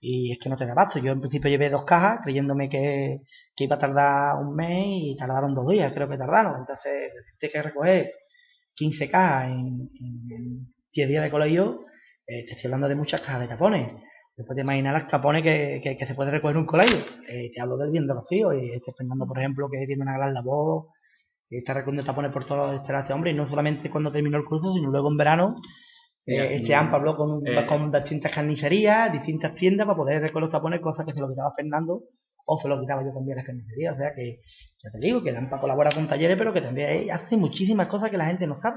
y 0.00 0.32
es 0.32 0.38
que 0.42 0.48
no 0.48 0.56
te 0.56 0.66
da 0.66 0.74
basto. 0.74 0.98
Yo 0.98 1.12
en 1.12 1.20
principio 1.20 1.50
llevé 1.50 1.70
dos 1.70 1.84
cajas 1.84 2.20
creyéndome 2.22 2.68
que, 2.68 3.20
iba 3.56 3.76
a 3.76 3.78
tardar 3.78 4.36
un 4.36 4.54
mes 4.56 4.84
y 4.84 5.16
tardaron 5.16 5.54
dos 5.54 5.68
días, 5.68 5.92
creo 5.92 6.08
que 6.08 6.16
tardaron. 6.16 6.60
Entonces, 6.60 7.12
tienes 7.38 7.52
que 7.52 7.62
recoger 7.62 8.12
15 8.74 9.10
cajas 9.10 9.50
en, 9.50 9.88
10 10.94 11.08
días 11.08 11.24
de 11.24 11.30
colegio, 11.30 11.86
eh, 12.26 12.44
te 12.46 12.52
estoy 12.52 12.66
hablando 12.66 12.88
de 12.88 12.96
muchas 12.96 13.20
cajas 13.22 13.40
de 13.40 13.48
tapones. 13.48 13.92
Después 14.36 14.56
te 14.56 14.62
imaginar 14.62 14.94
los 14.94 15.10
tapones 15.10 15.42
que, 15.42 15.80
que, 15.82 16.06
se 16.06 16.14
puede 16.14 16.30
recoger 16.30 16.56
en 16.56 16.62
un 16.62 16.66
colegio. 16.66 16.98
Eh, 17.28 17.50
te 17.54 17.60
hablo 17.60 17.76
del 17.76 17.90
bien 17.90 18.06
de 18.06 18.14
los 18.14 18.26
tíos. 18.26 18.54
Y 18.54 18.72
este 18.72 18.92
Fernando, 18.92 19.26
por 19.26 19.38
ejemplo, 19.38 19.68
que 19.70 19.86
tiene 19.86 20.02
una 20.02 20.16
gran 20.16 20.32
labor, 20.34 20.86
que 20.86 21.01
está 21.58 21.74
recogiendo 21.74 22.04
tapones 22.04 22.32
por 22.32 22.44
todos 22.44 22.72
los 22.72 22.88
este 22.88 23.12
hombre, 23.12 23.30
y 23.30 23.34
no 23.34 23.48
solamente 23.48 23.90
cuando 23.90 24.12
terminó 24.12 24.38
el 24.38 24.44
curso, 24.44 24.72
sino 24.74 24.90
luego 24.90 25.10
en 25.10 25.16
verano 25.16 25.56
eh, 26.24 26.58
este 26.60 26.74
AMPA 26.74 26.96
habló 26.96 27.16
con, 27.16 27.46
eh, 27.46 27.66
con 27.66 27.90
distintas 27.90 28.32
carnicerías, 28.32 29.12
distintas 29.12 29.54
tiendas 29.56 29.86
para 29.86 29.96
poder 29.96 30.22
recoger 30.22 30.42
los 30.42 30.52
tapones, 30.52 30.80
cosas 30.80 31.04
que 31.04 31.12
se 31.12 31.20
lo 31.20 31.28
quitaba 31.28 31.52
Fernando 31.56 32.02
o 32.44 32.58
se 32.58 32.68
lo 32.68 32.80
quitaba 32.80 33.02
yo 33.04 33.12
también 33.12 33.38
a 33.38 33.40
las 33.40 33.46
carnicerías. 33.46 33.94
O 33.94 33.98
sea 33.98 34.14
que, 34.14 34.40
ya 34.82 34.90
te 34.92 34.98
digo, 34.98 35.22
que 35.22 35.30
el 35.30 35.36
AMPA 35.36 35.60
colabora 35.60 35.90
con 35.92 36.08
talleres, 36.08 36.38
pero 36.38 36.52
que 36.52 36.60
también 36.60 37.10
hace 37.10 37.36
muchísimas 37.36 37.88
cosas 37.88 38.10
que 38.10 38.18
la 38.18 38.26
gente 38.26 38.46
no 38.46 38.60
sabe. 38.60 38.76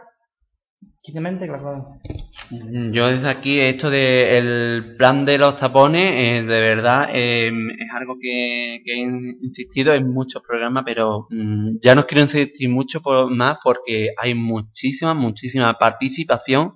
Mm, 2.49 2.91
Yo 2.91 3.07
desde 3.07 3.29
aquí, 3.29 3.59
esto 3.59 3.89
del 3.89 4.95
plan 4.97 5.25
de 5.25 5.37
los 5.37 5.57
tapones, 5.57 6.11
eh, 6.13 6.43
de 6.43 6.61
verdad, 6.61 7.07
em, 7.11 7.69
es 7.71 7.91
algo 7.93 8.17
que, 8.19 8.77
he 8.77 8.97
insistido 8.97 9.93
en 9.93 10.11
muchos 10.11 10.41
programas, 10.47 10.83
pero 10.85 11.27
mm, 11.29 11.77
ya 11.83 11.95
no 11.95 12.05
quiero 12.07 12.23
insistir 12.23 12.69
mucho 12.69 13.01
más 13.29 13.57
porque 13.63 14.09
hay 14.17 14.33
muchísima, 14.33 15.13
muchísima 15.13 15.73
participación. 15.77 16.73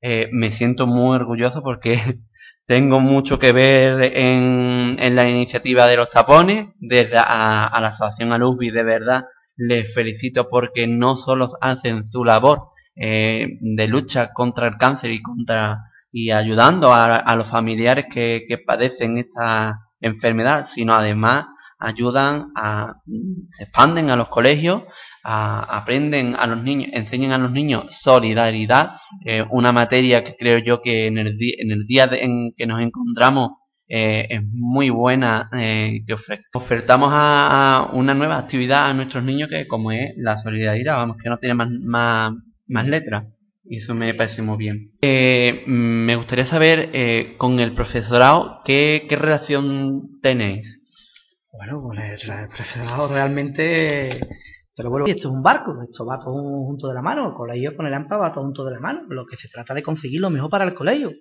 Eh, 0.00 0.28
me 0.32 0.52
siento 0.52 0.86
muy 0.86 1.16
orgulloso 1.16 1.62
porque 1.62 1.96
tengo 2.66 3.00
mucho 3.00 3.38
que 3.38 3.52
ver 3.52 4.02
en, 4.16 4.96
en 4.98 5.16
la 5.16 5.28
iniciativa 5.28 5.86
de 5.86 5.96
los 5.96 6.10
tapones, 6.10 6.68
desde 6.78 7.16
a, 7.18 7.66
a 7.66 7.80
la 7.80 7.88
Asociación 7.88 8.32
Alubi, 8.32 8.70
de 8.70 8.84
verdad 8.84 9.24
les 9.56 9.92
felicito 9.94 10.48
porque 10.48 10.86
no 10.86 11.16
solo 11.18 11.52
hacen 11.60 12.08
su 12.08 12.24
labor 12.24 12.71
eh, 12.96 13.58
de 13.60 13.88
lucha 13.88 14.32
contra 14.32 14.68
el 14.68 14.76
cáncer 14.76 15.10
y 15.10 15.22
contra 15.22 15.78
y 16.10 16.30
ayudando 16.30 16.92
a, 16.92 17.16
a 17.16 17.36
los 17.36 17.48
familiares 17.48 18.06
que, 18.12 18.44
que 18.46 18.58
padecen 18.58 19.16
esta 19.16 19.78
enfermedad, 20.00 20.68
sino 20.74 20.94
además 20.94 21.46
ayudan 21.78 22.52
a 22.54 22.94
se 23.56 23.64
expanden 23.64 24.10
a 24.10 24.16
los 24.16 24.28
colegios 24.28 24.82
aprenden 25.24 26.34
a 26.34 26.46
los 26.46 26.62
niños, 26.62 26.90
enseñan 26.92 27.32
a 27.32 27.38
los 27.38 27.52
niños 27.52 27.84
solidaridad, 28.02 28.96
eh, 29.24 29.44
una 29.50 29.72
materia 29.72 30.24
que 30.24 30.36
creo 30.36 30.58
yo 30.58 30.82
que 30.82 31.06
en 31.06 31.18
el, 31.18 31.38
en 31.58 31.70
el 31.70 31.86
día 31.86 32.08
en 32.12 32.52
que 32.56 32.66
nos 32.66 32.80
encontramos 32.80 33.52
eh, 33.88 34.26
es 34.30 34.42
muy 34.52 34.90
buena, 34.90 35.48
eh, 35.56 36.00
que 36.06 36.16
ofertamos 36.54 37.10
a, 37.12 37.90
una 37.92 38.14
nueva 38.14 38.38
actividad 38.38 38.86
a 38.86 38.94
nuestros 38.94 39.22
niños 39.22 39.48
que 39.48 39.66
como 39.68 39.92
es 39.92 40.12
la 40.16 40.42
solidaridad, 40.42 40.96
vamos, 40.96 41.18
que 41.22 41.28
no 41.28 41.38
tiene 41.38 41.54
más, 41.54 41.68
más, 41.70 42.32
más 42.72 42.86
letras. 42.88 43.26
Y 43.64 43.78
eso 43.78 43.94
me 43.94 44.12
parece 44.14 44.42
muy 44.42 44.56
bien. 44.56 44.90
me 45.66 46.16
gustaría 46.16 46.46
saber 46.46 47.36
con 47.36 47.60
el 47.60 47.74
profesorado 47.74 48.60
qué, 48.64 49.06
qué 49.08 49.16
relación 49.16 50.20
tenéis. 50.20 50.80
Bueno, 51.52 51.82
pues 51.82 52.22
el 52.24 52.48
profesorado 52.48 53.08
realmente 53.08 54.20
Pero 54.74 54.88
bueno, 54.88 55.04
esto 55.06 55.28
es 55.28 55.34
un 55.34 55.42
barco, 55.42 55.82
esto 55.82 56.06
va 56.06 56.18
todo 56.18 56.34
junto 56.64 56.88
de 56.88 56.94
la 56.94 57.02
mano, 57.02 57.28
el 57.28 57.34
colegio 57.34 57.76
con 57.76 57.86
el 57.86 57.92
AMPA 57.92 58.16
va 58.16 58.32
todo 58.32 58.44
junto 58.44 58.64
de 58.64 58.72
la 58.72 58.80
mano, 58.80 59.02
lo 59.10 59.26
que 59.26 59.36
se 59.36 59.48
trata 59.48 59.74
de 59.74 59.82
conseguir 59.82 60.20
lo 60.20 60.30
mejor 60.30 60.48
para 60.48 60.64
el 60.64 60.72
colegio. 60.74 61.12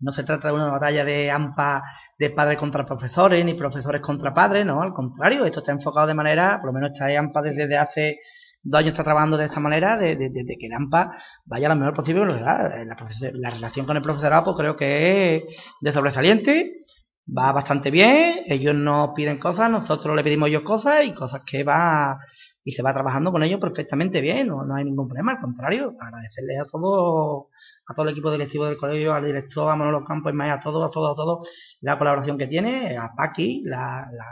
No 0.00 0.12
se 0.12 0.24
trata 0.24 0.48
de 0.48 0.54
una 0.54 0.70
batalla 0.70 1.04
de 1.04 1.30
AMPA 1.30 1.82
de 2.18 2.30
padres 2.30 2.58
contra 2.58 2.86
profesores, 2.86 3.44
ni 3.44 3.54
profesores 3.54 4.00
contra 4.00 4.32
padres, 4.32 4.64
no, 4.64 4.82
al 4.82 4.94
contrario, 4.94 5.44
esto 5.44 5.60
está 5.60 5.72
enfocado 5.72 6.06
de 6.06 6.14
manera, 6.14 6.58
por 6.60 6.70
lo 6.70 6.72
menos 6.72 6.92
está 6.92 7.06
AMPA 7.16 7.42
desde 7.42 7.76
hace 7.76 8.18
dos 8.64 8.78
años 8.78 8.92
está 8.92 9.04
trabajando 9.04 9.36
de 9.36 9.44
esta 9.46 9.60
manera, 9.60 9.98
de, 9.98 10.16
que 10.58 10.66
el 10.66 10.72
AMPA 10.72 11.16
vaya 11.44 11.68
lo 11.68 11.76
mejor 11.76 11.94
posible. 11.94 12.24
La, 12.40 12.84
la, 12.84 13.50
relación 13.50 13.86
con 13.86 13.96
el 13.96 14.02
profesorado 14.02 14.44
pues 14.44 14.56
creo 14.56 14.76
que 14.76 15.36
es 15.36 15.44
de 15.80 15.92
sobresaliente, 15.92 16.84
va 17.26 17.52
bastante 17.52 17.90
bien, 17.90 18.40
ellos 18.46 18.74
nos 18.74 19.10
piden 19.14 19.38
cosas, 19.38 19.70
nosotros 19.70 20.16
le 20.16 20.24
pedimos 20.24 20.48
ellos 20.48 20.62
cosas 20.62 21.04
y 21.04 21.14
cosas 21.14 21.42
que 21.46 21.62
va 21.62 22.18
y 22.66 22.72
se 22.72 22.82
va 22.82 22.94
trabajando 22.94 23.30
con 23.30 23.42
ellos 23.42 23.60
perfectamente 23.60 24.22
bien, 24.22 24.48
no, 24.48 24.74
hay 24.74 24.84
ningún 24.84 25.06
problema, 25.06 25.32
al 25.32 25.40
contrario, 25.40 25.94
agradecerles 26.00 26.60
a 26.60 26.64
todos, 26.64 27.48
a 27.86 27.94
todo 27.94 28.06
el 28.06 28.12
equipo 28.12 28.30
directivo 28.30 28.64
del 28.64 28.78
colegio, 28.78 29.12
al 29.12 29.26
director, 29.26 29.70
a 29.70 29.76
Manolo 29.76 30.02
Campos, 30.02 30.32
a 30.32 30.60
todos, 30.60 30.88
a 30.88 30.90
todos, 30.90 31.12
a 31.12 31.14
todos, 31.14 31.48
la 31.82 31.98
colaboración 31.98 32.38
que 32.38 32.46
tiene, 32.46 32.96
a 32.96 33.12
Paqui, 33.14 33.62
la, 33.66 34.08
la, 34.10 34.24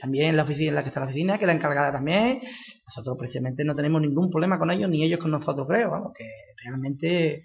también 0.00 0.30
en 0.30 0.36
la 0.36 0.44
oficina, 0.44 0.68
en 0.68 0.74
la 0.76 0.82
que 0.82 0.88
está 0.88 1.00
la 1.00 1.06
oficina, 1.06 1.38
que 1.38 1.46
la 1.46 1.52
encargada 1.52 1.90
también, 1.90 2.40
nosotros 2.86 3.16
precisamente 3.18 3.64
no 3.64 3.74
tenemos 3.74 4.00
ningún 4.00 4.30
problema 4.30 4.58
con 4.58 4.70
ellos, 4.70 4.88
ni 4.88 5.02
ellos 5.02 5.20
con 5.20 5.30
nosotros, 5.30 5.66
creo, 5.66 5.90
vamos, 5.90 6.12
que 6.16 6.28
realmente 6.64 7.44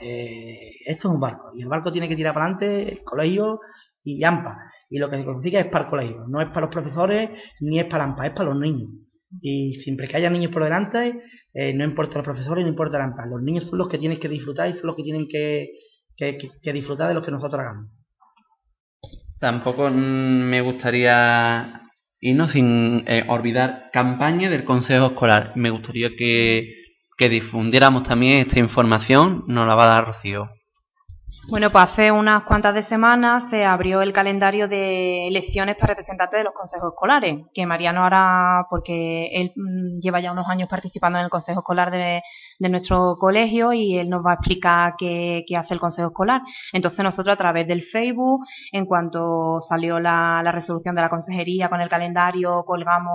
eh, 0.00 0.70
esto 0.86 1.08
es 1.08 1.14
un 1.14 1.20
barco, 1.20 1.52
y 1.54 1.62
el 1.62 1.68
barco 1.68 1.92
tiene 1.92 2.08
que 2.08 2.16
tirar 2.16 2.34
para 2.34 2.46
adelante, 2.46 2.92
el 2.92 3.04
colegio 3.04 3.60
y 4.04 4.22
AMPA, 4.24 4.58
y 4.90 4.98
lo 4.98 5.08
que 5.08 5.16
se 5.16 5.22
significa 5.22 5.60
es 5.60 5.66
para 5.66 5.84
el 5.84 5.90
colegio, 5.90 6.24
no 6.28 6.40
es 6.40 6.48
para 6.48 6.62
los 6.62 6.70
profesores, 6.70 7.30
ni 7.60 7.78
es 7.78 7.86
para 7.86 8.04
AMPA, 8.04 8.26
es 8.26 8.32
para 8.32 8.50
los 8.50 8.58
niños. 8.58 8.90
Y 9.40 9.80
siempre 9.82 10.08
que 10.08 10.16
haya 10.16 10.28
niños 10.28 10.52
por 10.52 10.62
delante, 10.62 11.22
eh, 11.54 11.72
no 11.72 11.84
importa 11.84 12.16
los 12.16 12.24
profesores, 12.24 12.64
no 12.64 12.68
importa 12.68 12.98
la 12.98 13.04
AMPA, 13.04 13.26
los 13.26 13.42
niños 13.42 13.64
son 13.64 13.78
los 13.78 13.88
que 13.88 13.98
tienen 13.98 14.20
que 14.20 14.28
disfrutar 14.28 14.68
y 14.68 14.74
son 14.74 14.88
los 14.88 14.96
que 14.96 15.02
tienen 15.02 15.26
que, 15.28 15.70
que, 16.16 16.72
disfrutar 16.72 17.08
de 17.08 17.14
lo 17.14 17.22
que 17.22 17.30
nosotros 17.30 17.60
hagamos. 17.60 17.90
Tampoco 19.38 19.88
me 19.90 20.60
gustaría 20.60 21.82
irnos 22.22 22.52
sin 22.52 23.04
eh, 23.08 23.24
olvidar 23.28 23.90
campaña 23.92 24.48
del 24.48 24.64
Consejo 24.64 25.06
Escolar. 25.06 25.52
Me 25.56 25.70
gustaría 25.70 26.10
que, 26.16 26.72
que 27.18 27.28
difundiéramos 27.28 28.04
también 28.04 28.38
esta 28.38 28.60
información, 28.60 29.44
nos 29.48 29.66
la 29.66 29.74
va 29.74 29.84
a 29.84 29.94
dar 29.94 30.06
Rocío. 30.06 30.48
Bueno, 31.48 31.72
pues 31.72 31.84
hace 31.84 32.12
unas 32.12 32.44
cuantas 32.44 32.72
de 32.72 32.84
semanas 32.84 33.50
se 33.50 33.64
abrió 33.64 34.00
el 34.00 34.12
calendario 34.12 34.68
de 34.68 35.26
elecciones 35.26 35.74
para 35.74 35.94
representantes 35.94 36.38
de 36.38 36.44
los 36.44 36.54
consejos 36.54 36.92
escolares, 36.92 37.40
que 37.52 37.66
Mariano 37.66 38.04
ahora, 38.04 38.66
porque 38.70 39.26
él 39.32 39.52
mm, 39.56 40.00
lleva 40.00 40.20
ya 40.20 40.30
unos 40.30 40.48
años 40.48 40.68
participando 40.68 41.18
en 41.18 41.24
el 41.24 41.30
consejo 41.30 41.60
escolar 41.60 41.90
de, 41.90 42.22
nuestro 42.68 43.16
colegio 43.18 43.72
y 43.72 43.98
él 43.98 44.08
nos 44.08 44.24
va 44.24 44.32
a 44.32 44.34
explicar 44.34 44.94
qué, 44.98 45.44
hace 45.56 45.74
el 45.74 45.80
consejo 45.80 46.08
escolar. 46.08 46.42
Entonces 46.72 47.02
nosotros 47.02 47.34
a 47.34 47.36
través 47.36 47.66
del 47.66 47.82
Facebook, 47.84 48.44
en 48.72 48.86
cuanto 48.86 49.60
salió 49.68 50.00
la, 50.00 50.40
la 50.42 50.52
resolución 50.52 50.94
de 50.94 51.02
la 51.02 51.10
consejería 51.10 51.68
con 51.68 51.80
el 51.80 51.88
calendario, 51.88 52.64
colgamos 52.64 53.12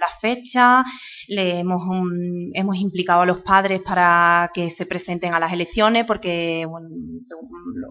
la 0.00 0.08
fecha, 0.20 0.84
le 1.28 1.60
hemos, 1.60 1.82
hemos 2.52 2.76
implicado 2.76 3.22
a 3.22 3.26
los 3.26 3.40
padres 3.40 3.82
para 3.82 4.50
que 4.52 4.70
se 4.72 4.86
presenten 4.86 5.34
a 5.34 5.40
las 5.40 5.52
elecciones, 5.52 6.06
porque 6.06 6.66
bueno, 6.68 6.88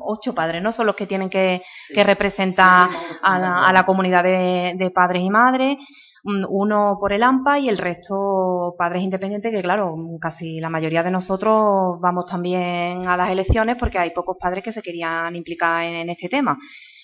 ocho 0.06 0.34
padres 0.34 0.62
no 0.62 0.72
son 0.72 0.88
los 0.88 0.96
que 0.96 1.08
tienen 1.08 1.30
que, 1.30 1.62
representar 1.96 2.90
a 3.22 3.72
la, 3.72 3.86
comunidad 3.86 4.24
de, 4.24 4.92
padres 4.94 5.22
y 5.22 5.30
madres 5.30 5.78
uno 6.24 6.98
por 7.00 7.12
el 7.12 7.24
AMPA 7.24 7.60
y 7.60 7.70
el 7.70 7.78
resto 7.78 8.76
padres 8.78 9.04
independientes, 9.04 9.52
que 9.52 9.62
claro, 9.62 9.96
casi 10.22 10.60
la 10.60 10.70
mayoría 10.70 11.04
de 11.04 11.12
nosotros 11.12 12.00
vamos 12.00 12.26
también 12.28 13.08
a 13.08 13.18
las 13.18 13.30
elecciones 13.30 13.76
porque 13.78 14.00
hay 14.00 14.12
pocos 14.12 14.38
padres 14.40 14.64
que 14.64 14.72
se 14.72 14.82
querían 14.82 15.36
implicar 15.36 15.84
en 15.84 16.10
este 16.10 16.30
tema. 16.30 16.58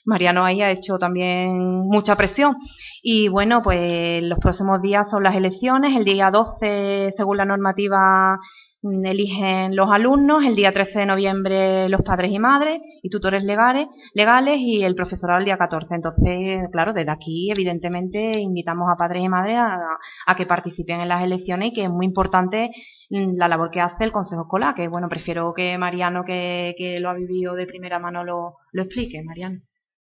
Mariano 0.05 0.45
ahí 0.45 0.61
ha 0.61 0.71
hecho 0.71 0.97
también 0.97 1.57
mucha 1.57 2.15
presión. 2.15 2.55
Y 3.01 3.27
bueno, 3.27 3.61
pues 3.61 4.23
los 4.23 4.39
próximos 4.39 4.81
días 4.81 5.09
son 5.09 5.23
las 5.23 5.35
elecciones. 5.35 5.95
El 5.95 6.05
día 6.05 6.31
12, 6.31 7.13
según 7.15 7.37
la 7.37 7.45
normativa, 7.45 8.39
eligen 8.83 9.75
los 9.75 9.89
alumnos. 9.91 10.43
El 10.43 10.55
día 10.55 10.71
13 10.71 10.99
de 10.99 11.05
noviembre 11.05 11.89
los 11.89 12.01
padres 12.01 12.31
y 12.31 12.39
madres 12.39 12.81
y 13.01 13.09
tutores 13.09 13.43
legales, 13.43 13.87
legales 14.13 14.57
y 14.59 14.83
el 14.83 14.95
profesorado 14.95 15.39
el 15.39 15.45
día 15.45 15.57
14. 15.57 15.93
Entonces, 15.93 16.69
claro, 16.71 16.93
desde 16.93 17.11
aquí, 17.11 17.51
evidentemente, 17.51 18.39
invitamos 18.39 18.89
a 18.89 18.95
padres 18.95 19.23
y 19.23 19.29
madres 19.29 19.57
a, 19.57 20.35
que 20.35 20.45
participen 20.45 21.01
en 21.01 21.09
las 21.09 21.23
elecciones 21.23 21.71
y 21.71 21.73
que 21.73 21.83
es 21.83 21.89
muy 21.89 22.05
importante 22.05 22.69
mm, 23.09 23.33
la 23.35 23.47
labor 23.47 23.71
que 23.71 23.81
hace 23.81 24.03
el 24.03 24.11
Consejo 24.11 24.43
Escolar, 24.43 24.73
que 24.75 24.87
bueno, 24.87 25.09
prefiero 25.09 25.53
que 25.53 25.77
Mariano, 25.77 26.23
que, 26.23 26.75
que 26.77 26.99
lo 26.99 27.09
ha 27.09 27.13
vivido 27.13 27.55
de 27.55 27.67
primera 27.67 27.99
mano, 27.99 28.23
lo, 28.23 28.57
lo 28.71 28.83
explique. 28.83 29.21
Mariano. 29.23 29.59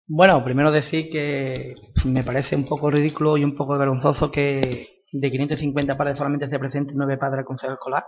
Bueno, 0.08 0.44
primero 0.44 0.72
decir 0.72 1.10
que 1.12 1.76
me 2.06 2.24
parece 2.24 2.56
un 2.56 2.66
poco 2.66 2.90
ridículo 2.90 3.38
y 3.38 3.44
un 3.44 3.56
poco 3.56 3.78
vergonzoso 3.78 4.32
que 4.32 4.88
de 5.12 5.32
550 5.32 5.98
padres 5.98 6.18
solamente 6.18 6.50
se 6.50 6.60
presenten 6.60 6.98
nueve 6.98 7.18
padres 7.18 7.40
al 7.40 7.46
consejo 7.46 7.74
escolar. 7.74 8.04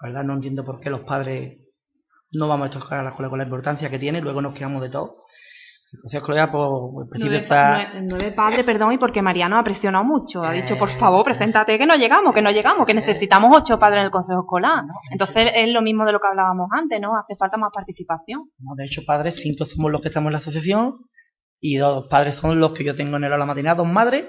La 0.00 0.08
verdad 0.08 0.24
no 0.24 0.34
entiendo 0.34 0.64
por 0.64 0.80
qué 0.80 0.90
los 0.90 1.02
padres 1.02 1.58
no 2.32 2.48
vamos 2.48 2.68
a 2.68 2.78
tocar 2.78 3.00
a 3.00 3.02
la 3.02 3.10
escuela 3.10 3.30
con 3.30 3.38
la 3.38 3.44
importancia 3.44 3.90
que 3.90 3.98
tiene, 3.98 4.20
luego 4.20 4.42
nos 4.42 4.54
quedamos 4.54 4.82
de 4.82 4.90
todo. 4.90 5.24
El 5.92 6.00
consejo 6.00 6.24
escolar, 6.24 6.50
pues, 6.50 7.08
nueve, 7.14 7.38
está... 7.38 7.92
nueve, 8.02 8.32
padres, 8.32 8.64
perdón, 8.64 8.92
y 8.92 8.98
porque 8.98 9.22
Mariano 9.22 9.56
ha 9.56 9.62
presionado 9.62 10.04
mucho. 10.04 10.42
Ha 10.42 10.52
dicho, 10.52 10.76
por 10.76 10.90
favor, 10.98 11.24
preséntate, 11.24 11.78
que 11.78 11.86
no 11.86 11.94
llegamos, 11.94 12.34
que 12.34 12.42
no 12.42 12.50
llegamos, 12.50 12.86
que 12.86 12.92
necesitamos 12.92 13.56
ocho 13.56 13.78
padres 13.78 14.00
en 14.00 14.06
el 14.06 14.10
consejo 14.10 14.40
escolar. 14.40 14.82
Entonces 15.12 15.52
es 15.54 15.72
lo 15.72 15.82
mismo 15.82 16.04
de 16.04 16.12
lo 16.12 16.18
que 16.18 16.26
hablábamos 16.26 16.68
antes, 16.72 17.00
¿no? 17.00 17.16
Hace 17.16 17.36
falta 17.36 17.56
más 17.56 17.70
participación. 17.72 18.50
No, 18.58 18.74
de 18.74 18.84
hecho, 18.84 19.02
padres, 19.06 19.36
cinco 19.40 19.64
somos 19.64 19.92
los 19.92 20.02
que 20.02 20.08
estamos 20.08 20.28
en 20.28 20.32
la 20.32 20.38
asociación 20.38 20.94
y 21.60 21.76
dos 21.76 22.08
padres 22.08 22.34
son 22.40 22.58
los 22.58 22.72
que 22.72 22.84
yo 22.84 22.96
tengo 22.96 23.16
en 23.16 23.24
el 23.24 23.32
aula 23.32 23.46
matinal, 23.46 23.76
dos 23.76 23.86
madres, 23.86 24.26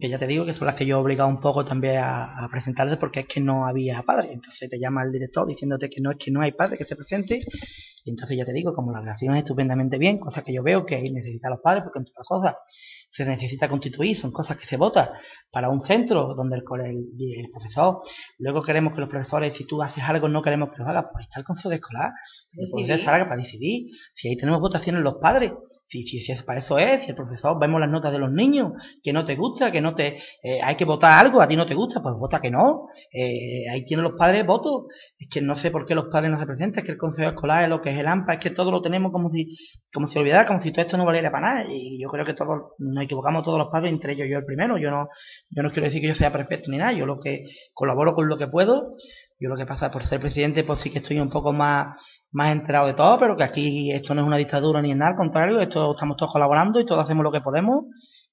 que 0.00 0.08
ya 0.08 0.18
te 0.18 0.26
digo 0.26 0.44
que 0.44 0.54
son 0.54 0.66
las 0.66 0.76
que 0.76 0.86
yo 0.86 0.96
he 0.96 1.00
obligado 1.00 1.28
un 1.28 1.40
poco 1.40 1.64
también 1.64 1.98
a, 1.98 2.44
a 2.44 2.48
presentarles 2.50 2.98
porque 2.98 3.20
es 3.20 3.26
que 3.26 3.40
no 3.40 3.66
había 3.66 4.02
padre. 4.02 4.32
Entonces 4.32 4.68
te 4.68 4.78
llama 4.78 5.04
el 5.04 5.12
director 5.12 5.46
diciéndote 5.46 5.88
que 5.88 6.00
no 6.00 6.10
es 6.10 6.18
que 6.18 6.30
no 6.30 6.40
hay 6.40 6.52
padre 6.52 6.76
que 6.76 6.84
se 6.84 6.96
presente. 6.96 7.40
Y 8.04 8.10
entonces 8.10 8.36
ya 8.36 8.44
te 8.44 8.52
digo, 8.52 8.74
como 8.74 8.92
la 8.92 9.00
relación 9.00 9.34
es 9.36 9.42
estupendamente 9.42 9.98
bien, 9.98 10.18
cosa 10.18 10.42
que 10.42 10.52
yo 10.52 10.62
veo 10.62 10.84
que 10.84 11.00
necesita 11.00 11.50
los 11.50 11.60
padres, 11.60 11.84
porque 11.84 12.00
entre 12.00 12.12
otras 12.12 12.26
cosas 12.26 12.54
se 13.12 13.24
necesita 13.24 13.68
constituir, 13.68 14.16
son 14.16 14.32
cosas 14.32 14.58
que 14.58 14.66
se 14.66 14.76
votan 14.76 15.08
para 15.50 15.70
un 15.70 15.84
centro 15.86 16.34
donde 16.34 16.56
el, 16.56 16.62
el, 16.84 17.06
el, 17.38 17.50
profesor, 17.50 18.02
luego 18.38 18.62
queremos 18.62 18.94
que 18.94 19.00
los 19.00 19.08
profesores, 19.08 19.56
si 19.56 19.66
tú 19.66 19.82
haces 19.82 20.04
algo, 20.04 20.28
no 20.28 20.42
queremos 20.42 20.70
que 20.70 20.78
lo 20.78 20.88
hagas, 20.88 21.06
pues 21.12 21.24
está 21.24 21.40
el 21.40 21.46
consejo 21.46 21.70
de 21.70 21.76
escolar, 21.76 22.10
el 22.52 23.04
para 23.04 23.36
decidir, 23.36 23.90
si 24.14 24.28
ahí 24.28 24.36
tenemos 24.36 24.60
votaciones 24.60 25.02
los 25.02 25.16
padres, 25.16 25.52
si, 25.88 26.02
si, 26.04 26.20
si 26.20 26.34
para 26.42 26.60
eso 26.60 26.78
es, 26.78 27.02
si 27.04 27.10
el 27.10 27.16
profesor 27.16 27.58
vemos 27.58 27.80
las 27.80 27.90
notas 27.90 28.12
de 28.12 28.18
los 28.18 28.30
niños, 28.30 28.72
que 29.02 29.12
no 29.12 29.24
te 29.24 29.36
gusta, 29.36 29.72
que 29.72 29.80
no 29.80 29.94
te, 29.94 30.18
eh, 30.42 30.60
hay 30.62 30.76
que 30.76 30.84
votar 30.84 31.12
algo, 31.12 31.40
a 31.40 31.48
ti 31.48 31.56
no 31.56 31.66
te 31.66 31.74
gusta, 31.74 32.02
pues 32.02 32.14
vota 32.14 32.40
que 32.40 32.50
no, 32.50 32.88
eh, 33.12 33.64
ahí 33.72 33.86
tienen 33.86 34.04
los 34.04 34.18
padres 34.18 34.44
votos, 34.44 34.86
es 35.18 35.28
que 35.30 35.40
no 35.40 35.56
sé 35.56 35.70
por 35.70 35.86
qué 35.86 35.94
los 35.94 36.08
padres 36.12 36.30
no 36.30 36.38
se 36.38 36.46
presentan, 36.46 36.80
es 36.80 36.84
que 36.84 36.92
el 36.92 36.98
consejo 36.98 37.30
escolar 37.30 37.64
es 37.64 37.70
lo 37.70 37.80
que 37.80 37.90
es 37.90 37.98
el 37.98 38.06
AMPA, 38.06 38.34
es 38.34 38.40
que 38.40 38.50
todo 38.50 38.70
lo 38.70 38.82
tenemos 38.82 39.12
como 39.12 39.30
si, 39.30 39.56
como 39.92 40.08
si 40.08 40.18
olvidara, 40.18 40.46
como 40.46 40.62
si 40.62 40.72
todo 40.72 40.82
esto 40.82 40.98
no 40.98 41.06
valiera 41.06 41.30
para 41.30 41.54
nada, 41.54 41.72
y 41.72 41.98
yo 42.00 42.10
creo 42.10 42.26
que 42.26 42.34
todos, 42.34 42.72
nos 42.78 43.04
equivocamos 43.04 43.42
todos 43.42 43.58
los 43.58 43.68
padres, 43.68 43.90
entre 43.90 44.12
ellos 44.12 44.28
yo 44.30 44.38
el 44.38 44.44
primero, 44.44 44.76
yo 44.76 44.90
no, 44.90 45.08
yo 45.50 45.62
no 45.62 45.70
quiero 45.70 45.86
decir 45.86 46.02
que 46.02 46.08
yo 46.08 46.14
sea 46.14 46.32
perfecto 46.32 46.70
ni 46.70 46.76
nada, 46.76 46.92
yo 46.92 47.06
lo 47.06 47.18
que 47.18 47.44
colaboro 47.72 48.14
con 48.14 48.28
lo 48.28 48.36
que 48.36 48.46
puedo, 48.46 48.94
yo 49.40 49.48
lo 49.48 49.56
que 49.56 49.66
pasa 49.66 49.90
por 49.90 50.06
ser 50.06 50.20
presidente, 50.20 50.64
pues 50.64 50.80
sí 50.80 50.90
que 50.90 50.98
estoy 50.98 51.18
un 51.18 51.30
poco 51.30 51.52
más 51.52 51.96
más 52.32 52.52
enterado 52.52 52.86
de 52.86 52.94
todo, 52.94 53.18
pero 53.18 53.36
que 53.36 53.44
aquí 53.44 53.92
esto 53.92 54.14
no 54.14 54.22
es 54.22 54.26
una 54.26 54.36
dictadura 54.36 54.82
ni 54.82 54.94
nada, 54.94 55.12
al 55.12 55.16
contrario, 55.16 55.60
esto 55.60 55.92
estamos 55.92 56.16
todos 56.16 56.32
colaborando 56.32 56.80
y 56.80 56.86
todos 56.86 57.04
hacemos 57.04 57.24
lo 57.24 57.32
que 57.32 57.40
podemos. 57.40 57.86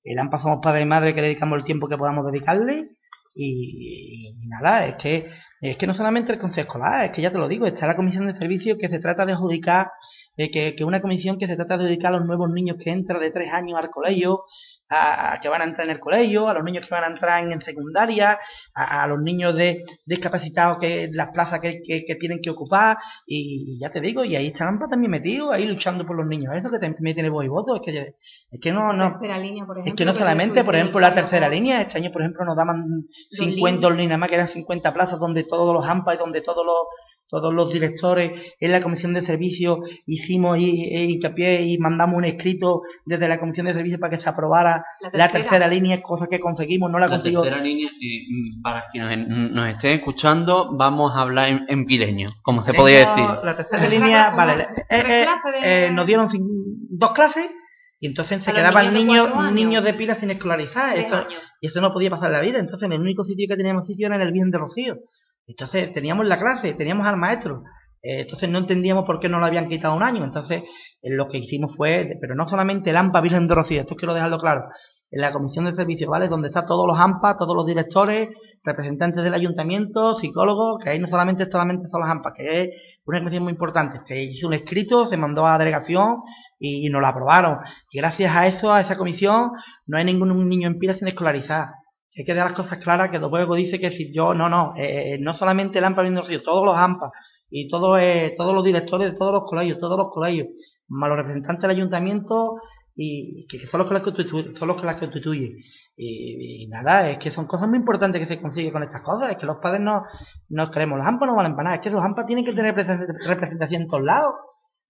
El 0.04 0.20
AMPA 0.20 0.41
somos 0.41 0.60
padres 0.62 0.84
y 0.84 0.88
madres 0.88 1.16
que 1.16 1.22
dedicamos 1.22 1.58
el 1.58 1.66
tiempo 1.66 1.88
que 1.88 1.98
podamos 1.98 2.26
dedicarle 2.32 2.89
y, 3.34 4.34
nada, 4.48 4.86
es 4.88 4.96
que 4.96 5.30
es 5.62 5.78
que 5.78 5.88
no 5.88 5.93
solamente 5.93 6.32
el 6.32 6.39
consejo 6.39 6.68
escolar, 6.68 7.06
es 7.06 7.12
que 7.12 7.22
ya 7.22 7.32
te 7.32 7.38
lo 7.38 7.48
digo, 7.48 7.66
está 7.66 7.88
la 7.88 7.96
comisión 7.96 8.28
de 8.28 8.38
servicios 8.38 8.78
que 8.80 8.88
se 8.88 9.00
trata 9.00 9.26
de 9.26 9.34
adjudicar, 9.34 9.88
de 10.38 10.52
que, 10.52 10.76
que 10.76 10.84
una 10.84 11.02
comisión 11.02 11.39
que 11.39 11.48
se 11.48 11.56
trata 11.56 11.78
de 11.78 11.86
dedicar 11.86 12.14
a 12.14 12.18
los 12.18 12.28
nuevos 12.28 12.50
niños 12.52 12.78
que 12.82 12.91
entran 12.91 13.20
de 13.20 13.32
tres 13.32 13.52
años 13.52 13.80
al 13.80 13.89
colegio, 13.89 14.43
a, 14.90 15.40
que 15.42 15.50
van 15.50 15.62
a 15.62 15.66
entrar 15.66 15.88
en 15.88 15.94
el 15.94 16.00
colegio, 16.00 16.48
a 16.48 16.54
los 16.54 16.64
niños 16.64 16.88
que 16.88 16.94
van 16.94 17.04
a 17.04 17.08
entrar 17.08 17.44
en, 17.44 17.62
secundaria, 17.62 18.40
a, 18.74 19.08
los 19.08 19.20
niños 19.22 19.56
de 19.56 19.82
discapacitados 20.06 20.78
que 20.80 21.10
las 21.12 21.30
plazas 21.30 21.60
que, 21.60 21.82
que, 21.86 22.16
tienen 22.16 22.42
que 22.42 22.50
ocupar 22.50 22.98
y, 23.26 23.78
ya 23.80 23.90
te 23.90 24.00
digo, 24.00 24.24
y 24.24 24.36
ahí 24.36 24.48
está 24.48 24.68
AMPA 24.68 24.88
también 24.88 25.12
metido, 25.12 25.52
ahí 25.52 25.66
luchando 25.66 26.06
por 26.06 26.16
los 26.16 26.28
niños, 26.28 26.54
eso 26.56 26.70
que 26.70 26.80
también 26.80 27.16
tiene 27.16 27.30
voz 27.30 27.46
y 27.46 27.50
voto, 27.50 27.76
es 27.78 27.82
que, 27.82 28.16
es 28.52 28.60
que 28.62 28.72
no, 28.72 28.94
no. 28.94 29.20
Es 29.86 29.94
que 29.96 30.06
no 30.06 30.14
solamente, 30.14 30.64
por 30.64 30.76
ejemplo, 30.76 31.00
la 31.00 31.14
tercera 31.14 31.50
línea, 31.50 31.82
este 31.82 31.98
año 31.98 32.12
por 32.12 32.22
ejemplo 32.22 32.46
nos 32.46 32.56
daban 32.56 33.06
50 33.32 33.90
líneas. 33.92 34.20
más 34.20 34.30
que 34.30 34.36
eran 34.36 34.50
50 34.50 34.94
plazas 34.94 35.20
donde 35.20 35.44
todos 35.44 35.74
los 35.74 35.86
AMPA 35.86 36.16
y 36.16 36.18
donde 36.18 36.42
todos 36.42 36.66
los 36.66 36.76
todos 37.28 37.53
los 37.53 37.71
directores 37.73 38.32
en 38.59 38.71
la 38.71 38.82
comisión 38.82 39.13
de 39.13 39.26
servicios 39.26 39.80
hicimos 40.05 40.57
hincapié 40.59 41.63
y 41.63 41.78
mandamos 41.78 42.17
un 42.17 42.26
escrito 42.26 42.82
desde 43.05 43.28
la 43.28 43.39
comisión 43.39 43.65
de 43.65 43.73
servicios 43.73 43.99
para 43.99 44.15
que 44.15 44.23
se 44.23 44.30
aprobara 44.30 44.86
la 45.13 45.32
tercera, 45.32 45.67
línea, 45.67 46.01
cosa 46.01 46.28
que 46.28 46.39
conseguimos, 46.39 46.91
no 46.91 46.99
la, 46.99 47.07
la 47.07 47.21
tercera 47.21 47.59
línea, 47.59 47.89
mm, 47.89 48.61
para 48.61 48.86
quienes 48.91 49.28
nos 49.28 49.69
estén 49.69 49.91
escuchando, 49.97 50.76
vamos 50.78 51.11
a 51.15 51.21
hablar 51.21 51.65
en, 51.67 51.86
pireño, 51.86 52.30
como 52.41 52.63
se 52.63 52.73
podría 52.73 52.99
decir. 52.99 53.26
La 53.43 53.57
tercera 53.57 53.88
línea, 53.88 54.30
vale, 54.32 54.67
eh, 54.89 55.03
eh, 55.07 55.26
eh, 55.63 55.89
nos 55.91 56.05
dieron 56.05 56.30
dos 56.89 57.11
clases 57.13 57.49
y 57.99 58.07
entonces 58.07 58.43
se 58.43 58.53
quedaban 58.53 58.93
niños, 58.93 59.30
niños 59.53 59.84
de 59.84 59.93
pila 59.93 60.19
sin 60.19 60.32
escolarizar. 60.32 60.97
y 61.61 61.67
eso 61.67 61.82
no 61.82 61.93
podía 61.93 62.09
pasar 62.09 62.28
en 62.28 62.34
la 62.34 62.41
vida. 62.41 62.59
Entonces, 62.59 62.86
en 62.86 62.93
el 62.93 63.01
único 63.01 63.23
sitio 63.23 63.47
que 63.47 63.55
teníamos 63.55 63.88
sitio 63.88 64.07
era 64.07 64.15
en 64.15 64.21
el 64.21 64.32
bien 64.32 64.51
de 64.51 64.57
Rocío. 64.57 64.97
Entonces, 65.48 65.93
teníamos 65.93 66.26
la 66.26 66.39
clase, 66.39 66.74
teníamos 66.74 67.06
al 67.08 67.18
maestro. 67.18 67.64
Eh, 68.02 68.22
entonces, 68.22 68.50
no 68.50 68.60
entendíamos 68.60 69.06
por 69.06 69.20
qué 69.20 69.30
no 69.30 69.39
lo 69.39 69.46
habían 69.46 69.70
quitado 69.70 69.96
un 69.96 70.04
año. 70.04 70.24
Entonces, 70.24 70.64
eh, 71.02 71.10
lo 71.10 71.28
que 71.30 71.38
hicimos 71.38 71.76
fue, 71.76 72.18
pero 72.22 72.36
no 72.36 72.48
solamente 72.48 72.89
el 72.89 72.98
AMPA 72.98 73.22
Virgen 73.22 73.48
de 73.48 73.56
Rocío, 73.56 73.82
esto 73.82 73.96
quiero 73.96 74.14
dejarlo 74.14 74.39
claro. 74.39 74.66
En 75.12 75.22
la 75.22 75.32
comisión 75.32 75.66
de 75.66 75.76
servicios, 75.76 76.10
¿vale? 76.10 76.28
Donde 76.28 76.50
están 76.50 76.66
todos 76.66 76.88
los 76.88 77.00
AMPA, 77.00 77.38
todos 77.38 77.56
los 77.56 77.66
directores, 77.66 78.30
representantes 78.64 79.24
del 79.24 79.34
ayuntamiento, 79.34 80.16
psicólogos, 80.16 80.84
que 80.84 80.89
ahí 80.89 81.00
no 81.00 81.08
solamente, 81.08 81.50
solamente 81.50 81.88
son 81.89 82.02
los 82.02 82.10
AMPA, 82.10 82.34
que 82.34 82.62
es 82.64 82.70
una 83.06 83.20
comisión 83.20 83.43
muy 83.43 83.54
importante. 83.54 84.02
Se 84.08 84.22
hizo 84.22 84.48
un 84.48 84.56
escrito, 84.56 85.08
se 85.10 85.18
mandó 85.18 85.46
a 85.46 85.54
la 85.54 85.58
delegación, 85.60 86.24
y, 86.60 86.89
nos 86.89 87.02
la 87.02 87.10
aprobaron. 87.10 87.60
Y 87.91 88.00
gracias 88.00 88.36
a 88.36 88.48
eso, 88.48 88.72
a 88.72 88.82
esa 88.82 88.98
comisión, 88.98 89.52
no 89.88 89.98
hay 89.98 90.06
ningún 90.06 90.48
niño 90.48 90.68
en 90.68 90.80
pila 90.80 90.96
sin 90.96 91.08
escolarizar. 91.08 91.68
Hay 92.18 92.24
que 92.24 92.34
dar 92.34 92.47
las 92.47 92.55
cosas 92.55 92.80
claras, 92.80 93.09
que 93.11 93.20
luego 93.20 93.55
dice 93.55 93.80
que 93.80 93.91
si 93.91 94.13
yo, 94.13 94.34
no, 94.34 94.47
no, 94.47 94.74
eh, 94.78 95.16
eh, 95.16 95.18
no 95.20 95.34
solamente 95.34 95.80
el 95.80 95.86
AMPA 95.86 96.01
viendo 96.01 96.22
Río, 96.24 96.41
todos 96.43 96.66
los 96.66 96.78
AMPA 96.78 97.11
y 97.49 97.68
todos, 97.68 97.99
eh, 98.01 98.34
todos 98.38 98.55
los 98.55 98.63
directores 98.63 99.11
de 99.11 99.18
todos 99.18 99.34
los 99.34 99.43
colegios, 99.43 99.80
todos 99.80 99.97
los 99.97 100.11
colegios, 100.13 100.47
más 100.88 101.09
los 101.09 101.18
representantes 101.18 101.61
del 101.63 101.72
ayuntamiento 101.72 102.61
y 102.95 103.45
que, 103.47 103.68
son 103.68 103.80
los 103.80 103.88
que 103.88 103.95
las 103.95 104.03
constituyen. 104.03 104.55
Son 104.55 104.68
los 104.68 104.80
que 104.80 104.86
las 104.86 104.97
constituyen. 104.97 105.57
Y, 105.97 106.68
nada, 106.68 107.09
es 107.09 107.20
que 107.20 107.32
son 107.32 107.47
cosas 107.47 107.68
muy 107.68 107.80
importantes 107.80 108.22
que 108.22 108.34
se 108.34 108.41
consigue 108.41 108.72
con 108.72 108.84
estas 108.84 109.01
cosas. 109.01 109.32
Es 109.32 109.38
que 109.38 109.45
los 109.45 109.57
padres 109.57 109.82
no, 109.82 110.03
no 110.49 110.72
queremos, 110.72 110.97
los 110.97 111.07
AMPA 111.07 111.26
no 111.26 111.36
valen 111.36 111.55
para 111.55 111.63
nada. 111.66 111.76
Es 111.76 111.82
que 111.82 111.89
los 111.89 112.03
AMPA 112.03 112.26
tienen 112.26 112.45
que 112.45 112.53
tener 112.53 112.74
representación 112.74 113.82
en 113.84 113.88
todos 113.88 114.03
lados 114.03 114.36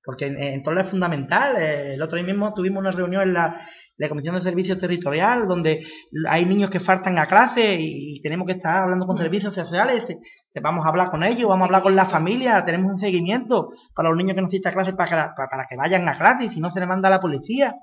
porque 0.05 0.27
en, 0.27 0.61
todo 0.63 0.79
es 0.79 0.89
fundamental. 0.89 1.55
Eh, 1.57 1.95
el 1.95 2.01
otro 2.01 2.17
día 2.17 2.25
mismo 2.25 2.53
tuvimos 2.53 2.79
una 2.79 2.91
reunión 2.91 3.23
en 3.23 3.33
la, 3.33 3.61
Comisión 4.09 4.35
de 4.35 4.41
Servicios 4.41 4.77
Territorial 4.77 5.47
donde 5.47 5.81
hay 6.27 6.45
niños 6.45 6.69
que 6.69 6.81
faltan 6.81 7.17
a 7.17 7.27
clase 7.27 7.77
y, 7.79 8.21
tenemos 8.21 8.45
que 8.45 8.53
estar 8.53 8.83
hablando 8.83 9.07
con 9.07 9.17
servicios 9.17 9.53
sociales. 9.53 10.03
Vamos 10.61 10.85
a 10.85 10.89
hablar 10.89 11.09
con 11.09 11.23
ellos, 11.23 11.47
vamos 11.47 11.63
a 11.63 11.65
hablar 11.67 11.83
con 11.83 11.95
la 11.95 12.09
familia, 12.09 12.63
tenemos 12.65 12.93
un 12.93 12.99
seguimiento 12.99 13.69
para 13.95 14.09
los 14.09 14.17
niños 14.17 14.35
que 14.35 14.41
no 14.41 14.47
asisten 14.47 14.71
a 14.71 14.73
clase 14.73 14.93
para, 14.93 15.33
para, 15.35 15.65
que 15.69 15.77
vayan 15.77 16.07
a 16.09 16.17
clase 16.17 16.45
y 16.45 16.49
si 16.49 16.59
no 16.59 16.71
se 16.71 16.79
le 16.81 16.87
manda 16.87 17.07
a 17.07 17.11
la 17.11 17.21
policía. 17.21 17.73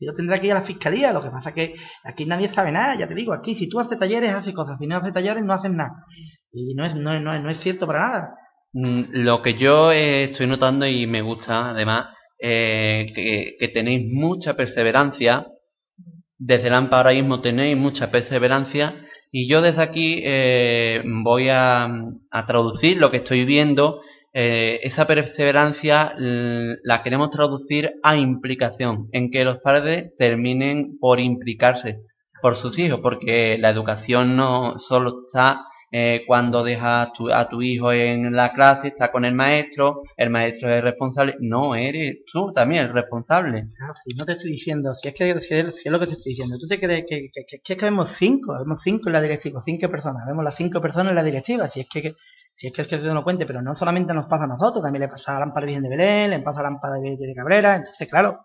Y 0.00 0.06
yo 0.06 0.14
tendrá 0.14 0.40
que 0.40 0.46
ir 0.48 0.52
a 0.52 0.60
la 0.60 0.66
fiscalía. 0.66 1.12
Lo 1.12 1.22
que 1.22 1.30
pasa 1.30 1.50
es 1.50 1.54
que 1.54 1.74
aquí 2.04 2.26
nadie 2.26 2.52
sabe 2.52 2.72
nada, 2.72 2.96
ya 2.96 3.06
te 3.06 3.14
digo, 3.14 3.32
aquí 3.32 3.54
si 3.54 3.68
tú 3.68 3.78
haces 3.78 3.98
talleres, 3.98 4.34
haces 4.34 4.54
cosas, 4.54 4.76
si 4.80 4.86
no 4.88 4.96
haces 4.96 5.12
talleres, 5.12 5.44
no 5.44 5.52
haces 5.52 5.70
nada. 5.70 5.92
Y 6.52 6.74
no 6.74 6.84
es, 6.84 6.94
no, 6.96 7.18
no, 7.20 7.38
no 7.38 7.50
es 7.50 7.60
cierto 7.60 7.86
para 7.86 8.00
nada. 8.00 8.34
Mm, 8.74 9.04
lo 9.24 9.42
que 9.42 9.58
yo 9.58 9.92
eh, 9.92 10.24
estoy 10.24 10.46
notando 10.46 10.86
y 10.86 11.06
me 11.06 11.22
gusta, 11.22 11.70
además, 11.70 12.14
eh, 12.38 13.12
que, 13.58 13.68
tenéis 13.68 14.10
mucha 14.12 14.54
perseverancia. 14.54 15.46
Desde 16.38 16.68
el 16.68 16.74
AMPA 16.74 16.96
ahora 16.98 17.12
mismo 17.12 17.40
tenéis 17.40 17.76
mucha 17.76 18.10
perseverancia. 18.10 19.06
Y 19.30 19.48
yo 19.48 19.62
desde 19.62 19.82
aquí 19.82 20.20
eh, 20.24 21.02
voy 21.04 21.48
a, 21.50 21.88
traducir 22.46 22.96
lo 22.98 23.10
que 23.10 23.18
estoy 23.18 23.44
viendo. 23.44 24.00
esa 24.34 25.06
perseverancia 25.06 26.12
la 26.16 27.02
queremos 27.02 27.30
traducir 27.30 27.92
a 28.02 28.16
implicación, 28.16 29.08
en 29.12 29.30
que 29.30 29.44
los 29.44 29.58
padres 29.58 30.12
terminen 30.18 30.98
por 31.00 31.20
implicarse 31.20 31.98
por 32.42 32.56
sus 32.56 32.78
hijos, 32.78 33.00
porque 33.02 33.58
la 33.58 33.70
educación 33.70 34.36
no 34.36 34.78
solo 34.88 35.26
está 35.26 35.66
eh, 35.94 36.24
cuando 36.26 36.64
dejas 36.64 37.10
a 37.34 37.48
tu 37.48 37.60
hijo 37.60 37.92
en 37.92 38.34
la 38.34 38.52
clase, 38.54 38.88
está 38.88 39.12
con 39.12 39.26
el 39.26 39.34
maestro, 39.34 40.02
el 40.16 40.30
maestro 40.30 40.70
es 40.70 40.82
responsable. 40.82 41.36
No, 41.40 41.74
eres 41.74 42.24
tú 42.32 42.50
también 42.54 42.86
el 42.86 42.92
responsable. 42.94 43.66
Claro, 43.76 43.92
si 44.02 44.14
no 44.14 44.24
te 44.24 44.32
estoy 44.32 44.52
diciendo, 44.52 44.94
si 44.94 45.08
es 45.08 45.14
que 45.14 45.38
si 45.42 45.54
es, 45.54 45.92
lo 45.92 46.00
que 46.00 46.06
te 46.06 46.12
estoy 46.12 46.32
diciendo, 46.32 46.56
tú 46.58 46.66
te 46.66 46.80
crees 46.80 47.04
que, 47.06 47.28
que, 47.32 47.44
que, 47.62 47.76
que 47.76 47.84
vemos 47.84 48.08
cinco, 48.18 48.56
vemos 48.58 48.80
cinco 48.82 49.10
en 49.10 49.12
la 49.12 49.20
directiva, 49.20 49.60
cinco 49.62 49.90
personas, 49.90 50.26
vemos 50.26 50.42
las 50.42 50.56
cinco 50.56 50.80
personas 50.80 51.10
en 51.10 51.16
la 51.16 51.24
directiva, 51.24 51.70
si 51.70 51.80
es 51.80 51.86
que, 51.92 52.14
si 52.56 52.68
es 52.68 52.72
que 52.72 52.82
es 52.82 52.88
que 52.88 52.98
se 52.98 53.04
no 53.04 53.22
cuente, 53.22 53.44
pero 53.44 53.60
no 53.60 53.76
solamente 53.76 54.14
nos 54.14 54.26
pasa 54.26 54.44
a 54.44 54.46
nosotros, 54.46 54.82
también 54.82 55.02
le 55.02 55.08
pasa 55.08 55.36
a 55.36 55.40
Lámpara 55.40 55.66
de 55.66 55.88
Belén, 55.88 56.30
le 56.30 56.40
pasa 56.40 56.60
a 56.60 56.62
Lámpara 56.62 56.94
de, 56.94 57.18
de 57.18 57.34
Cabrera, 57.34 57.76
entonces 57.76 58.08
claro, 58.08 58.40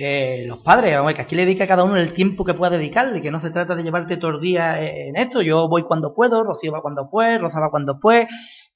eh, 0.00 0.44
los 0.46 0.60
padres, 0.60 0.96
vamos, 0.96 1.12
que 1.14 1.22
aquí 1.22 1.34
le 1.34 1.44
dedica 1.44 1.64
a 1.64 1.66
cada 1.68 1.82
uno 1.82 1.96
el 1.96 2.14
tiempo 2.14 2.44
que 2.44 2.54
pueda 2.54 2.78
dedicarle, 2.78 3.20
que 3.20 3.32
no 3.32 3.40
se 3.40 3.50
trata 3.50 3.74
de 3.74 3.82
llevarte 3.82 4.16
todo 4.16 4.30
el 4.30 4.40
día 4.40 4.80
en 4.80 5.16
esto, 5.16 5.42
yo 5.42 5.68
voy 5.68 5.82
cuando 5.82 6.14
puedo, 6.14 6.44
Rocío 6.44 6.70
va 6.70 6.82
cuando 6.82 7.10
puede, 7.10 7.38
Rosa 7.38 7.58
va 7.58 7.70
cuando 7.70 7.98
puede, 7.98 8.28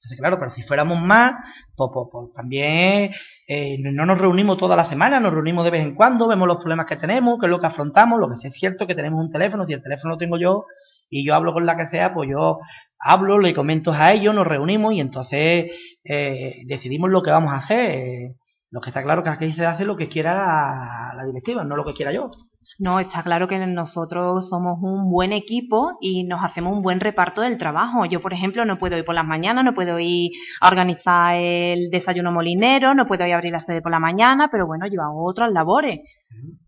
entonces 0.03 0.19
claro, 0.19 0.37
pero 0.37 0.51
si 0.51 0.63
fuéramos 0.63 0.99
más, 0.99 1.31
pues, 1.77 1.91
pues, 1.93 2.07
pues 2.11 2.33
también 2.33 3.11
eh, 3.47 3.77
no 3.79 4.05
nos 4.05 4.19
reunimos 4.19 4.57
toda 4.57 4.75
la 4.75 4.89
semana, 4.89 5.21
nos 5.21 5.33
reunimos 5.33 5.63
de 5.63 5.71
vez 5.71 5.81
en 5.83 5.95
cuando, 5.95 6.27
vemos 6.27 6.45
los 6.45 6.57
problemas 6.57 6.87
que 6.87 6.97
tenemos, 6.97 7.39
qué 7.39 7.45
es 7.45 7.49
lo 7.49 7.61
que 7.61 7.67
afrontamos, 7.67 8.19
lo 8.19 8.27
que 8.27 8.35
sí 8.41 8.47
es 8.49 8.55
cierto 8.55 8.85
que 8.85 8.95
tenemos 8.95 9.23
un 9.23 9.31
teléfono, 9.31 9.65
si 9.65 9.71
el 9.71 9.81
teléfono 9.81 10.15
lo 10.15 10.17
tengo 10.17 10.37
yo 10.37 10.65
y 11.09 11.25
yo 11.25 11.35
hablo 11.35 11.53
con 11.53 11.65
la 11.65 11.77
que 11.77 11.87
sea, 11.87 12.13
pues 12.13 12.29
yo 12.29 12.59
hablo, 12.99 13.39
le 13.39 13.53
comento 13.53 13.93
a 13.93 14.11
ellos, 14.11 14.35
nos 14.35 14.45
reunimos 14.45 14.93
y 14.93 14.99
entonces 14.99 15.71
eh, 16.03 16.63
decidimos 16.65 17.09
lo 17.09 17.23
que 17.23 17.31
vamos 17.31 17.53
a 17.53 17.57
hacer. 17.57 18.33
Lo 18.73 18.81
que 18.81 18.89
está 18.89 19.03
claro 19.03 19.21
que 19.21 19.29
aquí 19.29 19.53
se 19.53 19.67
hace 19.67 19.85
lo 19.85 19.95
que 19.95 20.09
quiera 20.09 21.13
la 21.15 21.25
directiva, 21.25 21.63
no 21.63 21.75
lo 21.75 21.85
que 21.85 21.93
quiera 21.93 22.11
yo. 22.11 22.31
No, 22.79 22.99
está 22.99 23.21
claro 23.21 23.47
que 23.47 23.59
nosotros 23.67 24.49
somos 24.49 24.79
un 24.81 25.11
buen 25.11 25.31
equipo 25.31 25.91
y 26.01 26.23
nos 26.23 26.43
hacemos 26.43 26.73
un 26.73 26.81
buen 26.81 26.99
reparto 26.99 27.41
del 27.41 27.59
trabajo. 27.59 28.05
Yo, 28.05 28.19
por 28.19 28.33
ejemplo, 28.33 28.65
no 28.65 28.79
puedo 28.79 28.97
ir 28.97 29.05
por 29.05 29.13
las 29.13 29.27
mañanas, 29.27 29.63
no 29.63 29.75
puedo 29.75 29.99
ir 29.99 30.31
a 30.59 30.69
organizar 30.69 31.35
el 31.35 31.91
desayuno 31.91 32.31
molinero, 32.31 32.95
no 32.95 33.05
puedo 33.05 33.27
ir 33.27 33.33
a 33.33 33.35
abrir 33.35 33.51
la 33.51 33.63
sede 33.63 33.83
por 33.83 33.91
la 33.91 33.99
mañana, 33.99 34.49
pero 34.51 34.65
bueno, 34.65 34.87
yo 34.87 35.03
hago 35.03 35.23
otras 35.23 35.51
labores. 35.51 35.99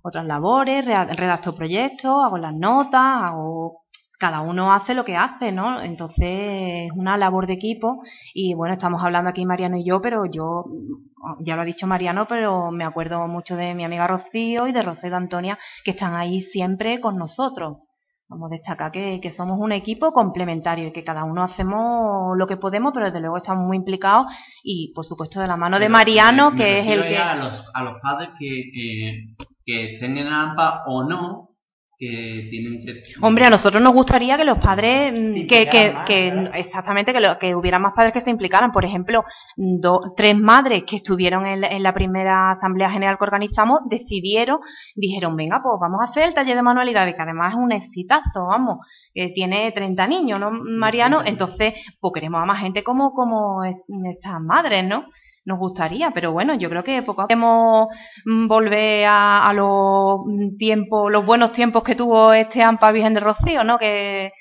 Otras 0.03 0.27
labores, 0.27 0.85
redacto 0.85 1.55
proyectos, 1.55 2.23
hago 2.23 2.37
las 2.37 2.53
notas, 2.53 3.01
hago 3.01 3.85
cada 4.19 4.41
uno 4.41 4.73
hace 4.73 4.93
lo 4.93 5.03
que 5.03 5.15
hace, 5.15 5.51
¿no? 5.51 5.81
Entonces 5.81 6.87
es 6.87 6.91
una 6.95 7.17
labor 7.17 7.47
de 7.47 7.53
equipo 7.53 8.01
y 8.33 8.53
bueno, 8.53 8.73
estamos 8.73 9.03
hablando 9.03 9.29
aquí 9.29 9.45
Mariano 9.45 9.77
y 9.77 9.85
yo, 9.85 10.01
pero 10.01 10.25
yo, 10.25 10.65
ya 11.39 11.55
lo 11.55 11.61
ha 11.61 11.65
dicho 11.65 11.87
Mariano, 11.87 12.27
pero 12.27 12.71
me 12.71 12.83
acuerdo 12.83 13.27
mucho 13.27 13.55
de 13.55 13.73
mi 13.73 13.83
amiga 13.83 14.07
Rocío 14.07 14.67
y 14.67 14.71
de 14.71 14.81
Rosé 14.81 15.09
de 15.09 15.15
Antonia, 15.15 15.57
que 15.83 15.91
están 15.91 16.15
ahí 16.15 16.41
siempre 16.41 16.99
con 16.99 17.17
nosotros. 17.17 17.77
Vamos 18.27 18.51
a 18.51 18.55
destacar 18.55 18.91
que, 18.91 19.19
que, 19.21 19.31
somos 19.31 19.59
un 19.59 19.71
equipo 19.71 20.11
complementario 20.11 20.87
y 20.87 20.91
que 20.91 21.03
cada 21.03 21.23
uno 21.23 21.43
hacemos 21.43 22.35
lo 22.35 22.47
que 22.47 22.57
podemos, 22.57 22.91
pero 22.91 23.05
desde 23.05 23.19
luego 23.19 23.37
estamos 23.37 23.67
muy 23.67 23.77
implicados 23.77 24.25
y 24.63 24.91
por 24.95 25.05
supuesto 25.05 25.39
de 25.39 25.47
la 25.47 25.57
mano 25.57 25.77
de 25.77 25.89
Mariano, 25.89 26.55
que 26.55 26.79
es 26.79 26.87
el 26.87 27.03
que... 27.03 27.17
A 27.17 27.35
los, 27.35 27.69
a 27.71 27.83
los 27.83 28.01
padres 28.01 28.29
que, 28.39 29.35
que 29.63 29.93
estén 29.93 30.17
en 30.17 30.27
AMPA 30.27 30.85
o 30.87 31.03
no, 31.03 31.54
que 31.97 32.47
tienen 32.49 32.85
que... 32.85 33.03
Hombre, 33.21 33.45
a 33.45 33.49
nosotros 33.49 33.81
nos 33.81 33.93
gustaría 33.93 34.37
que 34.37 34.43
los 34.43 34.57
padres, 34.57 35.13
mm, 35.13 35.47
que, 35.47 35.67
que, 36.05 36.49
exactamente, 36.53 37.13
que, 37.13 37.19
lo, 37.19 37.37
que 37.37 37.55
hubiera 37.55 37.79
más 37.79 37.93
padres 37.93 38.13
que 38.13 38.21
se 38.21 38.29
implicaran. 38.29 38.71
Por 38.71 38.85
ejemplo, 38.85 39.23
tres 40.15 40.37
madres 40.37 40.83
que 40.83 40.97
estuvieron 40.97 41.45
en 41.45 41.61
la, 41.61 41.67
en 41.67 41.83
la, 41.83 41.93
primera 41.93 42.51
asamblea 42.51 42.89
general 42.89 43.17
que 43.17 43.23
organizamos 43.23 43.79
decidieron, 43.89 44.59
dijeron, 44.95 45.35
venga, 45.35 45.61
pues 45.63 45.75
vamos 45.79 46.01
a 46.01 46.11
hacer 46.11 46.23
el 46.23 46.33
taller 46.33 46.55
de 46.55 46.61
manualidades, 46.61 47.15
que 47.15 47.21
además 47.21 47.53
es 47.53 47.59
un 47.59 47.71
exitazo, 47.71 48.47
vamos, 48.47 48.79
tiene 49.33 49.71
30 49.71 50.07
niños, 50.07 50.39
¿no, 50.39 50.51
Mariano? 50.51 51.21
Entonces, 51.25 51.73
pues 52.01 52.11
queremos 52.13 52.41
a 52.41 52.45
más 52.45 52.61
gente 52.61 52.83
como, 52.83 53.13
como 53.13 53.63
estas 53.63 54.41
madres, 54.41 54.83
¿no? 54.83 55.05
Nos 55.45 55.59
gustaría, 55.59 56.11
pero 56.11 56.31
bueno, 56.31 56.55
yo 56.55 56.69
creo 56.69 56.83
que 56.83 57.03
poco 57.03 57.21
a 57.21 57.27
poco 57.27 57.89
mm, 58.25 58.47
volver 58.47 59.05
a, 59.07 59.51
los 59.53 60.21
tiempos, 60.57 61.11
los 61.11 61.25
buenos 61.25 61.51
tiempos 61.53 61.83
que 61.83 61.95
tuvo 61.95 62.33
este 62.33 62.63
AMPA 62.63 62.91
Virgen 62.91 63.13
de 63.13 63.19
Rocío, 63.19 63.63
¿no? 63.63 63.77
Que, 63.77 64.31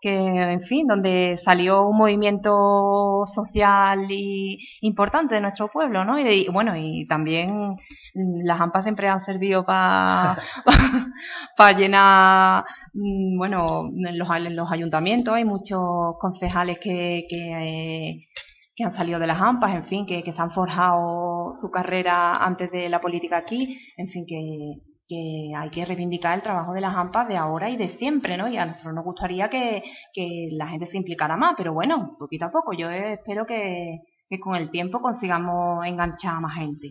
que, 0.00 0.10
en 0.10 0.62
fin, 0.62 0.86
donde 0.86 1.38
salió 1.44 1.86
un 1.86 1.96
movimiento 1.96 3.24
social 3.34 4.06
y 4.10 4.58
importante 4.82 5.34
de 5.34 5.40
nuestro 5.40 5.68
pueblo, 5.68 6.04
¿no? 6.04 6.18
Y, 6.18 6.48
bueno, 6.48 6.76
y 6.76 7.06
también 7.06 7.76
las 8.14 8.60
AMPAs 8.60 8.84
siempre 8.84 9.08
han 9.08 9.24
servido 9.24 9.64
para 9.64 10.36
llenar, 11.76 12.64
mm, 12.94 13.36
bueno, 13.36 13.88
en 13.88 14.18
los, 14.18 14.28
los 14.52 14.72
ayuntamientos 14.72 15.34
hay 15.34 15.44
muchos 15.44 16.16
concejales 16.20 16.78
que, 16.80 17.24
que 17.28 18.28
que 18.74 18.84
han 18.84 18.94
salido 18.94 19.18
de 19.18 19.26
las 19.26 19.40
AMPAs, 19.40 19.74
en 19.74 19.84
fin, 19.86 20.06
que, 20.06 20.22
se 20.22 20.42
han 20.42 20.52
forjado 20.52 21.54
su 21.60 21.70
carrera 21.70 22.36
antes 22.36 22.70
de 22.70 22.88
la 22.88 23.00
política 23.00 23.36
aquí, 23.36 23.78
en 23.96 24.08
fin, 24.08 24.24
que, 24.26 24.80
que 25.06 25.52
hay 25.56 25.70
que 25.70 25.84
reivindicar 25.84 26.34
el 26.34 26.42
trabajo 26.42 26.72
de 26.72 26.80
las 26.80 26.96
AMPAs 26.96 27.28
de 27.28 27.36
ahora 27.36 27.70
y 27.70 27.76
de 27.76 27.96
siempre, 27.98 28.36
¿no? 28.36 28.48
Y 28.48 28.56
a 28.56 28.66
nosotros 28.66 28.94
nos 28.94 29.04
gustaría 29.04 29.50
que, 29.50 29.82
que 30.14 30.48
la 30.52 30.68
gente 30.68 30.86
se 30.86 30.96
implicara 30.96 31.36
más, 31.36 31.54
pero 31.56 31.74
bueno, 31.74 32.16
poquito 32.18 32.46
a 32.46 32.50
poco. 32.50 32.72
Yo 32.72 32.90
espero 32.90 33.46
que, 33.46 33.98
que 34.28 34.40
con 34.40 34.56
el 34.56 34.70
tiempo 34.70 35.00
consigamos 35.00 35.84
enganchar 35.84 36.36
a 36.36 36.40
más 36.40 36.54
gente. 36.54 36.90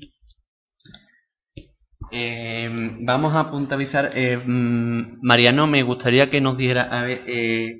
Eh, 2.11 2.69
vamos 3.01 3.33
a 3.35 3.49
puntualizar. 3.49 4.11
Eh, 4.13 4.37
Mariano, 4.45 5.65
me 5.65 5.81
gustaría 5.81 6.29
que 6.29 6.41
nos 6.41 6.57
diera, 6.57 6.83
a 6.83 7.03
ver, 7.03 7.21
eh, 7.25 7.77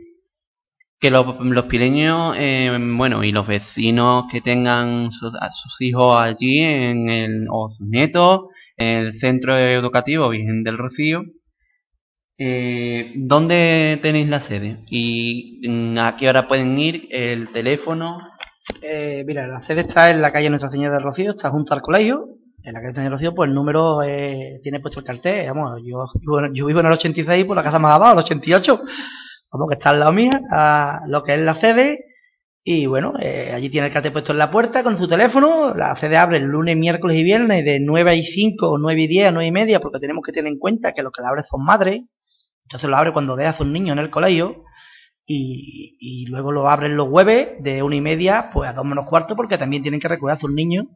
que 1.02 1.10
los, 1.10 1.39
los 1.39 1.66
pireños, 1.66 2.36
eh, 2.38 2.78
bueno, 2.95 3.24
y 3.24 3.32
los 3.32 3.47
vecinos 3.47 4.26
que 4.32 4.39
tengan 4.39 5.12
sus, 5.12 5.34
hijos 5.82 6.22
allí, 6.22 6.60
en 6.60 7.10
el, 7.10 7.47
o 7.49 7.72
sus 7.76 7.88
nietos, 7.88 8.41
en 8.78 8.88
el 8.88 9.20
centro 9.20 9.58
educativo 9.58 10.30
Virgen 10.30 10.64
del 10.64 10.78
Rocío, 10.78 11.24
eh, 12.38 13.14
¿dónde 13.16 13.99
tenéis 14.04 14.30
la 14.30 14.47
sede? 14.47 14.78
¿Y 14.91 15.68
mm, 15.68 15.97
a 15.97 16.18
qué 16.18 16.30
hora 16.30 16.47
pueden 16.47 16.78
ir? 16.80 17.08
¿El 17.10 17.52
teléfono? 17.52 18.20
Eh, 18.82 19.24
mira, 19.26 19.47
la 19.47 19.62
sede 19.62 19.82
está 19.82 20.12
en 20.12 20.22
la 20.22 20.32
calle 20.32 20.49
Nuestra 20.52 20.70
Señora 20.70 20.95
del 20.95 21.04
Rocío, 21.04 21.32
está 21.32 21.49
junto 21.49 21.74
al 21.74 21.82
colegio. 21.82 22.28
En 22.64 22.74
la 22.74 22.80
calle 22.80 22.93
Nuestra 22.93 23.02
Señora 23.02 23.04
del 23.04 23.12
Rocío, 23.14 23.36
pues 23.36 23.47
el 23.47 23.56
número 23.56 24.04
eh, 24.04 24.60
tiene 24.62 24.80
puesto 24.80 24.99
el 24.99 25.06
cartel. 25.08 25.47
Vamos, 25.47 25.82
yo, 25.84 26.06
yo, 26.22 26.54
yo 26.54 26.66
vivo 26.68 26.80
en 26.80 26.86
el 26.86 26.91
86 26.91 27.45
por 27.45 27.56
la 27.56 27.64
casa 27.64 27.80
más 27.80 27.93
abajo, 27.93 28.14
el 28.14 28.26
88. 28.26 28.82
Vamos, 29.52 29.68
que 29.68 29.76
está 29.76 29.89
al 29.89 29.99
lado 29.99 30.14
mía, 30.14 30.41
a 30.49 31.02
lo 31.08 31.24
que 31.24 31.34
es 31.34 31.41
la 31.41 31.60
sede. 31.60 32.06
Y 32.64 32.86
bueno, 32.86 33.14
eh, 33.20 33.52
allí 33.54 33.70
tiene 33.70 33.88
el 33.88 33.93
cartel 33.93 34.14
puesto 34.14 34.32
en 34.32 34.38
la 34.38 34.52
puerta 34.52 34.84
con 34.84 34.97
su 34.97 35.08
teléfono. 35.08 35.74
La 35.74 35.95
sede 35.97 36.18
abre 36.18 36.38
el 36.38 36.45
lunes, 36.45 36.78
miércoles 36.78 37.18
y 37.18 37.24
viernes 37.24 37.66
de 37.66 37.80
9 37.80 38.16
y 38.16 38.24
5, 38.24 38.70
o 38.70 38.78
9 38.78 39.02
y 39.02 39.08
10, 39.08 39.30
o 39.30 39.32
9 39.32 39.47
y 39.47 39.52
media, 39.52 39.80
porque 39.80 39.99
tenemos 39.99 40.24
que 40.24 40.32
tener 40.32 40.52
en 40.52 40.60
cuenta 40.60 40.93
que 40.93 41.02
los 41.02 41.12
que 41.12 41.22
la 41.22 41.30
abren 41.30 41.45
son 41.49 41.66
madres. 41.66 42.04
Entonces 42.66 42.89
lo 42.89 42.95
abre 42.95 43.14
cuando 43.14 43.36
deja 43.36 43.58
a 43.58 43.64
un 43.64 43.74
niño 43.74 43.93
en 43.93 43.99
el 43.99 44.10
colegio. 44.10 44.64
Y, 45.26 45.97
y, 45.99 46.26
luego 46.26 46.52
lo 46.52 46.70
abren 46.70 46.97
los 46.97 47.08
jueves 47.08 47.52
de 47.60 47.84
una 47.84 47.95
y 47.95 48.02
media 48.02 48.49
pues 48.52 48.70
a 48.70 48.74
dos 48.74 48.84
menos 48.84 49.08
cuarto 49.08 49.36
porque 49.36 49.58
también 49.58 49.82
tienen 49.82 49.99
que 50.02 50.08
recordar 50.08 50.38
a 50.38 50.41
sus 50.41 50.52
niños 50.52 50.88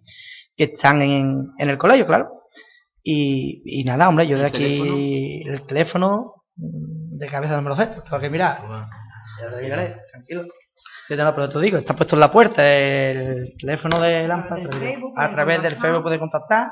que 0.58 0.66
están 0.66 1.02
en, 1.02 1.52
en 1.58 1.70
el 1.70 1.78
colegio, 1.78 2.06
claro. 2.06 2.30
Y, 3.04 3.62
y 3.66 3.84
nada, 3.84 4.10
hombre, 4.10 4.28
yo 4.28 4.38
de 4.38 4.46
aquí 4.46 4.58
teléfono? 4.58 4.98
el 4.98 5.68
teléfono 5.68 6.34
de 7.18 7.28
cabeza 7.28 7.56
no 7.56 7.62
me 7.62 7.70
lo 7.70 7.78
sé, 7.78 7.88
tengo 7.88 8.20
que 8.20 8.30
mirar. 8.30 8.60
Ya 9.42 9.50
lo 9.50 9.62
miraré, 9.62 9.96
tranquilo. 10.12 10.44
Yo 11.08 11.16
te 11.16 11.24
lo, 11.24 11.36
pero 11.36 11.50
te 11.50 11.60
digo, 11.60 11.78
está 11.78 11.96
puesto 11.96 12.16
en 12.16 12.20
la 12.20 12.32
puerta 12.32 12.64
el 12.66 13.54
teléfono 13.60 14.02
de 14.02 14.28
Lampa, 14.28 14.58
a 15.16 15.32
través 15.32 15.62
del 15.62 15.76
Facebook 15.76 16.04
puede 16.04 16.20
contactar. 16.20 16.70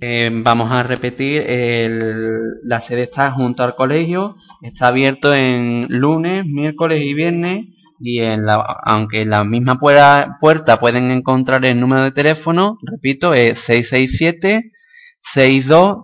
Eh, 0.00 0.30
vamos 0.32 0.70
a 0.70 0.84
repetir, 0.84 1.42
el, 1.42 2.60
la 2.62 2.82
sede 2.82 3.02
está 3.02 3.32
junto 3.32 3.64
al 3.64 3.74
colegio, 3.74 4.36
está 4.60 4.88
abierto 4.88 5.34
en 5.34 5.88
lunes, 5.88 6.46
miércoles 6.46 7.02
y 7.02 7.14
viernes 7.14 7.66
y 7.98 8.20
en 8.20 8.46
la, 8.46 8.54
aunque 8.84 9.22
en 9.22 9.30
la 9.30 9.42
misma 9.44 9.78
puerta, 9.78 10.36
puerta 10.40 10.78
pueden 10.78 11.10
encontrar 11.10 11.64
el 11.64 11.80
número 11.80 12.02
de 12.02 12.12
teléfono, 12.12 12.78
repito, 12.82 13.34
es 13.34 13.58
667 13.66 14.70
62 15.34 15.98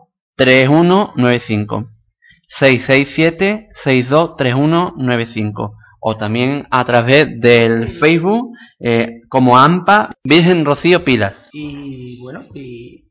3195 2.59 3.69
667 3.69 3.69
62 3.85 4.37
3195 4.37 5.75
o 6.01 6.17
también 6.17 6.67
a 6.71 6.85
través 6.85 7.41
del 7.41 7.99
Facebook 7.99 8.57
eh, 8.81 9.23
como 9.29 9.59
AMPA 9.59 10.11
Virgen 10.25 10.65
Rocío 10.65 11.05
Pilas. 11.05 11.35
Y 11.53 12.19
bueno, 12.21 12.45
y 12.55 13.09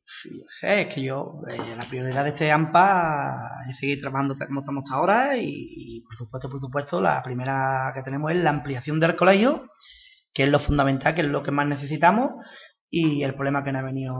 sé, 0.59 0.81
es 0.81 0.95
que 0.95 1.03
yo, 1.03 1.41
eh, 1.49 1.75
la 1.75 1.87
prioridad 1.87 2.23
de 2.23 2.31
este 2.31 2.51
AMPA 2.51 3.65
es 3.69 3.77
seguir 3.77 4.01
trabajando 4.01 4.35
como 4.37 4.61
estamos 4.61 4.85
ahora 4.91 5.37
y, 5.37 6.01
por 6.01 6.17
supuesto, 6.17 6.49
por 6.49 6.59
supuesto, 6.59 7.01
la 7.01 7.21
primera 7.23 7.91
que 7.95 8.03
tenemos 8.03 8.31
es 8.31 8.37
la 8.37 8.49
ampliación 8.49 8.99
del 8.99 9.15
colegio, 9.15 9.69
que 10.33 10.43
es 10.43 10.49
lo 10.49 10.59
fundamental, 10.59 11.15
que 11.15 11.21
es 11.21 11.27
lo 11.27 11.43
que 11.43 11.51
más 11.51 11.67
necesitamos 11.67 12.31
y 12.89 13.23
el 13.23 13.33
problema 13.33 13.63
que 13.63 13.71
nos 13.71 13.81
ha 13.81 13.85
venido. 13.85 14.15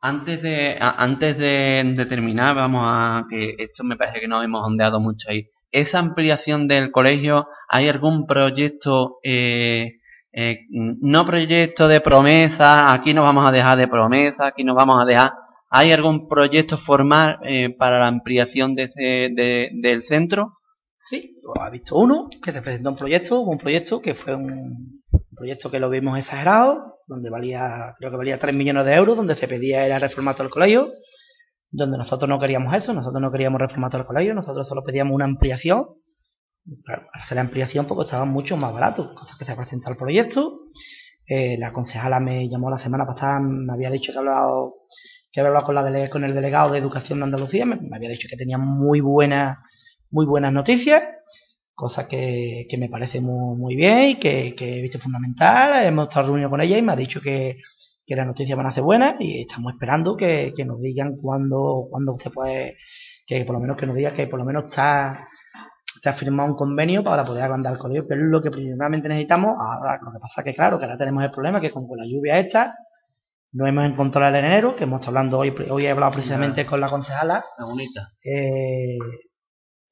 Antes 0.00 0.42
de, 0.42 0.76
a, 0.80 1.02
antes 1.02 1.36
de, 1.36 1.94
de, 1.96 2.06
terminar, 2.06 2.54
vamos 2.54 2.82
a, 2.86 3.26
que 3.28 3.54
esto 3.58 3.84
me 3.84 3.96
parece 3.96 4.20
que 4.20 4.28
no 4.28 4.42
hemos 4.42 4.66
ondeado 4.66 5.00
mucho 5.00 5.28
ahí. 5.28 5.46
Esa 5.70 5.98
ampliación 5.98 6.66
del 6.68 6.90
colegio, 6.90 7.46
¿hay 7.68 7.88
algún 7.88 8.26
proyecto 8.26 9.18
eh, 9.22 10.00
eh, 10.32 10.66
no 10.70 11.26
proyecto 11.26 11.88
de 11.88 12.00
promesa, 12.00 12.92
aquí 12.92 13.12
nos 13.12 13.24
vamos 13.24 13.48
a 13.48 13.52
dejar 13.52 13.76
de 13.76 13.88
promesa, 13.88 14.46
aquí 14.46 14.62
nos 14.62 14.76
vamos 14.76 15.02
a 15.02 15.04
dejar. 15.04 15.32
¿Hay 15.70 15.92
algún 15.92 16.28
proyecto 16.28 16.78
formal 16.78 17.38
eh, 17.44 17.70
para 17.70 17.98
la 17.98 18.06
ampliación 18.06 18.74
de 18.74 18.84
ese, 18.84 19.02
de, 19.34 19.70
del 19.74 20.04
centro? 20.04 20.50
Sí, 21.08 21.36
ha 21.60 21.70
visto 21.70 21.96
uno 21.96 22.28
que 22.42 22.52
se 22.52 22.62
presentó 22.62 22.90
un 22.90 22.96
proyecto, 22.96 23.40
un 23.40 23.58
proyecto 23.58 24.00
que 24.00 24.14
fue 24.14 24.34
un 24.36 25.02
proyecto 25.40 25.70
que 25.70 25.80
lo 25.80 25.90
vimos 25.90 26.18
exagerado, 26.18 26.98
donde 27.06 27.30
valía, 27.30 27.94
creo 27.98 28.10
que 28.10 28.16
valía 28.16 28.38
3 28.38 28.54
millones 28.54 28.86
de 28.86 28.94
euros, 28.94 29.16
donde 29.16 29.36
se 29.36 29.48
pedía 29.48 29.84
era 29.84 29.98
reformar 29.98 30.36
todo 30.36 30.44
el 30.46 30.52
colegio, 30.52 30.92
donde 31.70 31.98
nosotros 31.98 32.28
no 32.28 32.38
queríamos 32.38 32.74
eso, 32.74 32.92
nosotros 32.92 33.20
no 33.20 33.32
queríamos 33.32 33.60
reformar 33.60 33.90
todo 33.90 34.02
el 34.02 34.06
colegio, 34.06 34.34
nosotros 34.34 34.68
solo 34.68 34.84
pedíamos 34.84 35.14
una 35.14 35.24
ampliación 35.24 35.86
Claro, 36.84 37.08
hacer 37.12 37.36
la 37.36 37.40
ampliación 37.42 37.86
porque 37.86 38.04
estaba 38.04 38.24
mucho 38.24 38.56
más 38.56 38.72
barato, 38.72 39.14
cosas 39.14 39.36
que 39.38 39.44
se 39.44 39.56
presentado 39.56 39.92
el 39.92 39.98
proyecto. 39.98 40.60
Eh, 41.26 41.56
la 41.58 41.72
concejala 41.72 42.20
me 42.20 42.48
llamó 42.48 42.70
la 42.70 42.82
semana 42.82 43.06
pasada, 43.06 43.40
me 43.40 43.72
había 43.72 43.90
dicho 43.90 44.12
que 44.12 44.18
había 44.18 44.32
hablado, 44.32 44.74
que 45.32 45.40
había 45.40 45.48
hablado 45.48 45.66
con, 45.66 45.74
la 45.74 45.84
dele, 45.84 46.10
con 46.10 46.24
el 46.24 46.34
delegado 46.34 46.72
de 46.72 46.78
Educación 46.78 47.20
de 47.20 47.24
Andalucía, 47.24 47.64
me, 47.64 47.76
me, 47.76 47.96
había 47.96 48.10
dicho 48.10 48.28
que 48.30 48.36
tenía 48.36 48.58
muy 48.58 49.00
buenas, 49.00 49.58
muy 50.10 50.26
buenas 50.26 50.52
noticias, 50.52 51.02
cosa 51.74 52.06
que, 52.08 52.66
que 52.68 52.76
me 52.78 52.88
parece 52.88 53.20
muy, 53.20 53.56
muy 53.56 53.76
bien 53.76 54.10
y 54.10 54.18
que, 54.18 54.54
que, 54.56 54.78
he 54.78 54.82
visto 54.82 54.98
fundamental. 54.98 55.84
Hemos 55.84 56.08
estado 56.08 56.26
reunidos 56.26 56.50
con 56.50 56.60
ella 56.60 56.78
y 56.78 56.82
me 56.82 56.92
ha 56.92 56.96
dicho 56.96 57.20
que, 57.20 57.58
que 58.06 58.16
las 58.16 58.26
noticias 58.26 58.56
van 58.56 58.66
a 58.66 58.74
ser 58.74 58.82
buenas 58.82 59.16
y 59.20 59.42
estamos 59.42 59.72
esperando 59.72 60.16
que, 60.16 60.52
que 60.56 60.64
nos 60.64 60.80
digan 60.80 61.16
cuándo, 61.16 61.86
cuándo 61.90 62.16
se 62.22 62.30
puede, 62.30 62.76
que 63.26 63.44
por 63.44 63.54
lo 63.54 63.60
menos 63.60 63.76
que 63.76 63.86
nos 63.86 63.96
diga 63.96 64.14
que 64.14 64.26
por 64.26 64.38
lo 64.38 64.44
menos 64.44 64.66
está 64.66 65.28
ha 66.04 66.12
firmado 66.14 66.50
un 66.50 66.56
convenio 66.56 67.04
para 67.04 67.24
poder 67.24 67.42
agrandar 67.42 67.74
el 67.74 67.78
colegio, 67.78 68.06
pero 68.08 68.22
es 68.22 68.30
lo 68.30 68.42
que 68.42 68.50
principalmente 68.50 69.08
necesitamos. 69.08 69.56
Ahora, 69.60 69.98
lo 70.02 70.12
que 70.12 70.18
pasa 70.18 70.40
es 70.40 70.44
que, 70.44 70.54
claro, 70.54 70.78
que 70.78 70.84
ahora 70.84 70.96
tenemos 70.96 71.22
el 71.24 71.30
problema 71.30 71.60
que 71.60 71.70
con, 71.70 71.86
con 71.86 71.98
la 71.98 72.06
lluvia 72.06 72.38
esta, 72.38 72.74
no 73.52 73.66
hemos 73.66 73.86
encontrado 73.86 74.34
el 74.34 74.44
enero, 74.44 74.76
que 74.76 74.84
hemos 74.84 75.00
estado 75.00 75.18
hablando 75.18 75.38
hoy, 75.38 75.54
hoy 75.70 75.86
he 75.86 75.90
hablado 75.90 76.12
precisamente 76.12 76.64
con 76.64 76.80
la 76.80 76.88
concejala. 76.88 77.44
Lagunita. 77.58 78.12
Eh, 78.22 78.96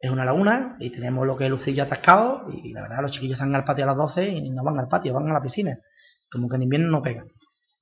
es 0.00 0.10
una 0.10 0.24
laguna 0.24 0.76
y 0.78 0.90
tenemos 0.90 1.26
lo 1.26 1.36
que 1.36 1.44
es 1.44 1.50
Lucillo 1.50 1.82
atascado 1.82 2.46
y 2.52 2.72
la 2.72 2.82
verdad 2.82 3.02
los 3.02 3.10
chiquillos 3.10 3.38
van 3.38 3.54
al 3.54 3.64
patio 3.64 3.84
a 3.84 3.88
las 3.88 3.96
12 3.96 4.28
y 4.28 4.50
no 4.50 4.62
van 4.62 4.78
al 4.78 4.88
patio, 4.88 5.14
van 5.14 5.28
a 5.28 5.34
la 5.34 5.42
piscina. 5.42 5.76
Como 6.30 6.48
que 6.48 6.56
en 6.56 6.62
invierno 6.62 6.90
no 6.90 7.02
pegan. 7.02 7.26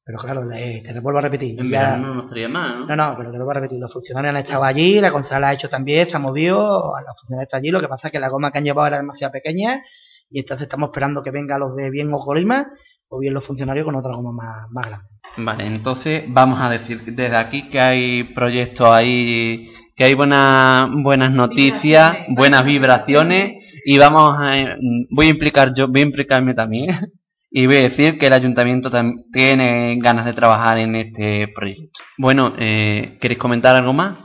Pero 0.05 0.19
claro, 0.19 0.49
eh, 0.53 0.83
te 0.85 1.01
vuelvo 1.01 1.19
a 1.19 1.23
repetir. 1.23 1.59
En 1.59 1.69
ya, 1.69 1.81
verano 1.81 2.15
no 2.15 2.23
estaría 2.23 2.49
mal, 2.49 2.81
¿no? 2.81 2.87
No, 2.87 2.97
no, 2.97 3.17
pero 3.17 3.33
te 3.33 3.39
lo 3.39 3.45
voy 3.45 3.51
a 3.51 3.55
repetir. 3.55 3.81
Los 3.81 3.93
funcionarios 3.93 4.31
han 4.31 4.41
estado 4.41 4.63
allí, 4.63 5.01
la 5.01 5.11
concejala 5.11 5.49
ha 5.49 5.55
hecho 5.55 5.69
también, 5.69 6.09
se 6.09 6.17
ha 6.17 6.21
movido, 6.21 6.93
los 7.05 7.21
funcionarios 7.21 7.49
están 7.49 7.59
allí. 7.59 7.71
Lo 7.71 7.81
que 7.81 7.89
pasa 7.89 8.09
es 8.09 8.13
que 8.13 8.21
la 8.21 8.29
goma 8.29 8.53
que 8.53 8.59
han 8.59 8.65
llevado 8.65 8.87
era 8.87 8.99
demasiado 8.99 9.33
pequeña 9.33 9.83
y 10.31 10.39
entonces 10.39 10.67
estamos 10.67 10.91
esperando 10.91 11.25
que 11.25 11.33
vengan 11.33 11.59
los 11.59 11.75
de 11.75 11.91
bien 11.91 12.15
o 12.15 12.21
Colima 12.21 12.69
o 13.09 13.19
bien 13.19 13.35
los 13.35 13.45
funcionarios 13.45 13.85
con 13.85 13.97
otra 13.97 14.15
goma 14.15 14.31
más, 14.31 14.71
más 14.71 14.87
grande. 14.87 15.07
Vale, 15.39 15.67
entonces 15.67 16.25
vamos 16.29 16.61
a 16.61 16.71
decir 16.71 17.03
desde 17.05 17.37
aquí 17.37 17.69
que 17.69 17.81
hay 17.81 18.25
proyectos 18.33 18.87
ahí, 18.87 19.73
que 19.97 20.05
hay 20.05 20.15
buenas 20.15 20.91
buenas 20.93 21.33
noticias, 21.33 22.13
buenas 22.29 22.65
vibraciones 22.65 23.65
y 23.85 23.99
vamos 23.99 24.37
a 24.39 24.77
voy 25.11 25.27
a 25.27 25.31
implicar 25.31 25.73
yo, 25.75 25.89
voy 25.89 26.03
a 26.03 26.05
implicarme 26.05 26.55
también 26.55 27.11
y 27.51 27.67
voy 27.67 27.77
a 27.77 27.89
decir 27.89 28.19
que 28.19 28.27
el 28.27 28.35
ayuntamiento 28.35 28.91
tiene 29.33 29.97
ganas 30.01 30.27
de 30.27 30.35
trabajar 30.35 30.77
en 30.79 30.95
este 30.97 31.49
proyecto. 31.55 32.01
Bueno, 32.19 32.53
eh, 32.59 33.17
¿queréis 33.21 33.41
comentar 33.41 33.75
algo 33.75 33.95
más? 33.95 34.19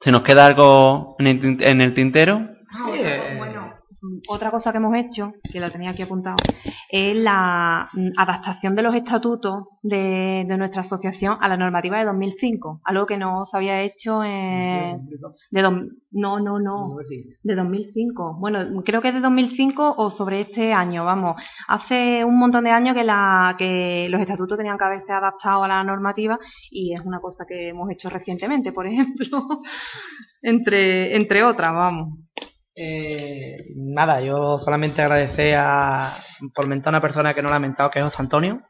¿Se 0.00 0.12
nos 0.12 0.22
queda 0.22 0.44
algo 0.44 1.16
en 1.18 1.26
el, 1.26 1.62
en 1.62 1.80
el 1.80 1.94
tintero? 1.94 2.48
Ah, 2.70 2.90
bueno, 3.38 3.55
otra 4.28 4.50
cosa 4.50 4.72
que 4.72 4.78
hemos 4.78 4.96
hecho, 4.96 5.32
que 5.52 5.60
la 5.60 5.70
tenía 5.70 5.90
aquí 5.90 6.02
apuntado, 6.02 6.36
es 6.90 7.16
la 7.16 7.88
adaptación 8.16 8.74
de 8.74 8.82
los 8.82 8.94
estatutos 8.94 9.64
de, 9.82 10.44
de 10.46 10.56
nuestra 10.56 10.82
asociación 10.82 11.36
a 11.40 11.48
la 11.48 11.56
normativa 11.56 11.98
de 11.98 12.04
2005, 12.04 12.80
algo 12.84 13.06
que 13.06 13.16
no 13.16 13.46
se 13.46 13.56
había 13.56 13.82
hecho 13.82 14.22
en, 14.24 15.06
de 15.50 15.62
do, 15.62 15.72
no, 16.12 16.40
no, 16.40 16.58
no, 16.58 16.96
de 17.42 17.54
2005. 17.54 18.36
Bueno, 18.38 18.82
creo 18.84 19.02
que 19.02 19.08
es 19.08 19.14
de 19.14 19.20
2005 19.20 19.94
o 19.96 20.10
sobre 20.10 20.40
este 20.40 20.72
año, 20.72 21.04
vamos. 21.04 21.36
Hace 21.68 22.24
un 22.24 22.38
montón 22.38 22.64
de 22.64 22.70
años 22.70 22.94
que, 22.94 23.04
la, 23.04 23.54
que 23.58 24.08
los 24.10 24.20
estatutos 24.20 24.56
tenían 24.56 24.78
que 24.78 24.84
haberse 24.84 25.12
adaptado 25.12 25.64
a 25.64 25.68
la 25.68 25.84
normativa 25.84 26.38
y 26.70 26.94
es 26.94 27.00
una 27.00 27.20
cosa 27.20 27.44
que 27.46 27.68
hemos 27.68 27.90
hecho 27.90 28.08
recientemente, 28.08 28.72
por 28.72 28.86
ejemplo, 28.86 29.26
entre, 30.42 31.16
entre 31.16 31.44
otras, 31.44 31.72
vamos. 31.74 32.18
Eh, 32.78 33.72
nada, 33.74 34.20
yo 34.20 34.58
solamente 34.58 35.00
agradecer 35.00 35.54
a, 35.56 36.18
por 36.54 36.66
mentar 36.66 36.94
a 36.94 36.98
una 36.98 37.00
persona 37.00 37.32
que 37.32 37.40
no 37.42 37.48
la 37.48 37.56
ha 37.56 37.60
mentado, 37.60 37.90
que 37.90 38.00
es 38.00 38.04
José 38.04 38.16
Antonio, 38.18 38.60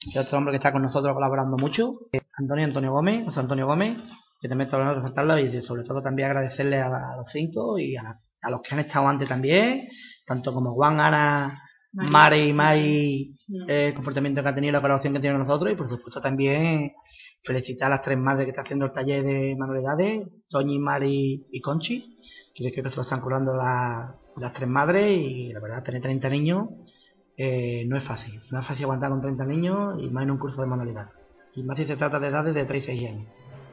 que 0.00 0.18
es 0.18 0.26
otro 0.26 0.38
hombre 0.38 0.52
que 0.52 0.56
está 0.56 0.72
con 0.72 0.80
nosotros 0.80 1.12
colaborando 1.12 1.58
mucho. 1.58 1.92
Antonio 2.38 2.64
Antonio 2.64 2.92
Gómez, 2.92 3.26
José 3.26 3.40
Antonio 3.40 3.66
Gómez, 3.66 3.98
que 4.40 4.48
también 4.48 4.66
está 4.66 4.78
bueno 4.78 4.94
resaltarlo 4.94 5.38
y 5.38 5.62
sobre 5.62 5.84
todo 5.84 6.00
también 6.00 6.30
agradecerle 6.30 6.80
a, 6.80 7.16
los 7.18 7.30
cinco 7.30 7.78
y 7.78 7.96
a, 7.96 8.18
los 8.48 8.62
que 8.62 8.74
han 8.74 8.80
estado 8.80 9.06
antes 9.06 9.28
también, 9.28 9.88
tanto 10.24 10.54
como 10.54 10.72
Juan, 10.72 10.98
Ana, 10.98 11.62
Mari 11.92 12.48
y 12.48 12.52
Mai, 12.54 13.34
mm. 13.46 13.70
el 13.70 13.94
comportamiento 13.94 14.42
que 14.42 14.48
ha 14.48 14.54
tenido, 14.54 14.72
la 14.72 14.80
colaboración 14.80 15.12
que 15.12 15.20
con 15.20 15.46
nosotros 15.46 15.70
y 15.70 15.76
por 15.76 15.90
supuesto 15.90 16.18
también 16.18 16.92
felicitar 17.42 17.86
a 17.86 17.96
las 17.96 18.02
tres 18.02 18.18
madres 18.18 18.46
que 18.46 18.50
están 18.50 18.64
haciendo 18.64 18.86
el 18.86 18.92
taller 18.92 19.24
de 19.24 19.56
manualidades, 19.58 20.28
Toñi, 20.48 20.78
Mari 20.78 21.46
y 21.50 21.60
Conchi, 21.60 22.18
que 22.54 22.70
creo 22.70 22.84
que 22.84 22.90
se 22.90 22.96
lo 22.96 23.02
están 23.02 23.20
curando 23.20 23.54
las 23.54 24.52
tres 24.54 24.68
madres 24.68 25.10
y 25.10 25.52
la 25.52 25.60
verdad 25.60 25.82
tener 25.82 26.02
30 26.02 26.28
niños 26.28 26.68
eh, 27.36 27.84
no 27.86 27.96
es 27.96 28.04
fácil, 28.04 28.40
no 28.50 28.60
es 28.60 28.66
fácil 28.66 28.84
aguantar 28.84 29.08
con 29.10 29.22
30 29.22 29.44
niños 29.46 30.02
y 30.02 30.10
más 30.10 30.24
en 30.24 30.32
un 30.32 30.38
curso 30.38 30.60
de 30.60 30.66
manualidad. 30.66 31.08
Y 31.54 31.62
más 31.62 31.78
si 31.78 31.86
se 31.86 31.96
trata 31.96 32.20
de 32.20 32.28
edades 32.28 32.54
de 32.54 32.64
3 32.66 32.82
y 32.82 32.86
6 32.86 33.08
años. 33.08 33.28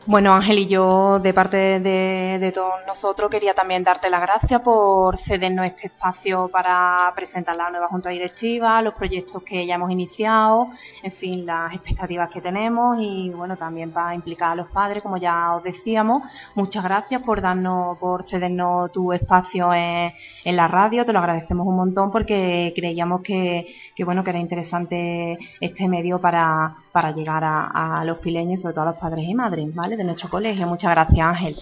Bueno, 0.09 0.33
Ángel, 0.33 0.59
y 0.59 0.67
yo 0.67 1.19
de 1.19 1.33
parte 1.33 1.81
de, 1.81 2.51
todos 2.55 2.75
nosotros 2.87 3.29
quería 3.29 3.53
también 3.53 3.83
darte 3.83 4.09
las 4.09 4.21
gracias 4.21 4.61
por 4.61 5.19
cedernos 5.19 5.65
este 5.65 5.87
espacio 5.87 6.47
para 6.47 7.11
presentar 7.13 7.57
la 7.57 7.69
nueva 7.69 7.89
Junta 7.89 8.09
Directiva, 8.09 8.81
los 8.81 8.93
proyectos 8.93 9.43
que 9.43 9.65
ya 9.65 9.75
hemos 9.75 9.91
iniciado, 9.91 10.69
en 11.03 11.11
fin, 11.11 11.45
las 11.45 11.73
expectativas 11.73 12.29
que 12.29 12.39
tenemos 12.39 12.97
y 13.01 13.31
bueno, 13.31 13.57
también 13.57 13.91
para 13.91 14.15
implicar 14.15 14.51
a 14.51 14.55
los 14.55 14.69
padres, 14.69 15.03
como 15.03 15.17
ya 15.17 15.53
os 15.55 15.63
decíamos. 15.63 16.23
Muchas 16.55 16.85
gracias 16.85 17.21
por 17.23 17.41
darnos, 17.41 17.97
por 17.97 18.29
cedernos 18.29 18.89
tu 18.93 19.11
espacio 19.11 19.73
en, 19.73 20.13
la 20.45 20.69
radio, 20.69 21.03
te 21.03 21.11
lo 21.11 21.19
agradecemos 21.19 21.67
un 21.67 21.75
montón 21.75 22.11
porque 22.11 22.71
creíamos 22.73 23.21
que, 23.23 23.75
que 23.93 24.05
bueno, 24.05 24.23
que 24.23 24.29
era 24.29 24.39
interesante 24.39 25.37
este 25.59 25.85
medio 25.89 26.21
para 26.21 26.77
para 26.97 27.11
llegar 27.11 27.43
a, 27.45 28.03
los 28.05 28.17
pileños, 28.17 28.59
sobre 28.59 28.73
todo 28.73 28.85
a 28.85 28.91
los 28.91 28.97
padres 28.97 29.23
y 29.23 29.35
madres, 29.35 29.67
¿vale? 29.75 29.95
De 29.95 30.03
nuestro 30.03 30.29
colegio. 30.29 30.65
Muchas 30.65 30.89
gracias, 30.89 31.27
Ángel. 31.27 31.55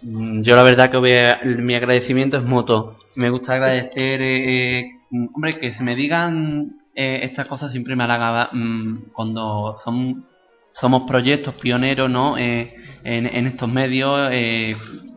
Mm, 0.00 0.42
yo 0.42 0.54
la 0.54 0.62
verdad 0.62 0.90
que 0.92 0.96
voy 0.96 1.10
mi 1.58 1.74
agradecimiento 1.74 2.36
es 2.36 2.44
mutuo. 2.44 2.96
Me 3.16 3.28
gusta 3.28 3.54
agradecer, 3.54 4.22
eh, 4.22 4.78
eh, 4.78 4.90
hombre, 5.34 5.58
que 5.58 5.74
se 5.74 5.82
me 5.82 5.96
digan 5.96 6.76
eh, 6.94 7.18
estas 7.24 7.48
cosas 7.48 7.72
siempre 7.72 7.96
me 7.96 8.04
halaga 8.04 8.50
mm, 8.52 9.10
cuando 9.12 9.80
son, 9.82 10.24
somos 10.70 11.02
proyectos 11.02 11.56
pioneros, 11.56 12.08
¿no? 12.08 12.38
en, 12.38 13.46
estos 13.48 13.68
medios 13.68 14.30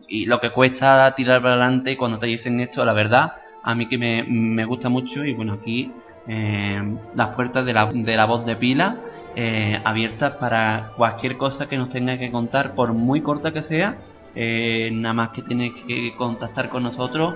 y 0.08 0.26
lo 0.26 0.40
que 0.40 0.50
cuesta 0.50 1.14
tirar 1.14 1.42
para 1.42 1.54
adelante 1.54 1.96
cuando 1.96 2.18
te 2.18 2.26
dicen 2.26 2.58
esto, 2.58 2.84
la 2.84 2.92
verdad, 2.92 3.34
a 3.62 3.76
mí 3.76 3.86
que 3.86 3.98
me, 3.98 4.24
me 4.24 4.64
gusta 4.64 4.88
mucho 4.88 5.24
y 5.24 5.32
bueno, 5.32 5.52
aquí 5.52 5.92
las 7.14 7.36
puertas 7.36 7.64
de 7.64 7.72
la, 7.72 7.86
de 7.86 8.16
la 8.16 8.24
voz 8.24 8.44
de 8.44 8.56
pila 8.56 8.96
eh, 9.36 9.80
abiertas 9.84 10.32
para 10.36 10.92
cualquier 10.96 11.36
cosa 11.36 11.66
que 11.66 11.76
nos 11.76 11.90
tenga 11.90 12.18
que 12.18 12.30
contar, 12.30 12.74
por 12.74 12.92
muy 12.92 13.20
corta 13.20 13.52
que 13.52 13.62
sea. 13.62 13.98
Eh, 14.34 14.90
nada 14.92 15.12
más 15.12 15.30
que 15.30 15.42
tiene 15.42 15.72
que 15.86 16.14
contactar 16.16 16.68
con 16.68 16.84
nosotros 16.84 17.34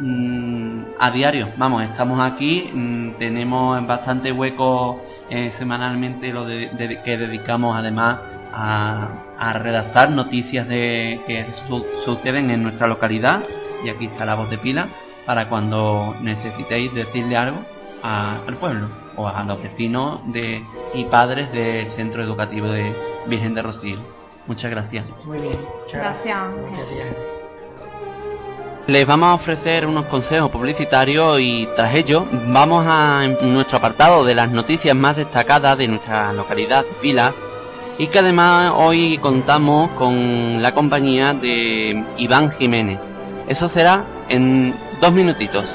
mm, 0.00 0.82
a 0.98 1.10
diario. 1.10 1.48
Vamos, 1.56 1.84
estamos 1.84 2.20
aquí, 2.20 2.70
mm, 2.72 3.12
tenemos 3.18 3.86
bastante 3.86 4.32
hueco 4.32 5.02
eh, 5.30 5.52
semanalmente 5.58 6.32
lo 6.32 6.44
de, 6.46 7.00
que 7.04 7.18
dedicamos 7.18 7.76
además 7.76 8.18
a, 8.52 9.08
a 9.38 9.52
redactar 9.54 10.10
noticias 10.10 10.66
de 10.68 11.20
que 11.26 11.44
suceden 12.04 12.50
en 12.50 12.62
nuestra 12.62 12.86
localidad. 12.86 13.40
Y 13.84 13.90
aquí 13.90 14.06
está 14.06 14.24
la 14.24 14.34
voz 14.34 14.50
de 14.50 14.58
pila 14.58 14.88
para 15.26 15.48
cuando 15.48 16.16
necesitéis 16.22 16.92
decirle 16.94 17.36
algo 17.36 17.58
al 18.02 18.54
pueblo 18.56 19.07
o 19.18 19.28
a 19.28 19.42
los 19.42 19.60
vecinos 19.62 20.20
de, 20.32 20.64
y 20.94 21.04
padres 21.04 21.52
del 21.52 21.90
Centro 21.96 22.22
Educativo 22.22 22.68
de 22.68 22.94
Virgen 23.26 23.52
de 23.54 23.62
Rocío. 23.62 23.98
Muchas 24.46 24.70
gracias. 24.70 25.04
Muy 25.24 25.40
bien. 25.40 25.58
gracias. 25.92 26.38
Les 28.86 29.06
vamos 29.06 29.28
a 29.28 29.34
ofrecer 29.34 29.84
unos 29.84 30.06
consejos 30.06 30.50
publicitarios 30.50 31.38
y 31.40 31.68
tras 31.76 31.94
ello 31.94 32.24
vamos 32.46 32.86
a 32.88 33.26
nuestro 33.42 33.76
apartado 33.76 34.24
de 34.24 34.34
las 34.34 34.50
noticias 34.50 34.96
más 34.96 35.16
destacadas 35.16 35.76
de 35.76 35.88
nuestra 35.88 36.32
localidad 36.32 36.86
Pilas 37.02 37.34
y 37.98 38.06
que 38.06 38.20
además 38.20 38.72
hoy 38.74 39.18
contamos 39.18 39.90
con 39.90 40.62
la 40.62 40.72
compañía 40.72 41.34
de 41.34 42.02
Iván 42.16 42.52
Jiménez. 42.52 42.98
Eso 43.46 43.68
será 43.68 44.04
en 44.30 44.74
dos 45.02 45.12
minutitos. 45.12 45.66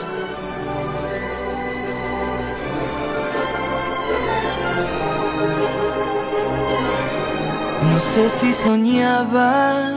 No 7.91 7.99
sé 7.99 8.29
si 8.29 8.53
soñaba, 8.53 9.91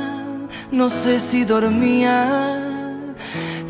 no 0.70 0.88
sé 0.88 1.20
si 1.20 1.44
dormía 1.44 2.66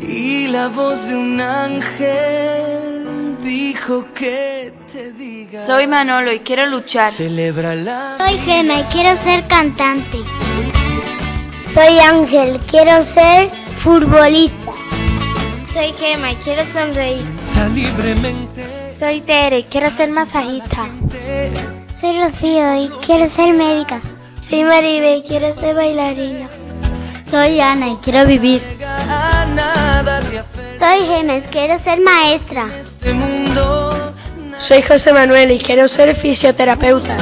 y 0.01 0.47
la 0.47 0.67
voz 0.67 1.07
de 1.07 1.15
un 1.15 1.39
ángel 1.41 3.37
dijo 3.43 4.05
que 4.13 4.73
te 4.91 5.11
diga. 5.11 5.65
Soy 5.67 5.87
Manolo 5.87 6.31
y 6.33 6.39
quiero 6.41 6.65
luchar. 6.67 7.11
Celebra 7.11 7.75
la. 7.75 8.15
Soy 8.17 8.37
Gema 8.39 8.79
y 8.79 8.83
quiero 8.83 9.21
ser 9.21 9.45
cantante. 9.47 10.19
Soy 11.73 11.99
Ángel, 11.99 12.59
quiero 12.69 13.03
ser 13.13 13.49
futbolista. 13.83 14.71
Soy 15.73 15.93
Gema 15.93 16.31
y 16.31 16.35
quiero 16.37 16.63
sonreír. 16.73 17.23
libremente. 17.73 18.65
Soy 18.99 19.21
Tere, 19.21 19.65
quiero 19.69 19.91
ser 19.91 20.11
masajista. 20.11 20.89
Soy 21.99 22.21
Rocío 22.21 22.75
y 22.75 22.89
quiero 23.03 23.35
ser 23.35 23.53
médica. 23.55 23.99
Soy 24.49 24.63
Maribel 24.63 25.17
y 25.17 25.27
quiero 25.27 25.59
ser 25.59 25.75
bailarina. 25.75 26.47
Soy 27.31 27.59
Ana 27.59 27.89
y 27.89 27.95
quiero 28.03 28.25
vivir. 28.27 28.61
Soy 30.79 31.07
Gemes, 31.07 31.43
quiero 31.49 31.79
ser 31.79 31.99
maestra. 32.01 32.67
Soy 34.67 34.81
José 34.83 35.11
Manuel 35.11 35.51
y 35.51 35.59
quiero 35.59 35.89
ser 35.89 36.15
fisioterapeuta. 36.15 37.17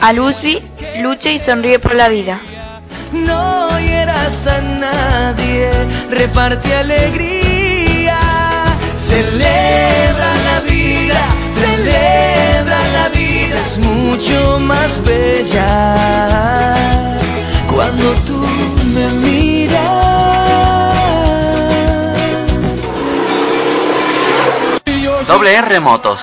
A 0.00 0.12
Luzbi, 0.12 0.60
lucha 1.00 1.30
y 1.30 1.38
sonríe 1.38 1.78
por 1.78 1.94
la 1.94 2.08
vida. 2.08 2.40
No 3.12 3.68
hieras 3.78 4.48
a 4.48 4.60
nadie, 4.62 5.70
reparte 6.10 6.74
alegría, 6.74 8.18
celebra 8.98 10.34
la 10.44 10.60
vida, 10.68 11.24
celebra 11.54 12.88
la 12.92 13.08
vida 13.10 13.23
es 13.54 13.78
mucho 13.78 14.58
más 14.60 15.02
bella 15.04 15.96
cuando 17.72 18.12
tú 18.26 18.44
me 18.94 19.08
miras. 19.26 19.80
Doble 25.26 25.54
R 25.54 25.80
Motos. 25.80 26.20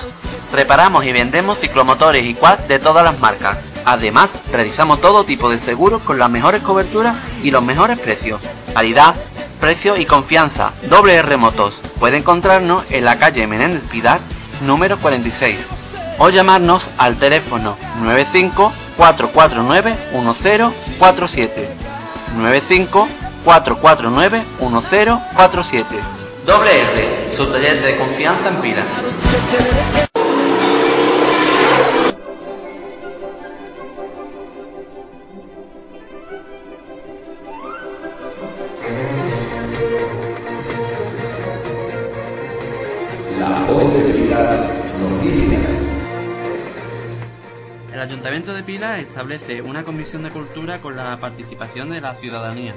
Preparamos 0.50 1.04
y 1.04 1.12
vendemos 1.12 1.58
ciclomotores 1.58 2.24
y 2.24 2.34
quads 2.34 2.68
de 2.68 2.78
todas 2.78 3.04
las 3.04 3.18
marcas. 3.18 3.58
Además, 3.84 4.28
realizamos 4.50 5.00
todo 5.00 5.24
tipo 5.24 5.48
de 5.48 5.58
seguros 5.58 6.02
con 6.02 6.18
las 6.18 6.30
mejores 6.30 6.62
coberturas 6.62 7.16
y 7.42 7.50
los 7.50 7.64
mejores 7.64 7.98
precios. 7.98 8.42
Calidad, 8.74 9.14
precio 9.60 9.96
y 9.96 10.04
confianza. 10.04 10.72
Doble 10.88 11.14
R 11.14 11.36
Motos. 11.38 11.74
Puede 11.98 12.18
encontrarnos 12.18 12.90
en 12.90 13.04
la 13.04 13.18
calle 13.18 13.46
Menéndez 13.46 13.82
Pidar, 13.90 14.20
número 14.66 14.98
46 14.98 15.81
o 16.22 16.30
llamarnos 16.30 16.84
al 16.98 17.16
teléfono 17.16 17.76
95 18.00 18.72
449 18.96 19.96
1047 20.12 21.68
95 22.36 23.08
449 23.44 24.42
1047 24.60 25.96
Doble 26.46 26.70
R, 26.80 27.36
su 27.36 27.46
taller 27.46 27.82
de 27.82 27.96
confianza 27.96 28.48
en 28.48 28.60
pilas. 28.60 28.86
Ayuntamiento 48.42 48.66
de 48.66 48.72
Pilas 48.72 49.00
establece 49.00 49.62
una 49.62 49.84
comisión 49.84 50.24
de 50.24 50.30
cultura 50.30 50.80
con 50.80 50.96
la 50.96 51.16
participación 51.20 51.90
de 51.90 52.00
la 52.00 52.16
ciudadanía. 52.16 52.74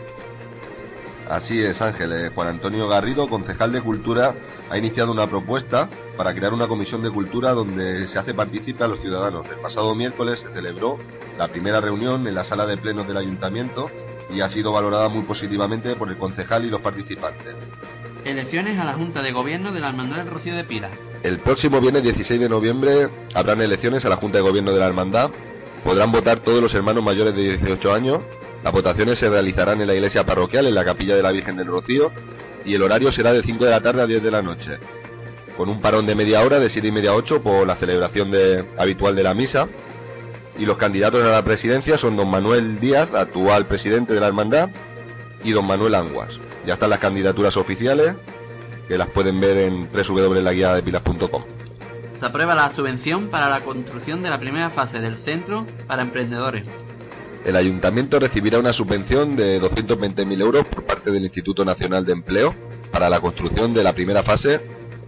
Así 1.27 1.59
es, 1.59 1.81
Ángeles. 1.81 2.31
Juan 2.35 2.49
Antonio 2.49 2.87
Garrido, 2.87 3.27
concejal 3.27 3.71
de 3.71 3.81
Cultura, 3.81 4.35
ha 4.69 4.77
iniciado 4.77 5.11
una 5.11 5.25
propuesta 5.25 5.89
para 6.15 6.35
crear 6.35 6.53
una 6.53 6.67
comisión 6.67 7.01
de 7.01 7.09
cultura 7.09 7.53
donde 7.53 8.07
se 8.07 8.19
hace 8.19 8.35
partícipe 8.35 8.83
a 8.83 8.89
los 8.89 8.99
ciudadanos. 8.99 9.47
El 9.49 9.55
pasado 9.55 9.95
miércoles 9.95 10.39
se 10.39 10.53
celebró 10.53 10.99
la 11.35 11.47
primera 11.47 11.81
reunión 11.81 12.27
en 12.27 12.35
la 12.35 12.45
sala 12.45 12.67
de 12.67 12.77
plenos 12.77 13.07
del 13.07 13.17
Ayuntamiento 13.17 13.89
y 14.31 14.41
ha 14.41 14.49
sido 14.51 14.71
valorada 14.71 15.09
muy 15.09 15.23
positivamente 15.23 15.95
por 15.95 16.09
el 16.09 16.17
concejal 16.17 16.65
y 16.65 16.69
los 16.69 16.81
participantes. 16.81 17.55
Elecciones 18.23 18.77
a 18.77 18.85
la 18.85 18.93
Junta 18.93 19.23
de 19.23 19.31
Gobierno 19.31 19.71
de 19.71 19.79
la 19.79 19.89
Hermandad 19.89 20.17
del 20.17 20.27
Rocío 20.27 20.55
de 20.55 20.63
Pilas. 20.63 20.91
El 21.23 21.39
próximo 21.39 21.81
viernes 21.81 22.03
16 22.03 22.39
de 22.39 22.49
noviembre 22.49 23.09
habrán 23.33 23.61
elecciones 23.61 24.05
a 24.05 24.09
la 24.09 24.15
Junta 24.15 24.37
de 24.37 24.43
Gobierno 24.43 24.71
de 24.71 24.79
la 24.79 24.87
Hermandad. 24.87 25.31
Podrán 25.85 26.11
votar 26.11 26.39
todos 26.39 26.63
los 26.63 26.73
hermanos 26.73 27.03
mayores 27.03 27.35
de 27.35 27.43
18 27.43 27.93
años 27.93 28.19
Las 28.63 28.73
votaciones 28.73 29.19
se 29.19 29.29
realizarán 29.29 29.79
en 29.79 29.87
la 29.87 29.93
iglesia 29.93 30.25
parroquial, 30.25 30.65
en 30.65 30.73
la 30.73 30.83
capilla 30.83 31.15
de 31.15 31.21
la 31.21 31.31
Virgen 31.31 31.55
del 31.55 31.67
Rocío, 31.67 32.11
y 32.65 32.73
el 32.73 32.81
horario 32.81 33.11
será 33.11 33.31
de 33.31 33.43
5 33.43 33.63
de 33.63 33.69
la 33.69 33.79
tarde 33.79 34.01
a 34.01 34.07
10 34.07 34.23
de 34.23 34.31
la 34.31 34.41
noche, 34.41 34.79
con 35.55 35.69
un 35.69 35.79
parón 35.79 36.07
de 36.07 36.15
media 36.15 36.41
hora 36.41 36.59
de 36.59 36.71
7 36.71 36.87
y 36.87 36.91
media 36.91 37.11
a 37.11 37.13
8 37.15 37.43
por 37.43 37.67
la 37.67 37.75
celebración 37.75 38.31
de, 38.31 38.65
habitual 38.75 39.15
de 39.15 39.21
la 39.21 39.35
misa. 39.35 39.67
Y 40.57 40.65
los 40.65 40.77
candidatos 40.77 41.23
a 41.23 41.29
la 41.29 41.43
presidencia 41.43 41.99
son 41.99 42.17
don 42.17 42.31
Manuel 42.31 42.79
Díaz, 42.79 43.13
actual 43.13 43.65
presidente 43.65 44.15
de 44.15 44.19
la 44.19 44.27
hermandad, 44.27 44.69
y 45.43 45.51
don 45.51 45.67
Manuel 45.67 45.93
Anguas. 45.93 46.39
Ya 46.65 46.73
están 46.73 46.89
las 46.89 46.99
candidaturas 46.99 47.55
oficiales, 47.57 48.15
que 48.87 48.97
las 48.97 49.09
pueden 49.09 49.39
ver 49.39 49.57
en 49.57 49.87
www.laguiadepilas.com. 49.91 51.43
Se 52.19 52.25
aprueba 52.25 52.55
la 52.55 52.73
subvención 52.73 53.27
para 53.27 53.49
la 53.49 53.59
construcción 53.61 54.23
de 54.23 54.29
la 54.29 54.39
primera 54.39 54.69
fase 54.69 54.99
del 54.99 55.15
centro 55.25 55.65
para 55.87 56.03
emprendedores. 56.03 56.65
El 57.45 57.55
ayuntamiento 57.55 58.19
recibirá 58.19 58.57
una 58.57 58.73
subvención 58.73 59.35
de 59.35 59.61
220.000 59.61 60.41
euros 60.41 60.65
por 60.65 60.83
parte 60.83 61.11
del 61.11 61.23
Instituto 61.23 61.63
Nacional 61.63 62.03
de 62.05 62.13
Empleo 62.13 62.55
para 62.91 63.09
la 63.09 63.19
construcción 63.19 63.73
de 63.73 63.83
la 63.83 63.93
primera 63.93 64.23
fase, 64.23 64.61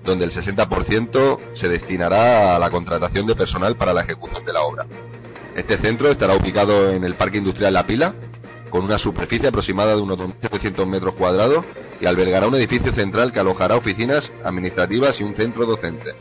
donde 0.03 0.25
el 0.25 0.31
60% 0.31 1.39
se 1.59 1.69
destinará 1.69 2.55
a 2.55 2.59
la 2.59 2.69
contratación 2.69 3.25
de 3.25 3.35
personal 3.35 3.75
para 3.75 3.93
la 3.93 4.01
ejecución 4.01 4.45
de 4.45 4.53
la 4.53 4.61
obra. 4.61 4.85
Este 5.55 5.77
centro 5.77 6.11
estará 6.11 6.35
ubicado 6.35 6.91
en 6.91 7.03
el 7.03 7.15
Parque 7.15 7.39
Industrial 7.39 7.73
La 7.73 7.87
Pila, 7.87 8.13
con 8.69 8.83
una 8.83 8.99
superficie 8.99 9.47
aproximada 9.47 9.95
de 9.95 10.01
unos 10.01 10.19
2.700 10.19 10.85
metros 10.85 11.15
cuadrados 11.15 11.65
y 11.99 12.05
albergará 12.05 12.47
un 12.47 12.55
edificio 12.55 12.93
central 12.93 13.31
que 13.31 13.39
alojará 13.39 13.75
oficinas 13.75 14.29
administrativas 14.43 15.19
y 15.19 15.23
un 15.23 15.33
centro 15.33 15.65
docente. 15.65 16.13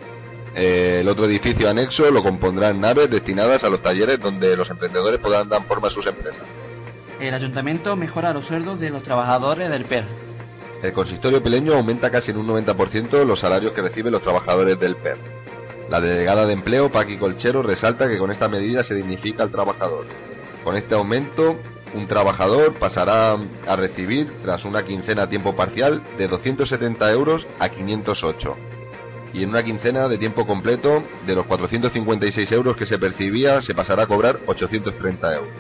Eh, 0.59 1.01
el 1.01 1.09
otro 1.09 1.27
edificio 1.27 1.69
anexo 1.69 2.11
lo 2.11 2.23
compondrán 2.23 2.81
naves 2.81 3.11
destinadas 3.11 3.63
a 3.63 3.69
los 3.69 3.83
talleres 3.83 4.19
donde 4.19 4.57
los 4.57 4.71
emprendedores 4.71 5.21
podrán 5.21 5.51
dar 5.51 5.63
forma 5.65 5.89
a 5.89 5.91
sus 5.91 6.07
empresas. 6.07 6.41
El 7.21 7.35
ayuntamiento 7.35 7.95
mejora 7.95 8.33
los 8.33 8.47
sueldos 8.47 8.81
de 8.81 8.89
los 8.89 9.03
trabajadores 9.03 9.69
del 9.69 9.85
PER. 9.85 10.05
El 10.83 10.95
consistorio 10.95 11.43
pileño 11.43 11.75
aumenta 11.75 12.11
casi 12.11 12.31
en 12.31 12.39
un 12.39 12.47
90% 12.47 13.27
los 13.27 13.41
salarios 13.41 13.73
que 13.73 13.83
reciben 13.83 14.13
los 14.13 14.23
trabajadores 14.23 14.81
del 14.81 14.97
PER. 14.97 15.19
La 15.91 16.01
delegada 16.01 16.47
de 16.47 16.55
empleo, 16.55 16.91
Paqui 16.91 17.19
Colchero, 17.19 17.63
resalta 17.63 18.09
que 18.09 18.17
con 18.17 18.31
esta 18.31 18.49
medida 18.49 18.83
se 18.83 18.95
dignifica 18.95 19.43
al 19.43 19.51
trabajador. 19.51 20.07
Con 20.65 20.75
este 20.77 20.95
aumento, 20.95 21.57
un 21.93 22.07
trabajador 22.07 22.73
pasará 22.73 23.37
a 23.69 23.77
recibir, 23.77 24.27
tras 24.43 24.65
una 24.65 24.85
quincena 24.85 25.25
a 25.25 25.29
tiempo 25.29 25.55
parcial, 25.55 26.03
de 26.17 26.29
270 26.29 27.13
euros 27.13 27.47
a 27.59 27.69
508 27.69 28.57
y 29.37 29.43
en 29.43 29.51
una 29.51 29.63
quincena 29.63 30.09
de 30.09 30.17
tiempo 30.17 30.47
completo 30.47 31.03
de 31.27 31.35
los 31.35 31.45
456 31.45 32.51
euros 32.53 32.77
que 32.77 32.87
se 32.87 32.99
percibía 32.99 33.61
se 33.61 33.75
pasará 33.75 34.05
a 34.05 34.07
cobrar 34.07 34.39
830 34.47 35.35
euros. 35.35 35.51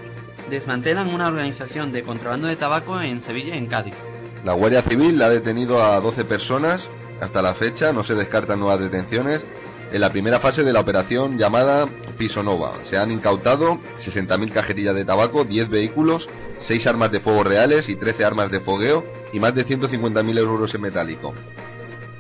Desmantelan 0.48 1.12
una 1.12 1.28
organización 1.28 1.92
de 1.92 2.02
contrabando 2.02 2.46
de 2.46 2.56
tabaco 2.56 3.00
en 3.02 3.22
Sevilla 3.22 3.54
en 3.54 3.66
Cádiz. 3.66 3.94
La 4.44 4.54
Guardia 4.54 4.80
Civil 4.82 5.20
ha 5.20 5.28
detenido 5.28 5.82
a 5.82 6.00
12 6.00 6.24
personas. 6.24 6.82
Hasta 7.20 7.42
la 7.42 7.54
fecha 7.54 7.92
no 7.92 8.02
se 8.02 8.14
descartan 8.14 8.60
nuevas 8.60 8.80
detenciones. 8.80 9.42
En 9.92 10.00
la 10.00 10.10
primera 10.10 10.40
fase 10.40 10.62
de 10.62 10.72
la 10.72 10.80
operación 10.80 11.36
llamada 11.36 11.86
Piso 12.16 12.42
Nova 12.42 12.72
se 12.88 12.96
han 12.96 13.10
incautado 13.10 13.78
60.000 14.06 14.52
cajetillas 14.52 14.94
de 14.94 15.04
tabaco, 15.04 15.44
10 15.44 15.68
vehículos, 15.68 16.26
6 16.66 16.86
armas 16.86 17.12
de 17.12 17.20
fuego 17.20 17.44
reales 17.44 17.88
y 17.90 17.96
13 17.96 18.24
armas 18.24 18.50
de 18.50 18.60
fogueo 18.60 19.04
y 19.34 19.40
más 19.40 19.54
de 19.54 19.66
150.000 19.66 20.38
euros 20.38 20.74
en 20.74 20.80
metálico. 20.80 21.34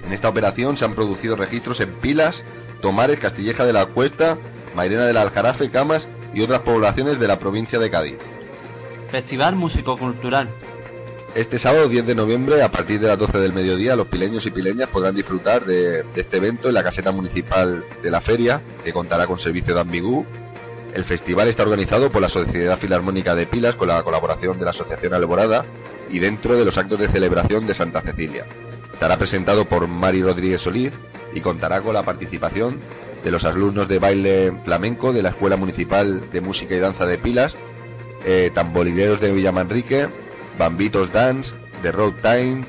En 0.06 0.12
esta 0.12 0.28
operación 0.28 0.78
se 0.78 0.84
han 0.84 0.94
producido 0.94 1.36
registros 1.36 1.80
en 1.80 1.92
Pilas, 1.94 2.36
Tomares, 2.80 3.18
Castilleja 3.18 3.64
de 3.64 3.72
la 3.72 3.86
Cuesta, 3.86 4.38
Mairena 4.74 5.04
del 5.04 5.16
Aljarafe, 5.16 5.70
Camas 5.70 6.06
y 6.32 6.42
otras 6.42 6.60
poblaciones 6.60 7.18
de 7.18 7.26
la 7.26 7.38
provincia 7.38 7.78
de 7.78 7.90
Cádiz. 7.90 8.18
Festival 9.10 9.56
Músico-Cultural. 9.56 10.48
Este 11.34 11.58
sábado 11.58 11.88
10 11.88 12.06
de 12.06 12.14
noviembre, 12.14 12.62
a 12.62 12.70
partir 12.70 13.00
de 13.00 13.08
las 13.08 13.18
12 13.18 13.38
del 13.38 13.52
mediodía, 13.52 13.96
los 13.96 14.06
pileños 14.06 14.46
y 14.46 14.50
pileñas 14.50 14.88
podrán 14.88 15.14
disfrutar 15.14 15.64
de, 15.64 16.04
este 16.14 16.38
evento 16.38 16.68
en 16.68 16.74
la 16.74 16.82
caseta 16.82 17.12
municipal 17.12 17.84
de 18.02 18.10
la 18.10 18.20
feria, 18.20 18.60
que 18.84 18.92
contará 18.92 19.26
con 19.26 19.38
servicio 19.38 19.74
de 19.74 19.80
ambigú. 19.80 20.24
El 20.94 21.04
festival 21.04 21.48
está 21.48 21.64
organizado 21.64 22.10
por 22.10 22.22
la 22.22 22.30
Sociedad 22.30 22.78
Filarmónica 22.78 23.34
de 23.34 23.44
Pilas 23.46 23.74
con 23.74 23.88
la 23.88 24.02
colaboración 24.02 24.58
de 24.58 24.64
la 24.64 24.70
Asociación 24.70 25.12
Alborada 25.12 25.64
y 26.08 26.20
dentro 26.20 26.54
de 26.54 26.64
los 26.64 26.78
actos 26.78 26.98
de 26.98 27.08
celebración 27.08 27.66
de 27.66 27.74
Santa 27.74 28.00
Cecilia. 28.00 28.46
Estará 28.96 29.18
presentado 29.18 29.66
por 29.66 29.86
Mari 29.88 30.22
Rodríguez 30.22 30.62
Solís 30.62 30.90
y 31.34 31.42
contará 31.42 31.82
con 31.82 31.92
la 31.92 32.02
participación 32.02 32.80
de 33.22 33.30
los 33.30 33.44
alumnos 33.44 33.86
de 33.88 33.98
baile 33.98 34.52
flamenco 34.64 35.12
de 35.12 35.22
la 35.22 35.28
Escuela 35.28 35.58
Municipal 35.58 36.30
de 36.30 36.40
Música 36.40 36.74
y 36.74 36.78
Danza 36.78 37.04
de 37.04 37.18
Pilas, 37.18 37.52
eh, 38.24 38.50
tamborileros 38.54 39.20
de 39.20 39.32
Villamanrique, 39.32 40.08
Bambitos 40.58 41.12
Dance, 41.12 41.50
The 41.82 41.92
Road 41.92 42.14
Times, 42.22 42.66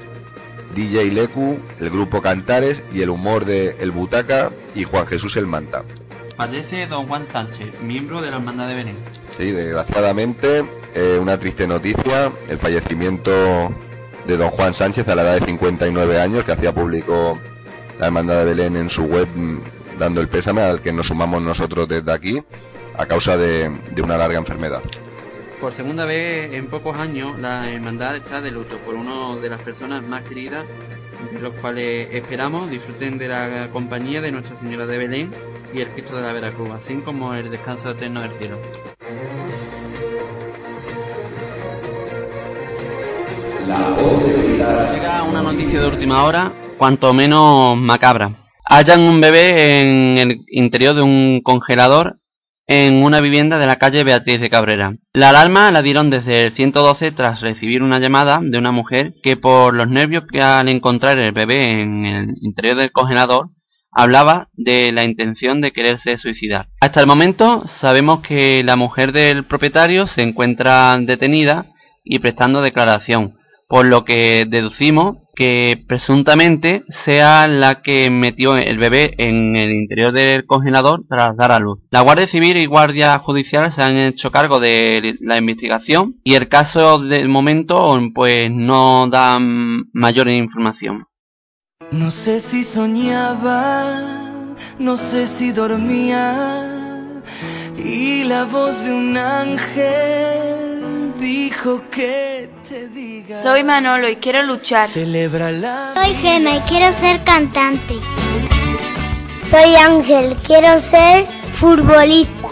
DJ 0.75 1.11
Lecu, 1.11 1.59
el 1.79 1.89
grupo 1.89 2.21
Cantares 2.21 2.77
y 2.91 3.03
el 3.03 3.09
humor 3.09 3.45
de 3.45 3.77
El 3.79 3.91
Butaca 3.91 4.51
y 4.75 4.83
Juan 4.83 5.07
Jesús 5.07 5.37
El 5.37 5.47
Manta. 5.47 5.83
Fallece 6.35 6.87
don 6.87 7.07
Juan 7.07 7.25
Sánchez, 7.31 7.79
miembro 7.81 8.21
de 8.21 8.31
la 8.31 8.35
Hermandad 8.35 8.67
de 8.67 8.75
Belén. 8.75 8.97
Sí, 9.37 9.45
desgraciadamente, 9.45 10.65
eh, 10.93 11.19
una 11.21 11.39
triste 11.39 11.65
noticia, 11.67 12.33
el 12.49 12.57
fallecimiento 12.57 13.71
de 14.27 14.37
don 14.37 14.49
Juan 14.49 14.73
Sánchez 14.73 15.07
a 15.07 15.15
la 15.15 15.21
edad 15.21 15.39
de 15.39 15.45
59 15.45 16.19
años, 16.19 16.43
que 16.43 16.51
hacía 16.51 16.73
público 16.73 17.39
la 17.97 18.07
Hermandad 18.07 18.39
de 18.39 18.45
Belén 18.45 18.75
en 18.75 18.89
su 18.89 19.03
web 19.03 19.27
mm, 19.33 19.59
dando 19.97 20.21
el 20.21 20.27
pésame 20.27 20.61
al 20.61 20.81
que 20.81 20.91
nos 20.91 21.07
sumamos 21.07 21.41
nosotros 21.41 21.87
desde 21.87 22.11
aquí 22.11 22.43
a 22.97 23.05
causa 23.05 23.37
de, 23.37 23.71
una 24.03 24.17
larga 24.17 24.37
enfermedad. 24.37 24.81
Por 25.61 25.73
segunda 25.73 26.05
vez 26.05 26.53
en 26.53 26.67
pocos 26.67 26.97
años, 26.97 27.39
la 27.39 27.71
hermandad 27.71 28.17
está 28.17 28.41
de 28.41 28.51
luto 28.51 28.77
por 28.79 28.95
una 28.95 29.39
de 29.41 29.49
las 29.49 29.61
personas 29.61 30.03
más 30.03 30.23
queridas, 30.23 30.65
de 31.31 31.39
los 31.39 31.53
cuales 31.55 32.09
esperamos 32.11 32.69
disfruten 32.69 33.17
de 33.17 33.27
la 33.27 33.69
compañía 33.71 34.21
de 34.21 34.31
Nuestra 34.31 34.59
Señora 34.59 34.85
de 34.85 34.97
Belén 34.97 35.31
y 35.73 35.81
el 35.81 35.87
Cristo 35.89 36.17
de 36.17 36.23
la 36.23 36.33
Veracruz, 36.33 36.69
así 36.71 36.95
como 36.97 37.33
el 37.33 37.49
descanso 37.49 37.91
eterno 37.91 38.21
del 38.21 38.31
cielo. 38.37 38.57
Llega 43.67 45.23
una 45.29 45.41
noticia 45.41 45.81
de 45.81 45.87
última 45.87 46.23
hora, 46.23 46.53
cuanto 46.77 47.13
menos 47.13 47.75
macabra. 47.75 48.47
Hallan 48.63 49.01
un 49.01 49.19
bebé 49.19 49.81
en 49.81 50.17
el 50.17 50.45
interior 50.47 50.95
de 50.95 51.01
un 51.01 51.41
congelador 51.41 52.17
en 52.65 53.03
una 53.03 53.19
vivienda 53.19 53.57
de 53.57 53.65
la 53.65 53.75
calle 53.75 54.05
Beatriz 54.05 54.39
de 54.39 54.49
Cabrera. 54.49 54.95
La 55.11 55.29
alarma 55.29 55.69
la 55.71 55.81
dieron 55.81 56.09
desde 56.09 56.47
el 56.47 56.55
112 56.55 57.11
tras 57.11 57.41
recibir 57.41 57.83
una 57.83 57.99
llamada 57.99 58.39
de 58.41 58.57
una 58.57 58.71
mujer 58.71 59.15
que 59.21 59.35
por 59.35 59.73
los 59.73 59.89
nervios 59.89 60.23
que 60.31 60.41
al 60.41 60.69
encontrar 60.69 61.19
el 61.19 61.33
bebé 61.33 61.81
en 61.81 62.05
el 62.05 62.35
interior 62.39 62.77
del 62.77 62.93
congelador 62.93 63.49
hablaba 63.91 64.47
de 64.53 64.93
la 64.93 65.03
intención 65.03 65.59
de 65.59 65.73
quererse 65.73 66.17
suicidar. 66.17 66.69
Hasta 66.79 67.01
el 67.01 67.07
momento 67.07 67.65
sabemos 67.81 68.21
que 68.21 68.63
la 68.63 68.77
mujer 68.77 69.11
del 69.11 69.45
propietario 69.45 70.07
se 70.07 70.21
encuentra 70.21 70.97
detenida 70.99 71.65
y 72.05 72.19
prestando 72.19 72.61
declaración 72.61 73.36
por 73.67 73.85
lo 73.85 74.05
que 74.05 74.45
deducimos 74.45 75.17
que 75.35 75.83
presuntamente 75.87 76.83
sea 77.05 77.47
la 77.47 77.81
que 77.83 78.09
metió 78.09 78.57
el 78.57 78.77
bebé 78.79 79.13
en 79.19 79.55
el 79.55 79.71
interior 79.71 80.11
del 80.11 80.47
congelador 80.47 81.03
tras 81.07 81.37
dar 81.37 81.51
a 81.51 81.59
luz. 81.59 81.85
La 81.91 82.01
Guardia 82.01 82.27
Civil 82.27 82.57
y 82.57 82.65
Guardia 82.65 83.19
Judicial 83.19 83.71
se 83.75 83.83
han 83.83 83.97
hecho 83.97 84.31
cargo 84.31 84.59
de 84.59 85.15
la 85.19 85.37
investigación 85.37 86.15
y 86.23 86.33
el 86.33 86.49
caso 86.49 86.97
del 86.99 87.29
momento 87.29 87.99
pues 88.15 88.49
no 88.51 89.07
da 89.09 89.37
mayor 89.39 90.27
información. 90.29 91.05
No 91.91 92.09
sé 92.09 92.39
si 92.39 92.63
soñaba, 92.63 94.01
no 94.79 94.97
sé 94.97 95.27
si 95.27 95.51
dormía 95.51 96.73
y 97.77 98.23
la 98.23 98.45
voz 98.45 98.83
de 98.83 98.91
un 98.91 99.15
ángel 99.15 100.76
dijo 101.19 101.81
que 101.89 102.49
soy 103.43 103.63
Manolo 103.63 104.09
y 104.09 104.17
quiero 104.17 104.43
luchar. 104.43 104.87
Soy 104.87 106.13
Gema 106.21 106.55
y 106.55 106.59
quiero 106.67 106.97
ser 106.99 107.23
cantante. 107.23 107.95
Soy 109.49 109.75
Ángel, 109.75 110.35
quiero 110.45 110.79
ser 110.91 111.25
futbolista. 111.59 112.49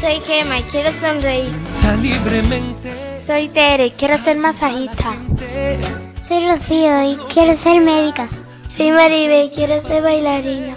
Soy 0.00 0.20
Gema 0.26 0.60
y 0.60 0.62
quiero 0.64 0.90
sonreír. 1.00 1.52
Soy 3.26 3.48
Tere, 3.48 3.92
quiero 3.92 4.18
ser 4.18 4.38
masajista. 4.38 5.16
Soy 6.28 6.48
Rocío 6.48 7.02
y 7.04 7.16
quiero 7.32 7.62
ser 7.62 7.80
médica. 7.80 8.26
Soy 8.76 8.90
Maribel 8.92 9.46
y 9.46 9.50
quiero 9.54 9.86
ser 9.86 10.02
bailarina. 10.02 10.76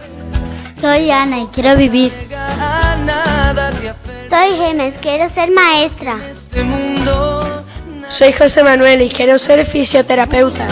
Soy 0.82 1.12
Ana 1.12 1.42
y 1.42 1.46
quiero 1.54 1.78
vivir. 1.78 2.12
Soy 4.30 4.58
Gemes, 4.58 4.96
quiero 5.00 5.30
ser 5.30 5.52
maestra. 5.52 6.18
Soy 8.18 8.34
José 8.34 8.64
Manuel 8.64 9.04
y 9.04 9.10
quiero 9.10 9.38
ser 9.38 9.66
fisioterapeuta. 9.68 10.68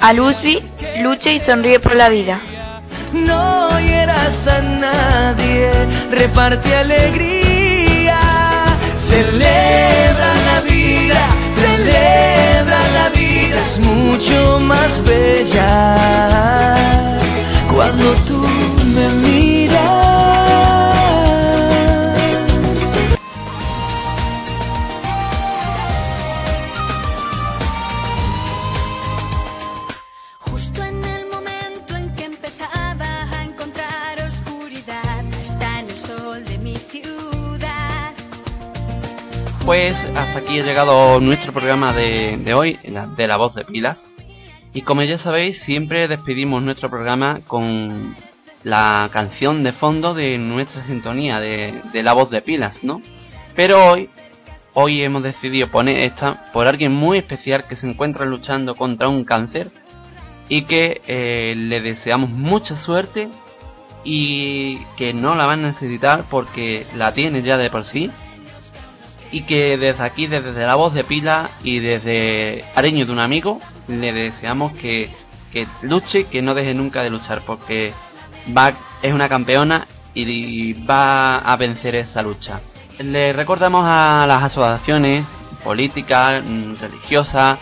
Alusbi 0.00 0.62
lucha 1.02 1.30
y 1.30 1.40
sonríe 1.40 1.80
por 1.80 1.96
la 1.96 2.08
vida. 2.08 2.40
No 3.12 3.78
hieras 3.80 4.46
a 4.48 4.62
nadie, 4.62 5.70
reparte 6.10 6.74
alegría, 6.74 8.18
celebra 8.98 10.34
la 10.46 10.60
vida. 10.60 11.28
celebra 11.54 12.78
la 12.94 13.08
vida 13.10 13.56
es 13.66 13.78
mucho 13.78 14.60
más 14.60 15.02
bella 15.04 16.28
cuando 17.78 18.12
tú 18.26 18.37
me 18.98 19.08
miras. 19.22 20.08
pues 39.64 39.94
hasta 40.16 40.38
aquí 40.38 40.58
ha 40.58 40.62
llegado 40.62 41.20
nuestro 41.20 41.52
programa 41.52 41.92
de, 41.92 42.54
hoy, 42.54 42.78
de 42.82 43.26
la 43.26 43.36
voz 43.36 43.54
de 43.54 43.64
pilas. 43.64 43.98
Y 44.72 44.80
como 44.80 45.02
ya 45.02 45.18
sabéis, 45.18 45.60
siempre 45.60 46.08
despedimos 46.08 46.62
nuestro 46.62 46.88
programa 46.88 47.40
con 47.46 48.16
la 48.64 49.08
canción 49.12 49.62
de 49.62 49.72
fondo 49.72 50.14
de 50.14 50.38
nuestra 50.38 50.84
sintonía 50.86 51.40
de, 51.40 51.82
la 51.94 52.12
voz 52.12 52.30
de 52.30 52.42
pilas, 52.42 52.82
¿no? 52.82 53.00
Pero 53.54 53.92
hoy, 53.92 54.10
hoy 54.74 55.02
hemos 55.02 55.22
decidido 55.22 55.68
poner 55.68 55.98
esta 56.00 56.44
por 56.52 56.66
alguien 56.66 56.92
muy 56.92 57.18
especial 57.18 57.64
que 57.66 57.76
se 57.76 57.88
encuentra 57.88 58.24
luchando 58.26 58.74
contra 58.74 59.08
un 59.08 59.24
cáncer 59.24 59.68
y 60.48 60.62
que 60.62 61.00
eh, 61.06 61.54
le 61.56 61.80
deseamos 61.80 62.30
mucha 62.30 62.76
suerte 62.76 63.28
y 64.04 64.78
que 64.96 65.12
no 65.12 65.34
la 65.34 65.46
van 65.46 65.64
a 65.64 65.68
necesitar 65.68 66.24
porque 66.30 66.86
la 66.96 67.12
tiene 67.12 67.42
ya 67.42 67.56
de 67.56 67.70
por 67.70 67.86
sí 67.86 68.10
y 69.30 69.42
que 69.42 69.76
desde 69.76 70.02
aquí, 70.02 70.26
desde 70.26 70.66
la 70.66 70.74
voz 70.74 70.94
de 70.94 71.04
Pila 71.04 71.50
y 71.62 71.80
desde 71.80 72.64
Areño 72.74 73.04
de 73.04 73.12
un 73.12 73.18
amigo, 73.18 73.60
le 73.88 74.12
deseamos 74.12 74.72
que, 74.72 75.10
que 75.52 75.66
luche, 75.82 76.24
que 76.24 76.42
no 76.42 76.54
deje 76.54 76.74
nunca 76.74 77.02
de 77.02 77.10
luchar, 77.10 77.42
porque 77.46 77.92
va, 78.56 78.72
es 79.02 79.12
una 79.12 79.28
campeona 79.28 79.86
y 80.14 80.72
va 80.72 81.38
a 81.38 81.56
vencer 81.56 81.94
esa 81.94 82.22
lucha. 82.22 82.60
Le 82.98 83.32
recordamos 83.32 83.84
a 83.86 84.24
las 84.26 84.42
asociaciones 84.42 85.24
políticas, 85.62 86.42
mm, 86.44 86.74
religiosas, 86.80 87.58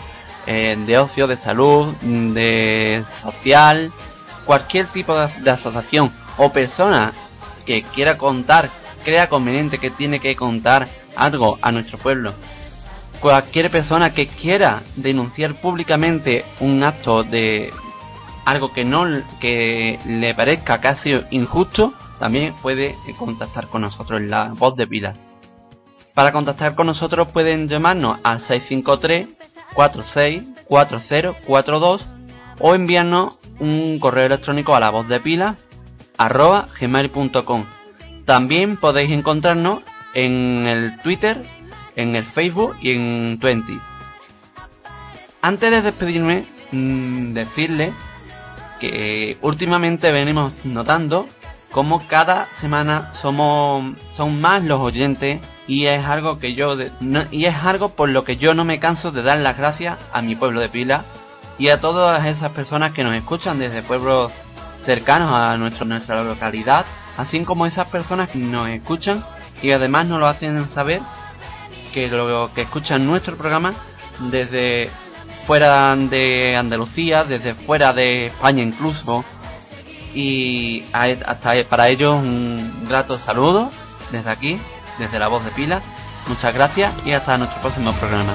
eh, 0.47 0.75
de 0.85 0.97
ocio, 0.97 1.27
de 1.27 1.37
salud, 1.37 1.93
mm, 2.01 2.33
de 2.33 3.05
social, 3.21 3.91
cualquier 4.45 4.87
tipo 4.87 5.15
de 5.15 5.51
asociación 5.51 6.11
o 6.37 6.51
persona 6.51 7.11
que 7.65 7.83
quiera 7.83 8.17
contar, 8.17 8.69
crea 9.03 9.29
conveniente 9.29 9.77
que 9.77 9.89
tiene 9.91 10.19
que 10.19 10.35
contar 10.35 10.87
algo 11.15 11.59
a 11.61 11.71
nuestro 11.71 11.97
pueblo. 11.97 12.33
Cualquier 13.19 13.69
persona 13.69 14.13
que 14.13 14.27
quiera 14.27 14.83
denunciar 14.95 15.55
públicamente 15.55 16.45
un 16.59 16.83
acto 16.83 17.23
de 17.23 17.73
algo 18.47 18.71
que 18.71 18.85
no 18.85 19.05
que 19.41 19.99
le 20.07 20.33
parezca 20.33 20.79
casi 20.79 21.11
injusto, 21.31 21.93
también 22.17 22.53
puede 22.61 22.95
contactar 23.19 23.67
con 23.67 23.81
nosotros 23.81 24.21
en 24.21 24.29
la 24.29 24.53
voz 24.53 24.77
de 24.77 24.87
pila. 24.87 25.13
Para 26.13 26.31
contactar 26.31 26.73
con 26.73 26.87
nosotros 26.87 27.27
pueden 27.33 27.67
llamarnos 27.67 28.19
al 28.23 28.39
653 28.39 29.27
46 29.73 30.47
4042 30.63 32.07
o 32.59 32.73
enviarnos 32.73 33.35
un 33.59 33.99
correo 33.99 34.27
electrónico 34.27 34.73
a 34.75 34.79
la 34.79 34.91
voz 34.91 35.09
de 35.09 35.19
pila 35.19 35.57
arroba 36.17 36.69
gmail.com. 36.79 37.65
También 38.23 38.77
podéis 38.77 39.11
encontrarnos 39.11 39.81
en 40.13 40.67
el 40.67 40.97
Twitter, 41.01 41.41
en 41.97 42.15
el 42.15 42.23
Facebook 42.23 42.77
y 42.81 42.91
en 42.91 43.39
Twenty. 43.39 43.77
Antes 45.41 45.69
de 45.69 45.81
despedirme, 45.81 46.45
mm, 46.71 47.33
decirle 47.33 47.91
que 48.79 49.37
últimamente 49.41 50.11
venimos 50.11 50.65
notando 50.65 51.27
como 51.71 52.05
cada 52.07 52.47
semana 52.61 53.13
somos 53.21 53.95
son 54.15 54.39
más 54.39 54.63
los 54.63 54.79
oyentes 54.79 55.41
y 55.67 55.87
es 55.87 56.03
algo 56.05 56.39
que 56.39 56.53
yo 56.53 56.75
y 57.31 57.45
es 57.45 57.55
algo 57.55 57.89
por 57.89 58.09
lo 58.09 58.23
que 58.23 58.37
yo 58.37 58.53
no 58.53 58.63
me 58.63 58.79
canso 58.79 59.11
de 59.11 59.21
dar 59.21 59.39
las 59.39 59.57
gracias 59.57 59.97
a 60.13 60.21
mi 60.21 60.35
pueblo 60.35 60.61
de 60.61 60.69
Pila 60.69 61.03
y 61.59 61.69
a 61.69 61.81
todas 61.81 62.25
esas 62.25 62.51
personas 62.51 62.93
que 62.93 63.03
nos 63.03 63.15
escuchan 63.15 63.59
desde 63.59 63.81
pueblos 63.81 64.31
cercanos 64.85 65.33
a 65.33 65.57
nuestro, 65.57 65.85
nuestra 65.85 66.23
localidad, 66.23 66.85
así 67.17 67.43
como 67.43 67.65
esas 67.65 67.87
personas 67.87 68.31
que 68.31 68.39
nos 68.39 68.69
escuchan 68.69 69.23
y 69.61 69.71
además 69.71 70.05
nos 70.07 70.19
lo 70.19 70.27
hacen 70.27 70.69
saber 70.69 71.01
que 71.93 72.07
lo 72.07 72.51
que 72.53 72.61
escuchan 72.61 73.05
nuestro 73.05 73.35
programa 73.35 73.73
desde 74.31 74.89
fuera 75.47 75.95
de 75.95 76.57
Andalucía, 76.57 77.23
desde 77.23 77.55
fuera 77.55 77.93
de 77.93 78.27
España 78.27 78.61
incluso. 78.61 79.23
Y 80.13 80.83
hasta 80.93 81.63
para 81.69 81.89
ellos 81.89 82.15
un 82.15 82.85
grato 82.87 83.17
saludo 83.17 83.71
desde 84.11 84.29
aquí, 84.29 84.59
desde 84.99 85.19
la 85.19 85.29
voz 85.29 85.45
de 85.45 85.51
pila. 85.51 85.81
Muchas 86.27 86.53
gracias 86.53 86.93
y 87.05 87.13
hasta 87.13 87.37
nuestro 87.37 87.61
próximo 87.61 87.93
programa. 87.93 88.33